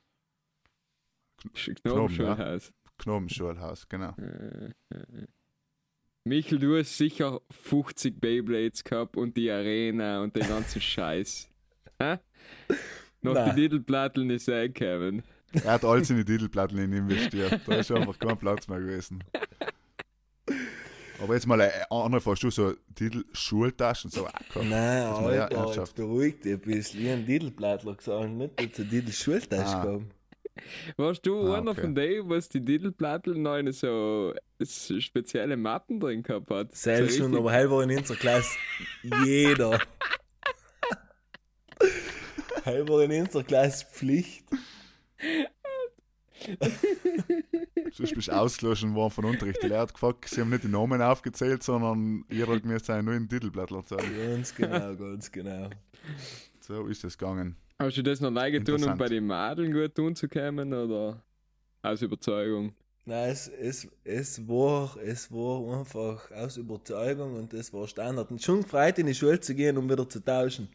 Knoben, 1.54 1.82
Knobenschulhaus. 1.82 2.72
Knobenschulhaus, 2.98 3.88
genau. 3.88 4.14
Äh, 4.18 4.72
äh. 4.90 5.26
Michel, 6.24 6.58
du 6.58 6.78
hast 6.78 6.96
sicher 6.96 7.40
50 7.50 8.20
Beyblades 8.20 8.84
gehabt 8.84 9.16
und 9.16 9.36
die 9.36 9.50
Arena 9.50 10.22
und 10.22 10.36
den 10.36 10.46
ganzen 10.46 10.80
Scheiß. 10.80 11.48
Hä? 11.98 12.18
Noch 13.22 13.34
die 13.46 13.54
Titelplatteln 13.54 14.30
ist 14.30 14.48
eh 14.48 14.68
Kevin. 14.68 15.22
Er 15.52 15.72
hat 15.72 15.84
alles 15.84 16.10
in 16.10 16.16
die 16.16 16.24
Titelplatten 16.24 16.78
investiert. 16.78 17.60
Da 17.66 17.76
ist 17.76 17.90
einfach 17.90 18.18
kein 18.18 18.36
Platz 18.36 18.68
mehr 18.68 18.80
gewesen. 18.80 19.24
Aber 21.20 21.34
jetzt 21.34 21.46
mal 21.46 21.60
eine 21.60 21.90
andere 21.90 22.20
Frage. 22.20 22.34
Hast 22.36 22.42
du 22.44 22.50
so 22.50 22.74
Titel-Schultaschen 22.94 24.10
so 24.10 24.26
auch 24.26 24.32
gehabt? 24.32 24.56
Nein, 24.68 25.04
Alter, 25.06 25.74
jetzt 25.80 25.94
beruhig 25.96 26.40
dich 26.40 26.52
ein 26.52 26.60
bisschen. 26.60 27.00
Ich 27.00 27.06
habe 27.06 27.16
einen 27.16 27.26
Titelblattler 27.26 27.94
gesagt, 27.94 28.30
nicht 28.30 28.60
dass 28.60 28.72
du 28.72 28.84
Titel 28.84 29.12
Schultasche 29.12 29.76
Ah. 29.76 29.84
gehabt. 29.84 30.04
Warst 30.96 31.24
du 31.26 31.52
Ah, 31.52 31.58
einer 31.58 31.70
okay. 31.70 31.80
von 31.82 31.94
denen, 31.94 32.28
was 32.28 32.48
die 32.48 32.64
Titelplatteln 32.64 33.42
noch 33.42 33.52
eine 33.52 33.72
so 33.72 34.34
spezielle 34.60 35.56
Mappen 35.56 36.00
drin 36.00 36.22
gehabt 36.22 36.50
hat? 36.50 36.74
Selbst 36.76 37.16
so 37.16 37.24
schon, 37.24 37.36
aber 37.36 37.52
heil 37.52 37.70
war 37.70 37.82
in 37.84 37.96
unserer 37.96 38.16
Klasse 38.16 38.56
jeder. 39.24 39.80
heil 42.64 42.88
war 42.88 43.02
in 43.02 43.22
unserer 43.22 43.44
Klasse 43.44 43.86
Pflicht. 43.86 44.44
Sonst 47.92 48.14
bist 48.14 48.28
du 48.28 48.32
ausgelöscht 48.32 48.84
worden 48.84 49.10
von 49.10 49.24
Unterricht. 49.24 49.62
Die 49.62 49.68
Lehrer 49.68 49.82
hat 49.82 49.92
gefragt, 49.92 50.28
sie 50.28 50.40
haben 50.40 50.50
nicht 50.50 50.64
die 50.64 50.68
Namen 50.68 51.02
aufgezählt, 51.02 51.62
sondern 51.62 52.24
jeder 52.30 52.54
hat 52.54 52.64
mir 52.64 52.78
sein 52.78 53.04
nur 53.04 53.14
in 53.14 53.24
den 53.24 53.28
Titelblättler 53.28 53.84
zeigen. 53.84 54.16
Ganz 54.16 54.54
genau, 54.54 54.94
ganz 54.94 55.32
genau. 55.32 55.70
So 56.60 56.86
ist 56.86 57.04
es 57.04 57.18
gegangen. 57.18 57.56
Hast 57.78 57.96
du 57.96 58.02
das 58.02 58.20
noch 58.20 58.30
lange 58.30 58.62
tun, 58.62 58.82
um 58.84 58.98
bei 58.98 59.08
den 59.08 59.26
Madeln 59.26 59.72
gut 59.72 59.94
tun 59.94 60.14
zu 60.14 60.28
können 60.28 60.72
oder 60.72 61.22
aus 61.82 62.02
Überzeugung? 62.02 62.74
Nein, 63.04 63.30
es, 63.30 63.48
es, 63.48 63.88
es, 64.04 64.46
war, 64.46 64.96
es 65.02 65.32
war 65.32 65.78
einfach 65.78 66.30
aus 66.32 66.58
Überzeugung 66.58 67.36
und 67.36 67.54
es 67.54 67.72
war 67.72 67.88
Standard. 67.88 68.30
Und 68.30 68.42
schon 68.42 68.62
gefreut 68.62 68.98
in 68.98 69.06
die 69.06 69.14
Schule 69.14 69.40
zu 69.40 69.54
gehen, 69.54 69.78
um 69.78 69.88
wieder 69.88 70.06
zu 70.08 70.22
tauschen. 70.22 70.68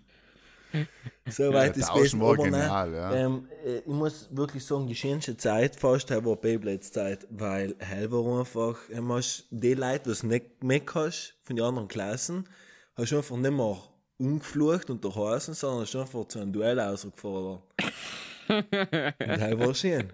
So 1.29 1.53
weit 1.53 1.77
ist 1.77 1.89
Aber 1.89 2.01
nein, 2.01 2.51
genial, 2.51 2.93
ja. 2.93 3.15
ähm, 3.15 3.47
äh, 3.65 3.77
ich 3.77 3.87
muss 3.87 4.27
wirklich 4.31 4.65
sagen, 4.65 4.87
die 4.87 4.95
schönste 4.95 5.37
Zeit 5.37 5.75
fast 5.77 6.09
war 6.09 6.35
Beyblades 6.35 6.91
Zeit, 6.91 7.25
weil 7.29 7.75
hell 7.79 8.11
war 8.11 8.39
einfach, 8.39 8.77
ähm, 8.91 9.11
hast 9.11 9.47
die 9.49 9.73
Leute, 9.73 10.13
die 10.13 10.27
nicht 10.27 10.63
mehr 10.63 10.81
hast, 10.93 11.35
von 11.43 11.55
den 11.55 11.63
anderen 11.63 11.87
Klassen, 11.87 12.49
hast 12.95 13.13
du 13.13 13.17
einfach 13.17 13.37
nicht 13.37 13.53
mehr 13.53 13.77
umgeflucht 14.17 14.89
und 14.89 15.03
durchhausen, 15.03 15.53
sondern 15.53 15.81
hast 15.81 15.95
einfach 15.95 16.27
zu 16.27 16.39
einem 16.39 16.51
Duell 16.51 16.79
ausgefordert. 16.79 17.61
und 18.49 18.71
hell 19.19 19.59
war 19.59 19.73
schön. 19.73 20.11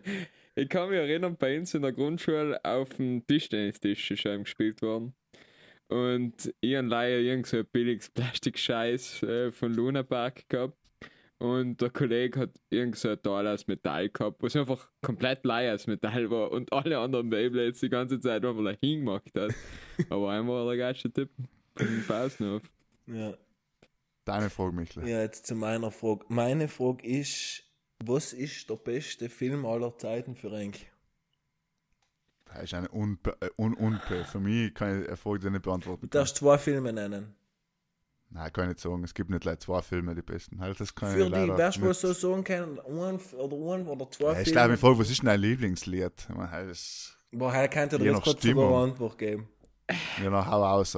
Ich 0.55 0.69
kann 0.69 0.89
mich 0.89 0.99
erinnern, 0.99 1.37
bei 1.39 1.57
uns 1.57 1.73
in 1.73 1.81
der 1.81 1.93
Grundschule 1.93 2.63
auf 2.63 2.89
dem 2.89 3.25
Tischtennistisch 3.25 4.11
ist 4.11 4.23
gespielt 4.23 4.81
worden. 4.81 5.13
Und 5.89 6.53
ich 6.61 6.75
habe 6.75 6.87
leider 6.87 7.17
irgend 7.17 7.47
so 7.47 7.57
ein 7.57 7.65
billiges 7.65 8.09
Plastikscheiß 8.13 9.23
äh, 9.23 9.51
von 9.51 9.73
Luna 9.73 10.03
Park 10.03 10.47
gehabt. 10.47 10.77
Und 11.39 11.79
der 11.79 11.89
Kollege 11.89 12.41
hat 12.41 12.51
irgend 12.69 12.97
so 12.97 13.09
ein 13.09 13.21
Teil 13.21 13.47
aus 13.47 13.65
Metall 13.65 14.09
gehabt, 14.09 14.43
was 14.43 14.57
einfach 14.57 14.89
komplett 15.01 15.45
leer 15.45 15.73
aus 15.73 15.87
Metall 15.87 16.29
war 16.29 16.51
und 16.51 16.71
alle 16.73 16.99
anderen 16.99 17.29
Beyblades 17.29 17.79
die 17.79 17.89
ganze 17.89 18.19
Zeit 18.19 18.43
einfach 18.43 18.63
da 18.63 18.71
hingemacht 18.71 19.33
hat. 19.35 19.53
Aber 20.09 20.31
einmal 20.31 20.65
war 20.65 20.75
der 20.75 20.77
geilste 20.77 21.11
Typ 21.11 21.29
im 21.79 22.03
Pausenhof. 22.05 22.63
Ja. 23.07 23.33
Deine 24.25 24.49
Frage, 24.49 24.75
Michel. 24.75 25.07
Ja, 25.07 25.21
jetzt 25.21 25.47
zu 25.47 25.55
meiner 25.55 25.91
Frage. 25.91 26.25
Meine 26.27 26.67
Frage 26.67 27.07
ist, 27.07 27.63
was 28.03 28.33
ist 28.33 28.69
der 28.69 28.75
beste 28.75 29.29
Film 29.29 29.65
aller 29.65 29.97
Zeiten 29.97 30.35
für 30.35 30.51
euch? 30.51 30.91
Das 32.53 32.63
ist 32.63 32.73
eine 32.73 32.89
Unpe 32.89 33.37
äh, 33.41 33.49
un 33.57 33.73
Unpe. 33.73 34.25
Für 34.25 34.39
mich 34.39 34.73
kann 34.73 35.05
ich 35.11 35.19
Frage 35.19 35.51
nicht 35.51 35.61
beantworten. 35.63 36.01
Du 36.01 36.07
darfst 36.17 36.37
zwei 36.37 36.57
Filme 36.57 36.91
nennen. 36.91 37.35
Nein, 38.31 38.53
kann 38.53 38.65
ich 38.65 38.69
nicht 38.69 38.79
sagen. 38.79 39.03
Es 39.03 39.13
gibt 39.13 39.29
nicht 39.29 39.41
gleich 39.41 39.59
zwei 39.59 39.81
Filme, 39.81 40.13
die 40.13 40.21
besten. 40.21 40.59
Halt, 40.59 40.79
das 40.79 40.93
kann 40.93 41.11
Für 41.11 41.19
ich 41.19 41.25
die, 41.25 41.31
leider 41.31 41.57
wärst 41.57 41.81
du 41.81 41.93
so 41.93 42.13
sagen 42.13 42.43
können, 42.43 42.79
ein 42.79 43.19
oder 43.35 43.75
ein 43.75 43.87
oder 43.87 44.09
zwei 44.11 44.25
Ja, 44.25 44.31
ich 44.33 44.37
Filme? 44.37 44.45
stelle 44.49 44.67
mir 44.69 44.77
vor, 44.77 44.99
was 44.99 45.09
ist 45.09 45.19
denn 45.21 45.27
dein 45.27 45.39
Lieblingslied? 45.41 46.11
Ich 46.29 46.35
meine, 46.35 46.51
halt, 46.51 46.69
das 46.69 47.17
Boah, 47.31 47.53
er 47.53 47.67
könnte 47.67 47.97
dir 47.97 48.05
Je 48.05 48.11
jetzt 48.11 48.25
sogar 48.25 48.39
Stimmung. 48.39 48.67
eine 48.73 48.91
Antwort 48.91 49.17
geben. 49.17 49.47
ja, 50.23 50.29
noch 50.29 50.45
hau 50.45 50.63
raus. 50.63 50.97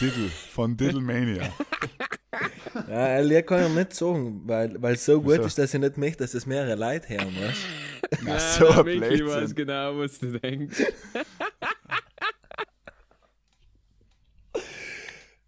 Diddle 0.00 0.28
von 0.28 0.76
Diddlemania. 0.76 1.48
Ja, 2.88 3.04
ein 3.04 3.24
Lied 3.26 3.46
kann 3.46 3.64
ich 3.66 3.74
nicht 3.76 3.94
sagen, 3.94 4.42
weil 4.46 4.80
weil 4.80 4.94
es 4.94 5.04
so 5.04 5.20
gut 5.20 5.32
Wieso? 5.34 5.42
ist, 5.44 5.58
dass 5.58 5.74
ich 5.74 5.80
nicht 5.80 5.98
möchte, 5.98 6.24
dass 6.24 6.32
es 6.32 6.46
mehrere 6.46 6.74
Leute 6.74 7.06
hören, 7.10 7.26
weißt 7.26 7.36
Na, 7.38 7.81
Ja, 8.26 8.38
so 8.38 8.66
der 8.66 8.78
ein 8.80 9.00
Michi 9.00 9.26
weiß 9.26 9.54
genau, 9.54 9.98
was 9.98 10.18
du 10.18 10.38
denkst. 10.38 10.84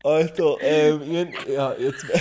Alter, 0.02 0.56
ähm, 0.60 1.32
ja, 1.48 1.74
jetzt. 1.74 2.04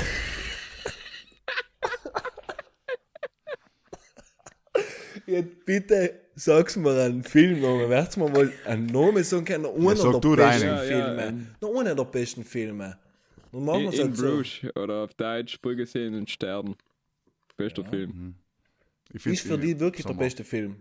Jetzt 5.25 5.65
bitte 5.65 6.19
sag's 6.35 6.75
mir 6.75 7.01
einen 7.01 7.23
Filmnamen. 7.23 7.89
Wärst 7.89 8.17
mir 8.17 8.29
mal 8.29 8.51
einen 8.65 8.87
Namen 8.87 9.23
sagen 9.23 9.45
können, 9.45 9.65
einer 9.65 9.95
sag 9.95 10.11
der 10.11 10.19
besten 10.19 10.35
deinen. 10.35 10.61
Ja, 10.61 10.83
ja, 10.83 11.05
Filme. 11.05 11.23
ähm. 11.61 11.77
Einer 11.77 11.95
der 11.95 12.03
besten 12.05 12.43
Filme. 12.43 12.97
Und 13.51 13.65
machen 13.65 13.81
In, 13.81 13.85
wir's 13.85 13.99
in 13.99 14.07
halt 14.07 14.17
so. 14.17 14.25
Bruges 14.25 14.59
oder 14.75 15.03
auf 15.03 15.13
Deutsch 15.13 15.61
Brügge 15.61 15.85
sehen 15.85 16.15
und 16.15 16.29
sterben. 16.29 16.75
Bester 17.55 17.85
Film. 17.85 18.35
Ist 19.11 19.41
für 19.41 19.57
die 19.57 19.79
wirklich 19.79 20.03
der 20.05 20.13
Sommer. 20.13 20.23
beste 20.23 20.43
Film. 20.43 20.77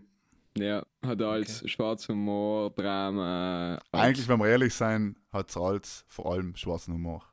Ja, 0.57 0.85
hat 1.05 1.23
als 1.23 1.69
schwarzer 1.71 2.13
Humor, 2.13 2.71
Drama. 2.75 3.77
als- 3.91 4.03
Eigentlich, 4.05 4.29
wenn 4.29 4.39
wir 4.39 4.49
ehrlich 4.49 4.75
sein, 4.75 5.17
hat 5.33 5.49
es 5.49 5.57
als 5.57 6.05
vor 6.09 6.31
allem 6.33 6.55
schwarzen 6.57 6.93
Humor. 6.95 7.25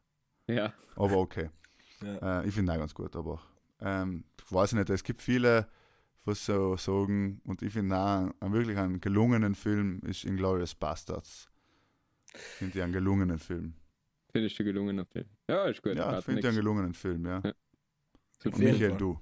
Ja, 0.47 0.73
Aber 0.95 1.17
okay. 1.17 1.49
Ja. 2.01 2.39
Äh, 2.41 2.47
ich 2.47 2.53
finde 2.53 2.71
ihn 2.71 2.75
auch 2.77 2.79
ganz 2.79 2.93
gut, 2.93 3.13
aber 3.17 3.41
ähm, 3.81 4.23
ich 4.45 4.51
weiß 4.53 4.71
nicht, 4.71 4.89
es 4.89 5.03
gibt 5.03 5.21
viele, 5.21 5.67
was 6.23 6.45
so 6.45 6.77
sagen, 6.77 7.41
und 7.43 7.61
ich 7.61 7.73
finde 7.73 7.97
auch, 7.97 8.29
einen 8.39 8.53
wirklich 8.53 8.77
einen 8.77 9.01
gelungenen 9.01 9.53
Film 9.53 9.99
ist 10.05 10.23
Inglourious 10.23 10.75
Bastards. 10.75 11.49
Finde 12.33 12.77
ich 12.77 12.83
einen 12.83 12.93
gelungenen 12.93 13.37
Film. 13.37 13.73
findest 14.31 14.57
du 14.59 14.63
gelungener 14.63 15.05
Film. 15.05 15.25
Ja, 15.49 15.65
ist 15.65 15.81
gut. 15.81 15.95
Ja, 15.95 16.21
finde 16.21 16.39
ich 16.39 16.45
einen 16.47 16.55
gelungenen 16.55 16.93
Film, 16.93 17.25
ja. 17.25 17.41
Ja. 17.43 17.53
Und 18.45 18.57
Michael, 18.59 18.95
du. 18.95 19.19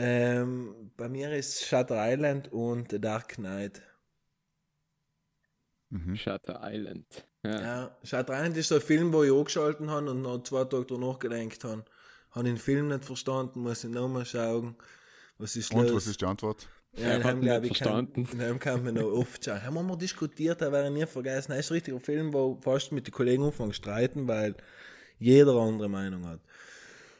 Ähm, 0.00 0.92
bei 0.96 1.08
mir 1.08 1.32
ist 1.32 1.64
Shutter 1.64 1.96
Island 1.98 2.52
und 2.52 2.92
The 2.92 3.00
Dark 3.00 3.34
Knight. 3.34 3.82
Mhm. 5.90 6.14
Shutter 6.14 6.60
Island. 6.62 7.26
Ja. 7.44 7.60
Ja, 7.60 7.98
Shutter 8.04 8.32
Island 8.34 8.56
ist 8.58 8.68
so 8.68 8.76
ein 8.76 8.80
Film, 8.80 9.12
wo 9.12 9.24
ich 9.24 9.32
angeschalten 9.32 9.90
habe 9.90 10.08
und 10.12 10.22
noch 10.22 10.44
zwei 10.44 10.64
Tage 10.66 10.86
danach 10.86 11.18
gedacht 11.18 11.64
habe. 11.64 11.84
Habe 12.30 12.44
den 12.44 12.58
Film 12.58 12.86
nicht 12.88 13.04
verstanden, 13.06 13.60
muss 13.62 13.82
ich 13.82 13.90
nochmal 13.90 14.24
schauen. 14.24 14.76
Was 15.38 15.56
ist 15.56 15.74
Und 15.74 15.88
los? 15.88 15.96
was 15.96 16.06
ist 16.06 16.20
die 16.20 16.26
Antwort? 16.26 16.68
Ja, 16.92 17.16
in 17.16 17.24
hat 17.24 17.32
dem, 17.32 17.40
nicht 17.40 17.62
ich, 17.62 17.76
verstanden. 17.78 18.24
Kann, 18.24 18.38
dem 18.38 18.58
kann 18.60 18.84
man 18.84 18.94
noch 18.94 19.10
oft 19.10 19.44
schauen. 19.44 19.64
Haben 19.64 19.74
wir 19.74 19.82
mal 19.82 19.96
diskutiert, 19.96 20.62
da 20.62 20.70
wäre 20.70 20.86
ich 20.86 20.92
nie 20.94 21.06
vergessen. 21.06 21.50
Das 21.50 21.58
ist 21.58 21.70
ein 21.72 21.74
richtiger 21.74 21.98
Film, 21.98 22.32
wo 22.32 22.56
fast 22.60 22.92
mit 22.92 23.08
den 23.08 23.12
Kollegen 23.12 23.42
anfangen 23.42 23.72
zu 23.72 23.78
streiten, 23.78 24.28
weil 24.28 24.54
jeder 25.18 25.56
andere 25.56 25.88
Meinung 25.88 26.24
hat. 26.24 26.40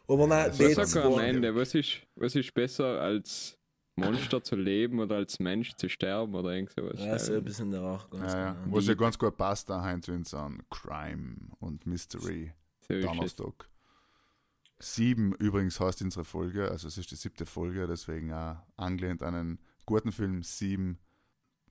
Aber 0.09 0.27
nein, 0.27 0.49
das 0.49 0.57
die 0.57 0.65
ist 0.65 0.77
Was 0.79 0.91
so 0.93 1.01
sag 1.01 1.05
am 1.13 1.19
Ende? 1.19 1.55
Was 1.55 1.75
ist, 1.75 2.01
was 2.17 2.35
ist 2.35 2.53
besser 2.55 3.01
als 3.01 3.59
Monster 3.95 4.43
zu 4.43 4.57
leben 4.57 5.01
oder 5.01 5.17
als 5.17 5.39
Mensch 5.39 5.75
zu 5.75 5.89
sterben 5.89 6.35
oder 6.35 6.51
irgend 6.55 6.71
sowas? 6.73 6.99
ja, 6.99 7.19
so 7.19 7.35
ein 7.35 7.45
bisschen 7.45 7.71
der 7.71 7.83
Rach, 7.83 8.09
ganz 8.11 8.33
Ja, 8.33 8.39
ja. 8.39 8.53
genau. 8.53 8.77
Was 8.77 8.87
ja 8.87 8.95
ganz 8.95 9.19
gut 9.19 9.37
passt, 9.37 9.69
da 9.69 9.83
Heinz 9.83 10.09
Winz 10.09 10.33
an 10.35 10.63
Crime 10.71 11.37
und 11.61 11.87
Mystery 11.87 12.53
So. 12.81 12.99
Donnerstag. 13.01 13.69
Sieben 14.81 15.35
übrigens 15.35 15.81
heißt 15.81 16.03
unsere 16.03 16.25
Folge, 16.25 16.71
also 16.71 16.87
es 16.87 16.97
ist 16.97 17.11
die 17.11 17.17
siebte 17.17 17.45
Folge, 17.45 17.87
deswegen 17.89 18.33
auch 18.33 18.57
angelehnt 18.77 19.23
an 19.25 19.35
einen 19.35 19.59
guten 19.85 20.13
Film, 20.13 20.43
sieben. 20.43 20.99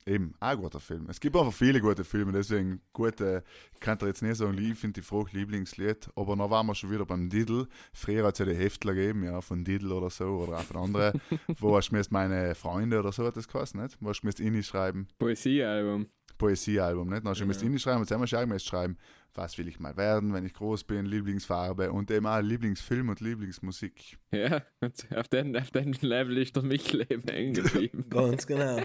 Eben, 0.08 0.32
auch 0.40 0.48
ein 0.48 0.56
guter 0.56 0.80
Film. 0.80 1.06
Es 1.10 1.20
gibt 1.20 1.36
einfach 1.36 1.52
viele 1.52 1.82
gute 1.82 2.02
Filme, 2.02 2.32
deswegen 2.32 2.80
gute, 2.94 3.44
ich 3.74 3.80
kann 3.80 3.98
dir 3.98 4.06
jetzt 4.06 4.22
nicht 4.22 4.36
sagen, 4.36 4.56
ich 4.56 4.78
finde 4.78 5.00
die 5.00 5.06
Frage 5.06 5.36
Lieblingslied, 5.36 6.08
aber 6.16 6.34
dann 6.34 6.48
waren 6.48 6.66
wir 6.66 6.74
schon 6.74 6.90
wieder 6.90 7.04
beim 7.04 7.28
Diddle. 7.28 7.68
Früher 7.92 8.24
hat 8.26 8.32
es 8.32 8.38
ja 8.38 8.46
die 8.46 8.54
Heftler 8.54 8.94
gegeben, 8.94 9.24
ja, 9.24 9.42
von 9.42 9.64
Diddle 9.64 9.94
oder 9.94 10.08
so, 10.08 10.24
oder 10.24 10.56
auch 10.56 10.62
von 10.62 10.78
anderen, 10.78 11.20
wo 11.58 11.76
er 11.76 11.82
schmeißt 11.82 12.10
meine 12.10 12.54
Freunde 12.54 12.98
oder 12.98 13.12
so 13.12 13.26
hat 13.26 13.36
das 13.36 13.46
geheißen, 13.46 13.82
nicht? 13.82 13.98
Wo 14.00 14.08
er 14.08 14.14
schmeißt 14.14 14.40
in 14.40 14.62
schreiben, 14.62 15.08
Poesiealbum. 15.18 16.06
Poesiealbum, 16.38 17.08
nicht? 17.10 17.24
Dann 17.24 17.30
hast 17.30 17.40
du 17.40 17.44
Ja. 17.44 17.52
ja. 17.52 17.62
in 17.66 17.78
schreiben 17.78 18.00
und 18.00 18.06
zusammen 18.06 18.28
schreiben, 18.28 18.58
schreiben, 18.60 18.96
was 19.34 19.58
will 19.58 19.68
ich 19.68 19.78
mal 19.78 19.96
werden, 19.98 20.32
wenn 20.32 20.46
ich 20.46 20.54
groß 20.54 20.84
bin, 20.84 21.04
Lieblingsfarbe 21.04 21.92
und 21.92 22.10
eben 22.10 22.26
auch 22.26 22.40
Lieblingsfilm 22.40 23.10
und 23.10 23.20
Lieblingsmusik. 23.20 24.16
Ja, 24.30 24.62
auf 25.14 25.28
den, 25.28 25.54
auf 25.54 25.70
den 25.70 25.92
Level 26.00 26.38
ist 26.38 26.56
der 26.56 26.62
Michleben 26.62 27.24
hängen 27.30 27.52
geblieben. 27.52 28.06
Ganz 28.10 28.46
genau. 28.46 28.80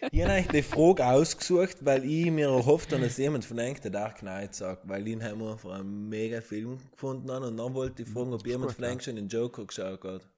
Ich 0.12 0.22
habe 0.22 0.32
eigentlich 0.32 0.48
die 0.48 0.62
Frage 0.62 1.04
ausgesucht, 1.06 1.76
weil 1.84 2.04
ich 2.04 2.30
mir 2.30 2.48
erhofft 2.48 2.92
habe, 2.92 3.02
dass 3.02 3.18
jemand 3.18 3.44
von 3.44 3.58
euch 3.58 3.78
The 3.82 3.90
Dark 3.90 4.18
Knight 4.20 4.54
sagt, 4.54 4.88
weil 4.88 5.06
ihn 5.06 5.22
haben 5.22 5.40
wir 5.40 5.52
einfach 5.52 5.72
einen 5.72 6.08
mega 6.08 6.40
Film 6.40 6.78
gefunden 6.90 7.30
haben 7.30 7.44
und 7.44 7.56
dann 7.56 7.74
wollte 7.74 8.02
ich 8.02 8.08
fragen, 8.08 8.32
ob 8.32 8.46
jemand 8.46 8.72
von 8.72 8.84
euch 8.84 9.02
schon 9.02 9.16
den 9.16 9.28
Joker 9.28 9.66
geschaut 9.66 10.02
hat. 10.04 10.28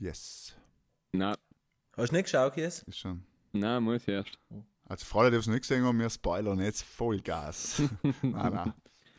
Yes, 0.00 0.54
Na, 1.12 1.36
Hast 1.96 2.10
du 2.12 2.16
nicht 2.16 2.24
geschaut, 2.24 2.54
Kies? 2.54 2.82
ist 2.86 2.98
schon. 2.98 3.22
na, 3.52 3.80
muss 3.80 4.02
ich 4.02 4.08
erst. 4.08 4.38
Also 4.86 5.04
für 5.04 5.18
alle, 5.18 5.30
die 5.32 5.36
es 5.36 5.46
nicht 5.46 5.62
gesehen 5.62 5.84
haben, 5.84 5.98
wir 5.98 6.08
spoilern 6.08 6.58
jetzt 6.60 6.82
Vollgas. 6.82 7.82
nein, 8.22 8.32
nein. 8.54 8.72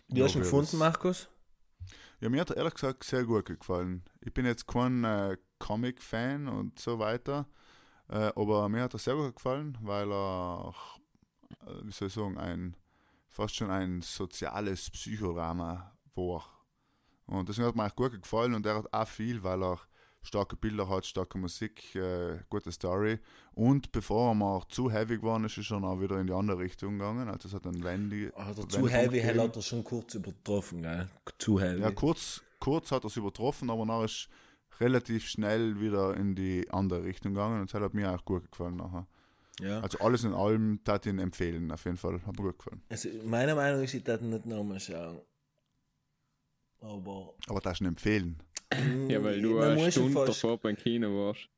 Wie 0.08 0.24
hast 0.24 0.34
du 0.34 0.40
ihn 0.40 0.44
gefunden, 0.44 0.78
Markus? 0.78 1.30
Ja, 2.22 2.30
mir 2.30 2.42
hat 2.42 2.50
er 2.50 2.58
ehrlich 2.58 2.74
gesagt 2.74 3.04
sehr 3.04 3.24
gut 3.24 3.46
gefallen. 3.46 4.04
Ich 4.22 4.34
bin 4.34 4.46
jetzt 4.46 4.66
kein 4.68 5.04
äh, 5.04 5.38
Comic-Fan 5.60 6.48
und 6.48 6.80
so 6.80 6.98
weiter, 6.98 7.48
äh, 8.10 8.32
aber 8.36 8.70
mir 8.70 8.84
hat 8.84 8.94
er 8.94 9.00
sehr 9.00 9.16
gut 9.16 9.36
gefallen, 9.36 9.78
weil 9.82 10.12
er, 10.12 10.74
äh, 11.66 11.72
wie 11.84 11.92
soll 11.92 12.08
ich 12.08 12.14
sagen, 12.14 12.38
ein, 12.38 12.76
fast 13.28 13.56
schon 13.56 13.70
ein 13.70 14.02
soziales 14.02 14.90
Psychodrama 14.90 15.96
war. 16.16 16.46
Und 17.28 17.48
deswegen 17.48 17.68
hat 17.68 17.76
mir 17.76 17.86
auch 17.86 17.96
gut 17.96 18.20
gefallen 18.22 18.56
und 18.56 18.66
er 18.66 18.78
hat 18.78 18.92
auch 18.92 19.08
viel, 19.08 19.44
weil 19.44 19.64
er 19.64 19.80
starke 20.22 20.56
Bilder 20.56 20.90
hat, 20.90 21.06
starke 21.06 21.38
Musik, 21.38 21.96
äh, 21.96 22.40
gute 22.50 22.72
Story. 22.72 23.20
Und 23.54 23.92
bevor 23.92 24.32
er 24.32 24.36
mal 24.36 24.64
zu 24.70 24.92
heavy 24.92 25.18
geworden 25.18 25.46
ist, 25.46 25.58
ist 25.58 25.72
er 25.72 25.80
dann 25.80 25.86
auch 25.86 26.02
wieder 26.02 26.20
in 26.20 26.28
die 26.28 26.34
andere 26.34 26.60
Richtung 26.60 26.98
gegangen. 26.98 27.30
Also 27.30 27.48
es 27.48 27.54
hat 27.54 27.66
einen 27.66 27.84
Wendy. 27.84 28.32
Also 28.36 28.64
Wendepunkt 28.64 28.72
zu 28.72 28.90
heavy 28.90 29.22
gegeben. 29.22 29.42
hat 29.42 29.56
er 29.56 29.62
schon 29.62 29.84
kurz 29.84 30.16
übertroffen, 30.16 30.82
gell? 30.82 31.08
Zu 31.38 31.60
heavy. 31.60 31.82
Ja, 31.82 31.92
kurz, 31.92 32.42
kurz 32.60 32.92
hat 32.92 33.04
er 33.04 33.08
es 33.08 33.18
übertroffen, 33.18 33.70
aber 33.70 33.86
dann 33.86 34.06
ist 34.06 34.30
relativ 34.80 35.28
schnell 35.28 35.80
wieder 35.80 36.16
in 36.16 36.36
die 36.36 36.70
andere 36.72 37.04
Richtung 37.04 37.34
gegangen 37.34 37.62
und 37.62 37.74
das 37.74 37.82
hat 37.82 37.94
mir 37.94 38.12
auch 38.14 38.24
gut 38.26 38.52
gefallen 38.52 38.78
nachher. 38.78 39.08
ja. 39.62 39.80
Also 39.82 40.00
alles 40.00 40.24
in 40.24 40.34
allem 40.34 40.84
tat 40.84 41.06
ihn 41.06 41.20
empfehlen, 41.20 41.72
auf 41.72 41.86
jeden 41.86 41.98
Fall. 41.98 42.22
Hat 42.26 42.38
mir 42.38 42.44
gut 42.44 42.60
gefallen. 42.60 42.82
Also 42.90 43.10
meiner 43.26 43.56
Meinung 43.56 43.84
ist, 43.84 43.94
ich 43.94 44.04
darf 44.04 44.22
ihn 44.22 44.30
nicht 44.30 44.46
nochmal 44.46 44.80
schauen. 44.80 45.22
Aber. 46.82 47.34
Aber 47.48 47.60
das 47.60 47.74
ist 47.74 47.82
ihn 47.82 47.88
empfehlen. 47.88 48.38
Ja, 49.08 49.24
weil 49.24 49.42
du 49.42 49.56
man 49.56 49.72
eine 49.72 49.92
Stunde 49.92 50.26
davor 50.26 50.60
beim 50.60 50.76
Kino 50.76 51.10
warst. 51.10 51.50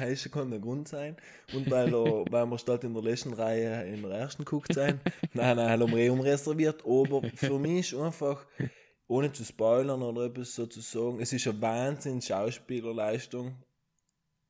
Heißt 0.00 0.32
kann 0.32 0.50
der 0.50 0.58
Grund 0.58 0.88
sein. 0.88 1.16
Und 1.52 1.70
weil, 1.70 1.94
er, 1.94 2.24
weil 2.28 2.46
wir 2.46 2.58
statt 2.58 2.82
in 2.82 2.92
der 2.92 3.04
letzten 3.04 3.32
Reihe 3.34 3.86
in 3.86 4.02
der 4.02 4.10
ersten 4.10 4.44
geguckt 4.44 4.74
sein. 4.74 5.00
Nein, 5.32 5.56
nein, 5.56 5.80
haben 5.80 5.94
wir 5.94 6.12
umreserviert. 6.12 6.84
Aber 6.84 7.22
für 7.36 7.58
mich 7.60 7.92
ist 7.92 8.00
einfach, 8.00 8.44
ohne 9.10 9.32
zu 9.32 9.44
spoilern 9.44 10.02
oder 10.02 10.26
etwas 10.26 10.54
so 10.54 10.66
zu 10.66 10.80
sagen, 10.80 11.20
es 11.20 11.32
ist 11.32 11.46
eine 11.48 11.60
Wahnsinn 11.60 12.22
Schauspielerleistung. 12.22 13.56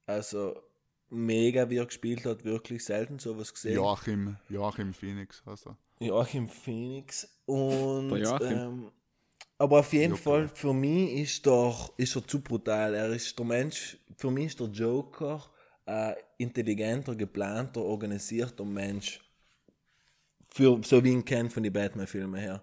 Also 0.05 0.55
mega, 1.09 1.71
wie 1.71 1.79
er 1.79 1.87
gespielt 1.87 2.27
hat, 2.27 2.45
wirklich 2.45 2.85
selten 2.85 3.19
sowas 3.19 3.55
gesehen. 3.55 3.77
Joachim, 3.77 4.37
Joachim 4.51 4.93
Phoenix 4.93 5.43
heißt 5.47 5.67
er. 5.67 5.79
Joachim 5.99 6.47
Phoenix. 6.47 7.27
Und, 7.47 8.11
Joachim. 8.15 8.47
ähm, 8.49 8.93
aber 9.57 9.81
auf 9.81 9.93
jeden 9.95 10.13
Joker. 10.13 10.23
Fall, 10.23 10.49
für 10.49 10.75
mich 10.75 11.13
ist, 11.15 11.47
doch, 11.47 11.95
ist 11.97 12.15
er 12.17 12.27
zu 12.27 12.43
brutal. 12.43 12.95
Er 12.95 13.09
ist 13.09 13.39
der 13.39 13.47
Mensch, 13.47 13.97
für 14.19 14.31
mich 14.31 14.47
ist 14.47 14.61
der 14.61 14.67
Joker 14.67 15.43
ein 15.87 16.17
intelligenter, 16.37 17.15
geplanter, 17.17 17.81
organisierter 17.81 18.67
Mensch. 18.67 19.23
Für, 20.51 20.79
so 20.85 21.03
wie 21.03 21.13
ihn 21.13 21.25
kenne 21.25 21.49
von 21.49 21.63
den 21.63 21.73
Batman-Filmen 21.73 22.39
her. 22.39 22.63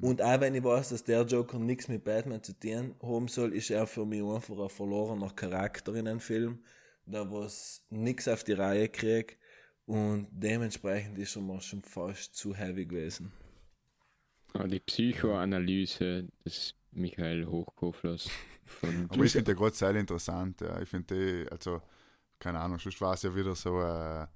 Und 0.00 0.22
auch 0.22 0.40
wenn 0.40 0.54
ich 0.54 0.62
weiß, 0.62 0.90
dass 0.90 1.04
der 1.04 1.22
Joker 1.22 1.58
nichts 1.58 1.88
mit 1.88 2.04
Batman 2.04 2.42
zu 2.42 2.52
tun 2.58 2.94
haben 3.02 3.28
soll, 3.28 3.52
ist 3.52 3.70
er 3.70 3.86
für 3.86 4.06
mich 4.06 4.22
einfach 4.22 4.58
ein 4.58 4.68
verlorener 4.68 5.30
Charakter 5.30 5.94
in 5.94 6.06
einem 6.06 6.20
Film, 6.20 6.60
der 7.06 7.30
was 7.30 7.82
nichts 7.90 8.28
auf 8.28 8.44
die 8.44 8.52
Reihe 8.52 8.88
kriegt. 8.88 9.38
Und 9.86 10.28
dementsprechend 10.30 11.18
ist 11.18 11.34
er 11.36 11.42
mir 11.42 11.60
schon 11.60 11.82
fast 11.82 12.34
zu 12.34 12.54
heavy 12.54 12.86
gewesen. 12.86 13.32
Aber 14.52 14.68
die 14.68 14.80
Psychoanalyse 14.80 16.28
des 16.44 16.74
Michael 16.92 17.46
Hochkoflers 17.46 18.28
von 18.66 19.06
Aber 19.08 19.24
ich 19.24 19.32
finde 19.32 19.52
den 19.52 19.56
gerade 19.56 19.74
sehr 19.74 19.94
interessant. 19.94 20.60
Ja. 20.60 20.80
Ich 20.80 20.88
finde 20.88 21.14
die, 21.14 21.50
also, 21.50 21.80
keine 22.38 22.60
Ahnung, 22.60 22.78
sonst 22.78 23.00
war 23.00 23.14
es 23.14 23.22
ja 23.22 23.34
wieder 23.34 23.54
so 23.54 23.78
eine 23.78 24.28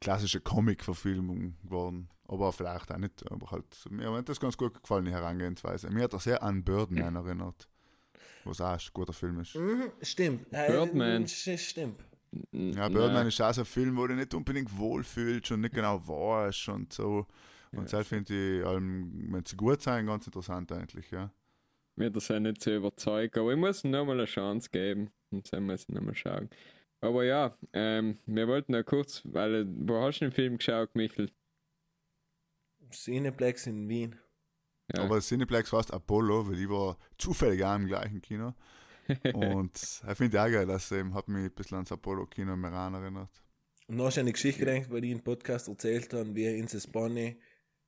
klassische 0.00 0.40
Comic-Verfilmung 0.40 1.56
geworden. 1.62 2.08
Aber 2.26 2.52
vielleicht 2.52 2.90
auch 2.92 2.98
nicht. 2.98 3.30
Aber 3.30 3.50
halt, 3.50 3.64
mir 3.90 4.10
hat 4.12 4.28
das 4.28 4.40
ganz 4.40 4.56
gut 4.56 4.80
gefallen, 4.82 5.04
die 5.04 5.10
Herangehensweise. 5.12 5.90
Mir 5.90 6.04
hat 6.04 6.12
er 6.14 6.20
sehr 6.20 6.42
an 6.42 6.64
Birdman 6.64 7.16
erinnert. 7.16 7.68
Was 8.44 8.60
auch 8.60 8.72
ein 8.72 8.80
guter 8.92 9.12
Film 9.12 9.40
ist. 9.40 9.54
Mhm, 9.54 9.90
stimmt. 10.02 10.46
Äh, 10.52 10.66
Birdman. 10.68 11.24
sch- 11.26 11.58
Stimmt. 11.58 12.00
Ja, 12.52 12.88
Birdman 12.88 13.26
ist 13.28 13.40
auch 13.40 13.52
so 13.54 13.60
ein 13.62 13.66
Film, 13.66 13.96
wo 13.96 14.06
du 14.06 14.14
nicht 14.14 14.34
unbedingt 14.34 14.76
wohlfühlst 14.76 15.52
und 15.52 15.60
nicht 15.60 15.74
genau 15.74 16.06
weißt 16.06 16.68
und 16.70 16.92
so. 16.92 17.26
Und 17.72 17.92
das 17.92 18.06
finde 18.06 18.58
ich, 18.60 18.66
allem, 18.66 19.32
wenn 19.32 19.44
sie 19.44 19.56
gut 19.56 19.82
sein, 19.82 20.06
ganz 20.06 20.26
interessant 20.26 20.70
eigentlich, 20.72 21.10
ja. 21.10 21.30
Mir 21.96 22.10
das 22.10 22.28
ja 22.28 22.40
nicht 22.40 22.62
so 22.62 22.74
überzeugt, 22.74 23.36
aber 23.38 23.52
ich 23.52 23.58
muss 23.58 23.84
ihm 23.84 23.90
nochmal 23.92 24.16
eine 24.16 24.26
Chance 24.26 24.68
geben 24.70 25.10
und 25.30 25.52
dann 25.52 25.64
muss 25.66 25.82
ich 25.82 25.88
nochmal 25.88 26.14
schauen. 26.14 26.50
Aber 27.04 27.22
ja, 27.22 27.54
ähm, 27.74 28.18
wir 28.24 28.48
wollten 28.48 28.72
ja 28.72 28.82
kurz, 28.82 29.20
weil, 29.26 29.66
wo 29.68 30.00
hast 30.00 30.20
du 30.20 30.24
den 30.24 30.32
Film 30.32 30.56
geschaut, 30.56 30.94
Michael? 30.94 31.30
Cineplex 32.90 33.66
in 33.66 33.86
Wien. 33.90 34.18
Ja. 34.90 35.02
Aber 35.02 35.20
Cineplex 35.20 35.70
heißt 35.70 35.92
Apollo, 35.92 36.48
weil 36.48 36.58
ich 36.58 36.68
war 36.70 36.96
zufällig 37.18 37.62
auch 37.62 37.76
im 37.76 37.88
gleichen 37.88 38.22
Kino. 38.22 38.54
Und 39.34 39.76
ich 39.76 40.16
finde 40.16 40.42
auch 40.42 40.50
geil, 40.50 40.64
das 40.64 40.90
ähm, 40.92 41.12
hat 41.12 41.28
mich 41.28 41.44
ein 41.44 41.54
bisschen 41.54 41.74
ans 41.74 41.92
Apollo-Kino 41.92 42.54
im 42.54 42.64
Iran 42.64 42.94
erinnert. 42.94 43.42
Und 43.86 43.98
dann 43.98 44.06
hast 44.06 44.16
du 44.16 44.20
an 44.20 44.26
die 44.26 44.32
Geschichte 44.32 44.64
gedacht, 44.64 44.90
weil 44.90 45.02
die 45.02 45.12
im 45.12 45.22
Podcast 45.22 45.68
erzählt 45.68 46.10
haben, 46.14 46.34
wie 46.34 46.46
in 46.46 46.66
Bonnie 46.90 47.36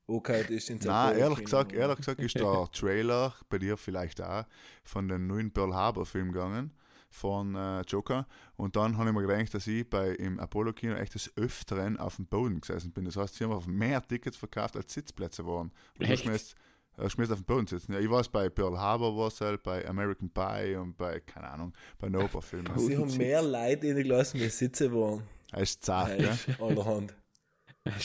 angehört 0.07 0.51
ist. 0.51 0.69
ins 0.69 0.85
Nein, 0.85 1.17
ehrlich 1.17 1.43
gesagt, 1.43 1.73
ehrlich 1.73 1.97
gesagt 1.97 2.21
ist 2.21 2.39
der 2.39 2.69
Trailer, 2.71 3.35
bei 3.49 3.57
dir 3.57 3.79
vielleicht 3.79 4.21
auch, 4.21 4.45
von 4.85 5.09
dem 5.09 5.27
neuen 5.27 5.51
Pearl 5.51 5.75
Harbor 5.75 6.05
Film 6.05 6.33
gegangen, 6.33 6.75
von 7.09 7.55
äh, 7.55 7.81
Joker. 7.83 8.27
Und 8.57 8.77
dann 8.77 8.97
habe 8.99 9.11
ich 9.11 9.15
mir 9.15 9.27
gedacht, 9.27 9.55
dass 9.55 9.67
ich 9.67 9.89
bei 9.89 10.11
im 10.11 10.39
Apollo-Kino 10.39 10.95
echt 10.95 11.15
des 11.15 11.37
Öfteren 11.37 11.97
auf 11.99 12.17
dem 12.17 12.27
Boden 12.27 12.61
gesessen 12.61 12.93
bin. 12.93 13.05
Das 13.05 13.17
heißt, 13.17 13.35
sie 13.35 13.45
haben 13.45 13.53
auf 13.53 13.67
mehr 13.67 14.03
Tickets 14.03 14.37
verkauft, 14.37 14.77
als 14.77 14.93
Sitzplätze 14.93 15.47
waren. 15.47 15.73
Und 15.99 16.09
du 16.09 16.13
Echt? 16.13 16.25
schmeißt, 16.25 16.55
äh, 16.99 17.05
auf 17.05 17.15
dem 17.15 17.45
Boden 17.45 17.67
sitzen. 17.67 17.93
Ja, 17.93 18.01
ich 18.01 18.11
war 18.11 18.21
es 18.21 18.29
bei 18.29 18.49
Pearl 18.49 18.79
Harbor, 18.79 19.17
war 19.17 19.29
es 19.29 19.41
halt, 19.41 19.63
bei 19.63 19.87
American 19.87 20.31
Pie 20.31 20.77
und 20.77 20.97
bei, 20.97 21.21
keine 21.21 21.49
Ahnung, 21.49 21.73
bei 21.99 22.09
Nova-Filmen. 22.09 22.79
Sie 22.79 22.97
haben 22.97 23.17
mehr 23.17 23.43
Leute 23.43 23.89
reingelassen, 23.89 24.41
wie 24.41 24.49
Sitze 24.49 24.93
waren. 24.93 25.23
Er 25.53 25.63
ist 25.63 25.85
zart, 25.85 26.21
Ja, 26.21 26.37
allerhand. 26.59 27.15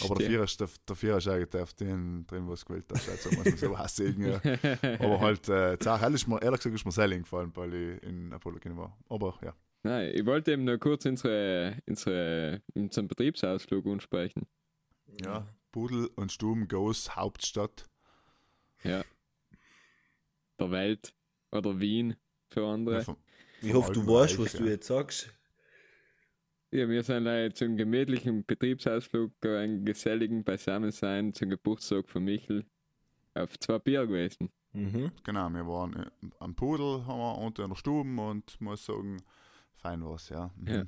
Aber 0.03 0.15
der 0.15 0.27
Vierer, 0.29 0.45
der, 0.45 0.69
der 0.87 0.95
Vierer 0.95 1.17
ist 1.17 1.27
eigentlich 1.27 1.61
auf 1.61 1.73
den 1.73 2.25
drin, 2.27 2.47
was 2.47 2.65
gewählt 2.65 2.85
hast. 2.93 3.09
Also 3.09 3.29
muss 3.31 3.45
man 3.45 3.57
so 3.57 3.77
hassen. 3.77 4.21
Ja. 4.21 4.35
Aber 4.99 5.19
halt, 5.19 5.47
äh, 5.49 5.77
ehrlich, 6.41 6.59
gesagt 6.59 6.75
ist 6.75 6.85
mir 6.85 6.91
sehr 6.91 7.07
gefallen, 7.23 7.51
weil 7.55 7.73
ich 7.73 8.03
in 8.03 8.31
Apollo 8.33 8.59
Kino 8.59 8.77
war. 8.77 8.97
Aber 9.09 9.37
ja. 9.43 9.53
Nein, 9.83 10.11
ich 10.13 10.25
wollte 10.25 10.51
eben 10.51 10.63
nur 10.63 10.77
kurz 10.77 11.05
unsere, 11.05 11.77
unsere, 11.87 12.61
unseren 12.75 13.07
Betriebsausflug 13.07 13.85
ansprechen. 13.87 14.47
ja. 15.23 15.47
Pudel 15.71 16.07
und 16.17 16.33
Stuben 16.33 16.67
Goes 16.67 17.15
Hauptstadt. 17.15 17.85
Ja. 18.83 19.03
Der 20.59 20.69
Welt 20.69 21.13
oder 21.51 21.79
Wien 21.79 22.17
für 22.49 22.65
andere. 22.67 22.95
Ja, 22.97 23.01
vom- 23.03 23.17
Ich 23.61 23.71
vom 23.71 23.77
hoffe, 23.81 23.93
du 23.93 24.05
weißt, 24.05 24.33
Reich, 24.33 24.39
was 24.45 24.51
du 24.51 24.63
ja. 24.65 24.71
jetzt 24.71 24.87
sagst. 24.87 25.29
Ja, 26.73 26.87
wir 26.87 27.03
sind 27.03 27.27
äh, 27.27 27.51
zum 27.53 27.75
gemütlichen 27.75 28.45
Betriebsausflug, 28.45 29.33
einen 29.45 29.83
geselligen 29.83 30.43
Beisammensein 30.43 31.33
zum 31.33 31.49
Geburtstag 31.49 32.07
von 32.07 32.23
Michel 32.23 32.65
auf 33.33 33.59
zwei 33.59 33.77
Bier 33.79 34.07
gewesen. 34.07 34.49
Mhm. 34.71 35.11
Genau, 35.23 35.49
wir 35.49 35.67
waren 35.67 35.93
äh, 35.97 36.05
am 36.39 36.55
Pudel, 36.55 37.05
haben 37.05 37.19
wir 37.19 37.37
unter 37.39 37.63
in 37.63 37.69
der 37.71 37.75
Stube 37.75 38.21
und 38.21 38.59
muss 38.61 38.85
sagen, 38.85 39.17
fein 39.75 40.01
war's, 40.05 40.29
ja. 40.29 40.49
Mhm. 40.55 40.67
Ja. 40.67 40.83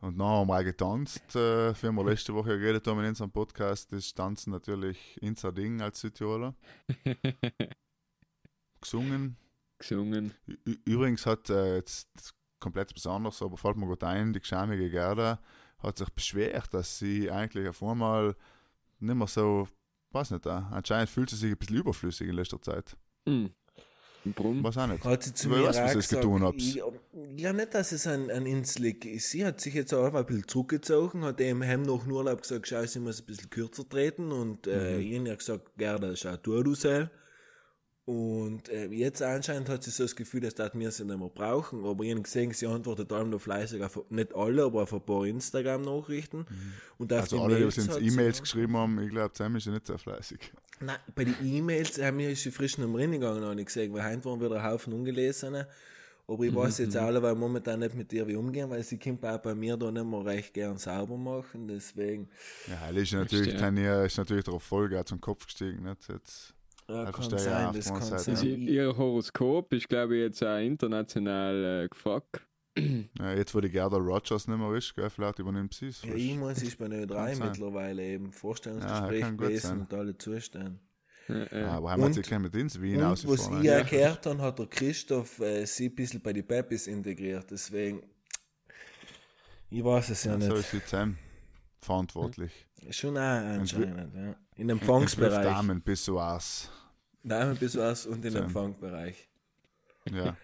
Und 0.00 0.18
dann 0.18 0.26
haben 0.28 0.48
wir 0.48 0.58
auch 0.58 0.64
getanzt, 0.64 1.34
äh, 1.34 1.72
wie 1.82 1.90
wir 1.90 2.04
letzte 2.04 2.34
Woche 2.34 2.58
geredet 2.58 2.86
haben 2.86 3.00
in 3.00 3.06
unserem 3.06 3.30
Podcast, 3.30 3.90
ist 3.94 4.14
Tanzen 4.14 4.50
natürlich 4.50 5.18
unser 5.22 5.50
Ding 5.50 5.80
als 5.80 6.00
Südtiroler. 6.02 6.54
Gesungen, 8.82 9.38
gesungen. 9.78 10.34
Ü- 10.46 10.76
Übrigens 10.84 11.24
hat 11.24 11.48
äh, 11.48 11.76
jetzt 11.76 12.34
komplett 12.64 12.92
besonders, 12.94 13.40
aber 13.42 13.56
fällt 13.56 13.76
mir 13.76 13.86
gut 13.86 14.02
ein, 14.02 14.32
die 14.32 14.40
geschämige 14.40 14.90
Gerda 14.90 15.38
hat 15.78 15.98
sich 15.98 16.08
beschwert, 16.10 16.72
dass 16.72 16.98
sie 16.98 17.30
eigentlich 17.30 17.68
auf 17.68 17.82
einmal 17.82 18.34
nicht 19.00 19.14
mehr 19.14 19.26
so, 19.26 19.68
weiß 20.12 20.30
nicht, 20.30 20.46
äh, 20.46 20.50
anscheinend 20.50 21.10
fühlt 21.10 21.28
sie 21.30 21.36
sich 21.36 21.52
ein 21.52 21.58
bisschen 21.58 21.76
überflüssig 21.76 22.26
in 22.28 22.34
letzter 22.36 22.60
Zeit. 22.62 22.96
Hm. 23.28 23.50
Warum? 24.36 24.64
Weiß 24.64 24.78
auch 24.78 24.86
nicht. 24.86 25.04
Hat 25.04 25.22
sie 25.22 25.34
zu 25.34 25.50
mir 25.50 25.56
du, 25.56 25.64
was 25.64 25.76
ich 25.76 26.08
getan 26.08 26.32
gesagt, 26.32 26.42
hab's? 26.54 26.74
ja, 26.74 26.84
ja, 27.36 27.52
nicht, 27.52 27.74
dass 27.74 27.92
es 27.92 28.06
an, 28.06 28.30
an 28.30 28.46
ins 28.46 28.78
liegt. 28.78 29.04
Sie 29.20 29.44
hat 29.44 29.60
sich 29.60 29.74
jetzt 29.74 29.92
auch 29.92 30.06
einfach 30.06 30.20
ein 30.20 30.26
bisschen 30.26 30.48
zurückgezogen, 30.48 31.24
hat 31.24 31.42
eben 31.42 31.62
heim 31.62 31.82
nach 31.82 32.02
dem 32.04 32.12
Urlaub 32.12 32.40
gesagt, 32.40 32.66
schau, 32.66 32.82
sie 32.86 33.00
muss 33.00 33.20
ein 33.20 33.26
bisschen 33.26 33.50
kürzer 33.50 33.86
treten 33.86 34.32
und 34.32 34.66
äh, 34.66 34.96
Mhm. 34.96 35.26
ich 35.26 35.30
hab 35.30 35.38
gesagt, 35.38 35.76
Gerda, 35.76 36.16
schau, 36.16 36.36
tu 36.38 36.62
du 36.62 36.74
selber. 36.74 37.10
Und 38.06 38.68
äh, 38.68 38.86
jetzt 38.88 39.22
anscheinend 39.22 39.70
hat 39.70 39.82
sie 39.82 39.90
so 39.90 40.04
das 40.04 40.14
Gefühl, 40.14 40.40
dass 40.40 40.54
das 40.54 40.72
wir 40.74 40.90
sie 40.90 41.04
nicht 41.06 41.18
mehr 41.18 41.28
brauchen. 41.30 41.86
Aber 41.86 42.04
ich 42.04 42.10
habe 42.10 42.20
gesehen, 42.20 42.52
sie 42.52 42.66
antwortet 42.66 43.10
allem 43.12 43.30
noch 43.30 43.40
fleißig 43.40 43.82
auf, 43.82 44.04
nicht 44.10 44.34
alle, 44.34 44.64
aber 44.64 44.82
auf 44.82 44.92
ein 44.92 45.00
paar 45.00 45.24
Instagram-Nachrichten. 45.24 46.44
Und 46.98 47.12
auf 47.14 47.20
Also 47.20 47.36
die 47.36 47.42
alle, 47.42 47.56
die 47.56 47.64
uns 47.64 47.78
E-Mails 47.78 48.42
geschrieben 48.42 48.76
haben, 48.76 48.98
ich 49.00 49.08
glaube, 49.08 49.32
Sam 49.34 49.56
ist 49.56 49.66
ja 49.66 49.72
nicht 49.72 49.86
so 49.86 49.96
fleißig. 49.96 50.52
Nein, 50.80 50.98
bei 51.14 51.24
den 51.24 51.36
E-Mails 51.42 52.00
haben 52.02 52.18
wir 52.18 52.30
ist 52.30 52.42
sie 52.42 52.50
frisch 52.50 52.76
noch 52.76 52.92
reingegangen, 52.94 53.42
habe 53.42 53.58
ich 53.58 53.66
gesehen, 53.66 53.92
weil 53.94 54.04
heute 54.04 54.24
waren 54.26 54.40
wieder 54.40 54.56
ein 54.56 54.70
Haufen 54.70 54.92
ungelesene. 54.92 55.66
Aber 56.26 56.42
ich 56.44 56.54
weiß 56.54 56.78
jetzt 56.78 56.96
alle, 56.96 57.22
weil 57.22 57.34
momentan 57.34 57.80
nicht 57.80 57.94
mit 57.94 58.12
ihr 58.12 58.26
wie 58.26 58.36
umgehen, 58.36 58.70
weil 58.70 58.82
sie 58.82 58.98
kommt 58.98 59.24
auch 59.24 59.38
bei 59.38 59.54
mir 59.54 59.76
da 59.76 59.90
nicht 59.90 60.06
mehr 60.06 60.24
recht 60.24 60.54
gern 60.54 60.78
sauber 60.78 61.18
machen, 61.18 61.68
deswegen 61.68 62.28
Ja, 62.66 62.80
Heil 62.80 62.96
ist 62.96 63.12
natürlich, 63.12 63.54
ist 63.54 64.16
natürlich 64.16 64.44
der 64.44 64.54
Erfolg 64.54 64.94
auch 64.94 65.04
zum 65.04 65.20
Kopf 65.20 65.44
gestiegen. 65.44 65.82
Nicht? 65.82 66.08
Jetzt, 66.08 66.54
ja, 66.88 67.04
Ja, 67.04 67.12
kann 67.12 67.30
sein, 67.38 67.72
das 67.74 67.88
kann 67.88 68.02
sein. 68.02 68.34
Also, 68.34 68.46
ihr 68.46 68.96
Horoskop 68.96 69.72
ist, 69.72 69.88
glaube 69.88 70.16
ich, 70.16 70.22
jetzt 70.22 70.42
auch 70.42 70.58
international 70.58 71.84
äh, 71.84 71.88
gefragt. 71.88 72.46
ja, 72.76 73.32
jetzt 73.34 73.54
wo 73.54 73.60
die 73.60 73.70
Gerda 73.70 73.96
Rogers 73.98 74.48
nicht 74.48 74.58
mehr 74.58 74.72
ist, 74.74 74.94
gell, 74.94 75.08
vielleicht 75.08 75.38
übernimmt 75.38 75.74
sie 75.74 75.86
es. 75.88 76.02
Ja, 76.02 76.14
ich 76.14 76.36
muss 76.36 76.60
ist 76.62 76.76
bei 76.76 76.86
Ö3 76.86 77.06
Kann 77.08 77.34
sein. 77.36 77.48
mittlerweile 77.48 78.02
eben 78.04 78.26
Ja, 78.26 78.32
Vorstellungsgespräch 78.32 79.22
gut 79.28 79.38
gewesen 79.38 79.80
und 79.82 79.94
alle 79.94 80.18
Zustände. 80.18 80.78
Äh, 81.28 81.32
äh. 81.44 81.62
Ah, 81.64 81.76
aber 81.76 81.92
haben 81.92 82.02
wir 82.02 82.06
Und- 82.06 82.12
sich 82.14 82.30
mit 82.38 82.54
ins 82.54 82.80
Wien 82.80 83.00
Und 83.02 83.28
was 83.28 83.48
ich 83.48 83.62
ja. 83.64 83.80
auch 83.80 83.88
gehört 83.88 84.26
habe, 84.26 84.42
hat 84.42 84.58
der 84.58 84.66
Christoph 84.66 85.38
äh, 85.40 85.64
sie 85.64 85.86
ein 85.88 85.94
bisschen 85.94 86.20
bei 86.20 86.32
die 86.32 86.42
Pepis 86.42 86.86
integriert, 86.86 87.46
deswegen 87.50 88.02
ich 89.70 89.82
weiß 89.82 90.10
es 90.10 90.24
ja, 90.24 90.32
Ja, 90.32 90.38
nicht. 90.38 90.48
so 90.50 90.54
ist 90.56 90.72
die 90.72 90.80
Sam 90.84 91.16
verantwortlich. 91.80 92.52
Schon 92.90 93.16
auch 93.16 93.20
anscheinend, 93.20 94.14
ja. 94.14 94.36
In 94.56 94.68
Empfangsbereich. 94.70 95.44
Damen 95.44 95.80
bis 95.80 96.08
was. 96.08 96.70
Damen 97.22 97.56
bis 97.56 97.76
was 97.76 98.06
und 98.06 98.24
im 98.24 98.32
Sam. 98.32 98.44
Empfangsbereich. 98.44 99.28
Ja. 100.12 100.36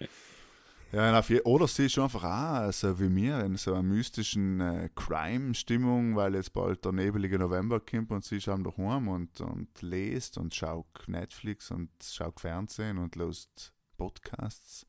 Ja, 0.93 1.23
oder 1.45 1.69
sie 1.69 1.87
ist 1.87 1.93
schon 1.93 2.05
einfach 2.05 2.25
auch 2.25 2.73
so 2.73 2.99
wie 2.99 3.09
mir 3.09 3.45
in 3.45 3.57
so 3.57 3.75
einer 3.75 3.83
mystischen 3.85 4.61
äh, 4.61 4.89
Crime-Stimmung, 4.97 6.17
weil 6.17 6.35
jetzt 6.35 6.53
bald 6.53 6.85
der 6.85 6.91
nebelige 6.91 7.39
November 7.39 7.79
kommt 7.79 8.11
und 8.11 8.25
sie 8.25 8.39
ist 8.39 8.49
am 8.49 8.65
daheim 8.65 9.07
und, 9.07 9.41
und 9.41 9.69
lest 9.83 10.37
und 10.37 10.53
schaut 10.53 11.07
Netflix 11.07 11.71
und 11.71 11.91
schaut 12.03 12.41
Fernsehen 12.41 12.99
und 12.99 13.15
lost 13.15 13.73
Podcasts. 13.99 14.85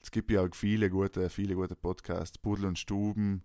Es 0.00 0.12
gibt 0.12 0.30
ja 0.30 0.42
auch 0.42 0.54
viele 0.54 0.90
gute, 0.90 1.28
viele 1.28 1.56
gute 1.56 1.74
Podcasts. 1.74 2.38
Pudel 2.38 2.66
und 2.66 2.78
Stuben. 2.78 3.42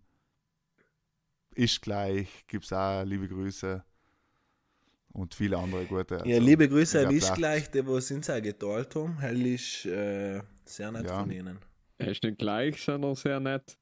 Ist 1.62 1.82
gleich, 1.82 2.46
gibt 2.48 2.66
es 2.66 2.74
auch 2.74 3.04
liebe 3.04 3.28
Grüße. 3.28 3.84
Und 5.14 5.36
viele 5.36 5.58
andere 5.58 5.86
gute. 5.86 6.16
ja, 6.26 6.36
also, 6.36 6.48
liebe 6.48 6.70
Grüße 6.70 7.02
ich 7.02 7.06
an 7.08 7.12
vielleicht- 7.14 7.36
gleich, 7.36 7.72
die 7.72 7.86
was 7.86 8.10
uns 8.12 8.30
auch 8.30 8.42
geteilt 8.42 8.96
haben. 8.96 9.20
Hell 9.20 9.46
ist 9.46 9.86
äh, 9.86 10.42
sehr 10.66 10.92
nett 10.92 11.06
Ja. 11.06 11.20
von 11.20 11.30
ihnen. 11.32 11.60
Er 11.98 12.12
ist 12.12 12.24
nicht 12.24 12.38
gleich, 12.40 12.82
sondern 12.82 13.16
sehr 13.16 13.40
nett. 13.40 13.78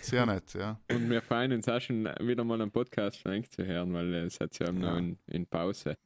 Sehr 0.00 0.24
nett, 0.26 0.54
ja. 0.54 0.80
Und 0.90 1.10
wir 1.10 1.20
freuen 1.22 1.52
uns 1.52 1.68
auch 1.68 1.80
schon 1.80 2.04
wieder 2.20 2.42
mal 2.44 2.60
einen 2.60 2.70
Podcast 2.70 3.18
von 3.18 3.32
euch 3.32 3.50
zu 3.50 3.64
hören, 3.66 3.92
weil 3.92 4.14
es 4.14 4.38
hat 4.40 4.58
ja 4.58 4.70
noch 4.72 4.92
Ja. 4.92 4.98
in, 4.98 5.18
in 5.26 5.46
Pause. 5.46 5.96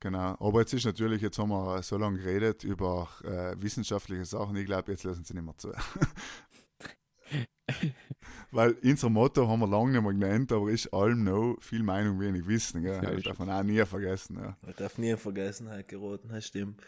Genau, 0.00 0.36
aber 0.38 0.60
jetzt 0.60 0.74
ist 0.74 0.84
natürlich, 0.84 1.22
jetzt 1.22 1.38
haben 1.38 1.48
wir 1.48 1.82
so 1.82 1.96
lange 1.96 2.18
geredet 2.18 2.62
über 2.64 3.08
äh, 3.24 3.54
wissenschaftliche 3.60 4.24
Sachen, 4.26 4.56
ich 4.56 4.66
glaube, 4.66 4.92
jetzt 4.92 5.04
lassen 5.04 5.24
sie 5.24 5.34
nicht 5.34 5.44
mehr 5.44 5.56
zu. 5.56 5.72
Weil 8.52 8.72
unser 8.82 9.10
Motto 9.10 9.48
haben 9.48 9.60
wir 9.60 9.66
lange 9.66 9.92
nicht 9.92 10.02
mehr 10.02 10.12
genannt, 10.12 10.52
aber 10.52 10.70
ist 10.70 10.92
allem 10.92 11.24
noch 11.24 11.56
viel 11.60 11.82
Meinung, 11.82 12.20
wenig 12.20 12.46
Wissen. 12.46 12.82
Gell? 12.82 13.02
Ja, 13.02 13.10
Das 13.10 13.22
darf 13.24 13.38
man 13.38 13.50
auch 13.50 13.62
nie 13.62 13.84
vergessen. 13.84 14.38
Ja. 14.40 14.56
Ich 14.68 14.76
darf 14.76 14.98
nie 14.98 15.10
in 15.10 15.18
Vergessenheit 15.18 15.88
geraten, 15.88 16.28
das 16.28 16.46
stimmt. 16.46 16.80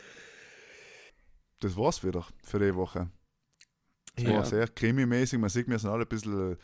Das 1.61 1.77
war's 1.77 2.05
wieder 2.05 2.25
für 2.45 2.59
die 2.61 2.75
Woche. 2.75 3.11
Es 4.17 4.23
Ja. 4.25 4.35
war 4.35 4.45
sehr 4.45 4.69
krimimäßig, 4.69 5.39
man 5.39 5.51
sieht, 5.51 5.69
wir 5.69 5.79
sind 5.79 5.91
alle 5.91 6.03
ein 6.05 6.09
bisschen 6.09 6.57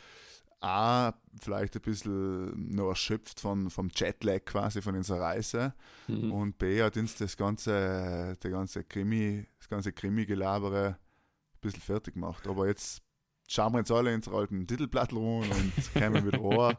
A, 0.61 1.13
vielleicht 1.43 1.77
ein 1.77 1.83
bisschen 1.83 2.71
noch 2.71 2.89
erschöpft 2.89 3.39
von, 3.41 3.69
vom 3.69 3.91
Jetlag 3.95 4.47
quasi 4.47 4.81
von 4.81 4.97
unserer 4.97 5.21
Reise. 5.21 5.75
Mhm. 6.09 6.33
Und 6.33 6.59
B 6.59 6.83
hat 6.83 6.97
uns 6.97 7.17
das 7.17 7.37
ganze, 7.37 8.35
der 8.43 8.51
ganze 8.51 8.83
Krimi, 8.85 9.47
das 9.59 9.69
ganze 9.69 9.93
Krimi-Gelabere 9.93 10.97
ein 10.97 11.61
bisschen 11.61 11.83
fertig 11.83 12.15
gemacht. 12.15 12.47
Aber 12.49 12.67
jetzt 12.67 13.03
schauen 13.49 13.73
wir 13.73 13.79
jetzt 13.79 13.91
alle 13.91 14.11
in 14.11 14.17
unsere 14.17 14.37
alten 14.37 14.67
Titelblattel 14.67 15.19
rum 15.19 15.41
und 15.49 15.95
kommen 15.95 16.27
wieder 16.27 16.41
an. 16.69 16.77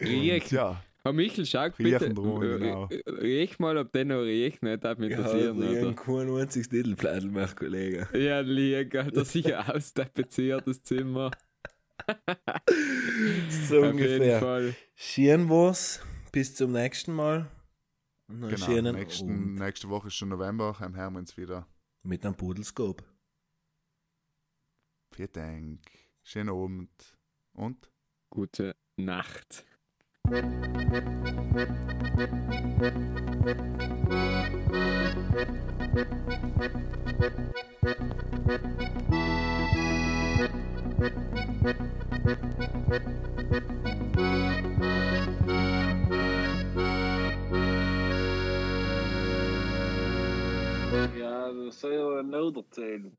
Riech. 0.00 0.50
Ja, 0.50 0.82
Herr 1.02 1.12
Michel, 1.12 1.46
schau 1.46 1.68
bitte. 1.70 2.00
Riechen 2.00 2.14
drohen, 2.16 2.42
äh, 2.42 2.58
genau. 2.58 2.88
äh, 2.88 3.10
Riech 3.10 3.58
mal, 3.60 3.76
ob 3.78 3.92
der 3.92 4.04
noch 4.06 4.22
riecht, 4.22 4.62
nicht? 4.62 4.82
Das 4.82 4.98
mich 4.98 5.10
Ja, 5.12 5.18
interessieren, 5.18 5.62
ich 5.62 5.68
oder? 5.78 5.86
habe 5.88 5.94
kein 5.94 6.30
einziges 6.42 6.68
Titelplattel 6.68 7.30
mehr, 7.30 7.48
Kollege. 7.54 8.08
Ja, 8.18 8.40
lieg, 8.40 8.94
Alter, 8.94 9.24
sicher 9.24 9.72
austapeziert, 9.74 10.66
das 10.66 10.82
Zimmer. 10.82 11.30
So 13.48 13.78
Auf 13.78 13.84
jeden 13.84 13.90
ungefähr. 13.92 14.40
Fall. 14.40 14.74
Schön 14.94 15.48
war's. 15.48 16.00
Bis 16.32 16.54
zum 16.54 16.72
nächsten 16.72 17.12
Mal. 17.14 17.50
Genau. 18.28 18.92
Nächsten, 18.92 19.54
nächste 19.54 19.88
Woche 19.88 20.08
ist 20.08 20.14
schon 20.14 20.28
November, 20.28 20.78
haben 20.78 20.94
wir 20.94 21.18
uns 21.18 21.36
wieder. 21.36 21.66
mit 22.02 22.24
einem 22.26 22.34
Pudelskop. 22.36 23.02
Vielen 25.14 25.32
Dank. 25.32 25.80
Schönen 26.28 26.48
Abend. 26.48 27.16
Und? 27.52 27.88
Gute 28.30 28.74
Nacht. 28.96 29.64
Ja, 51.14 51.52
dat 51.52 51.74
zou 51.74 51.92
je 51.92 51.98
wel 51.98 52.22
nodig 52.22 52.64
zijn. 52.70 53.16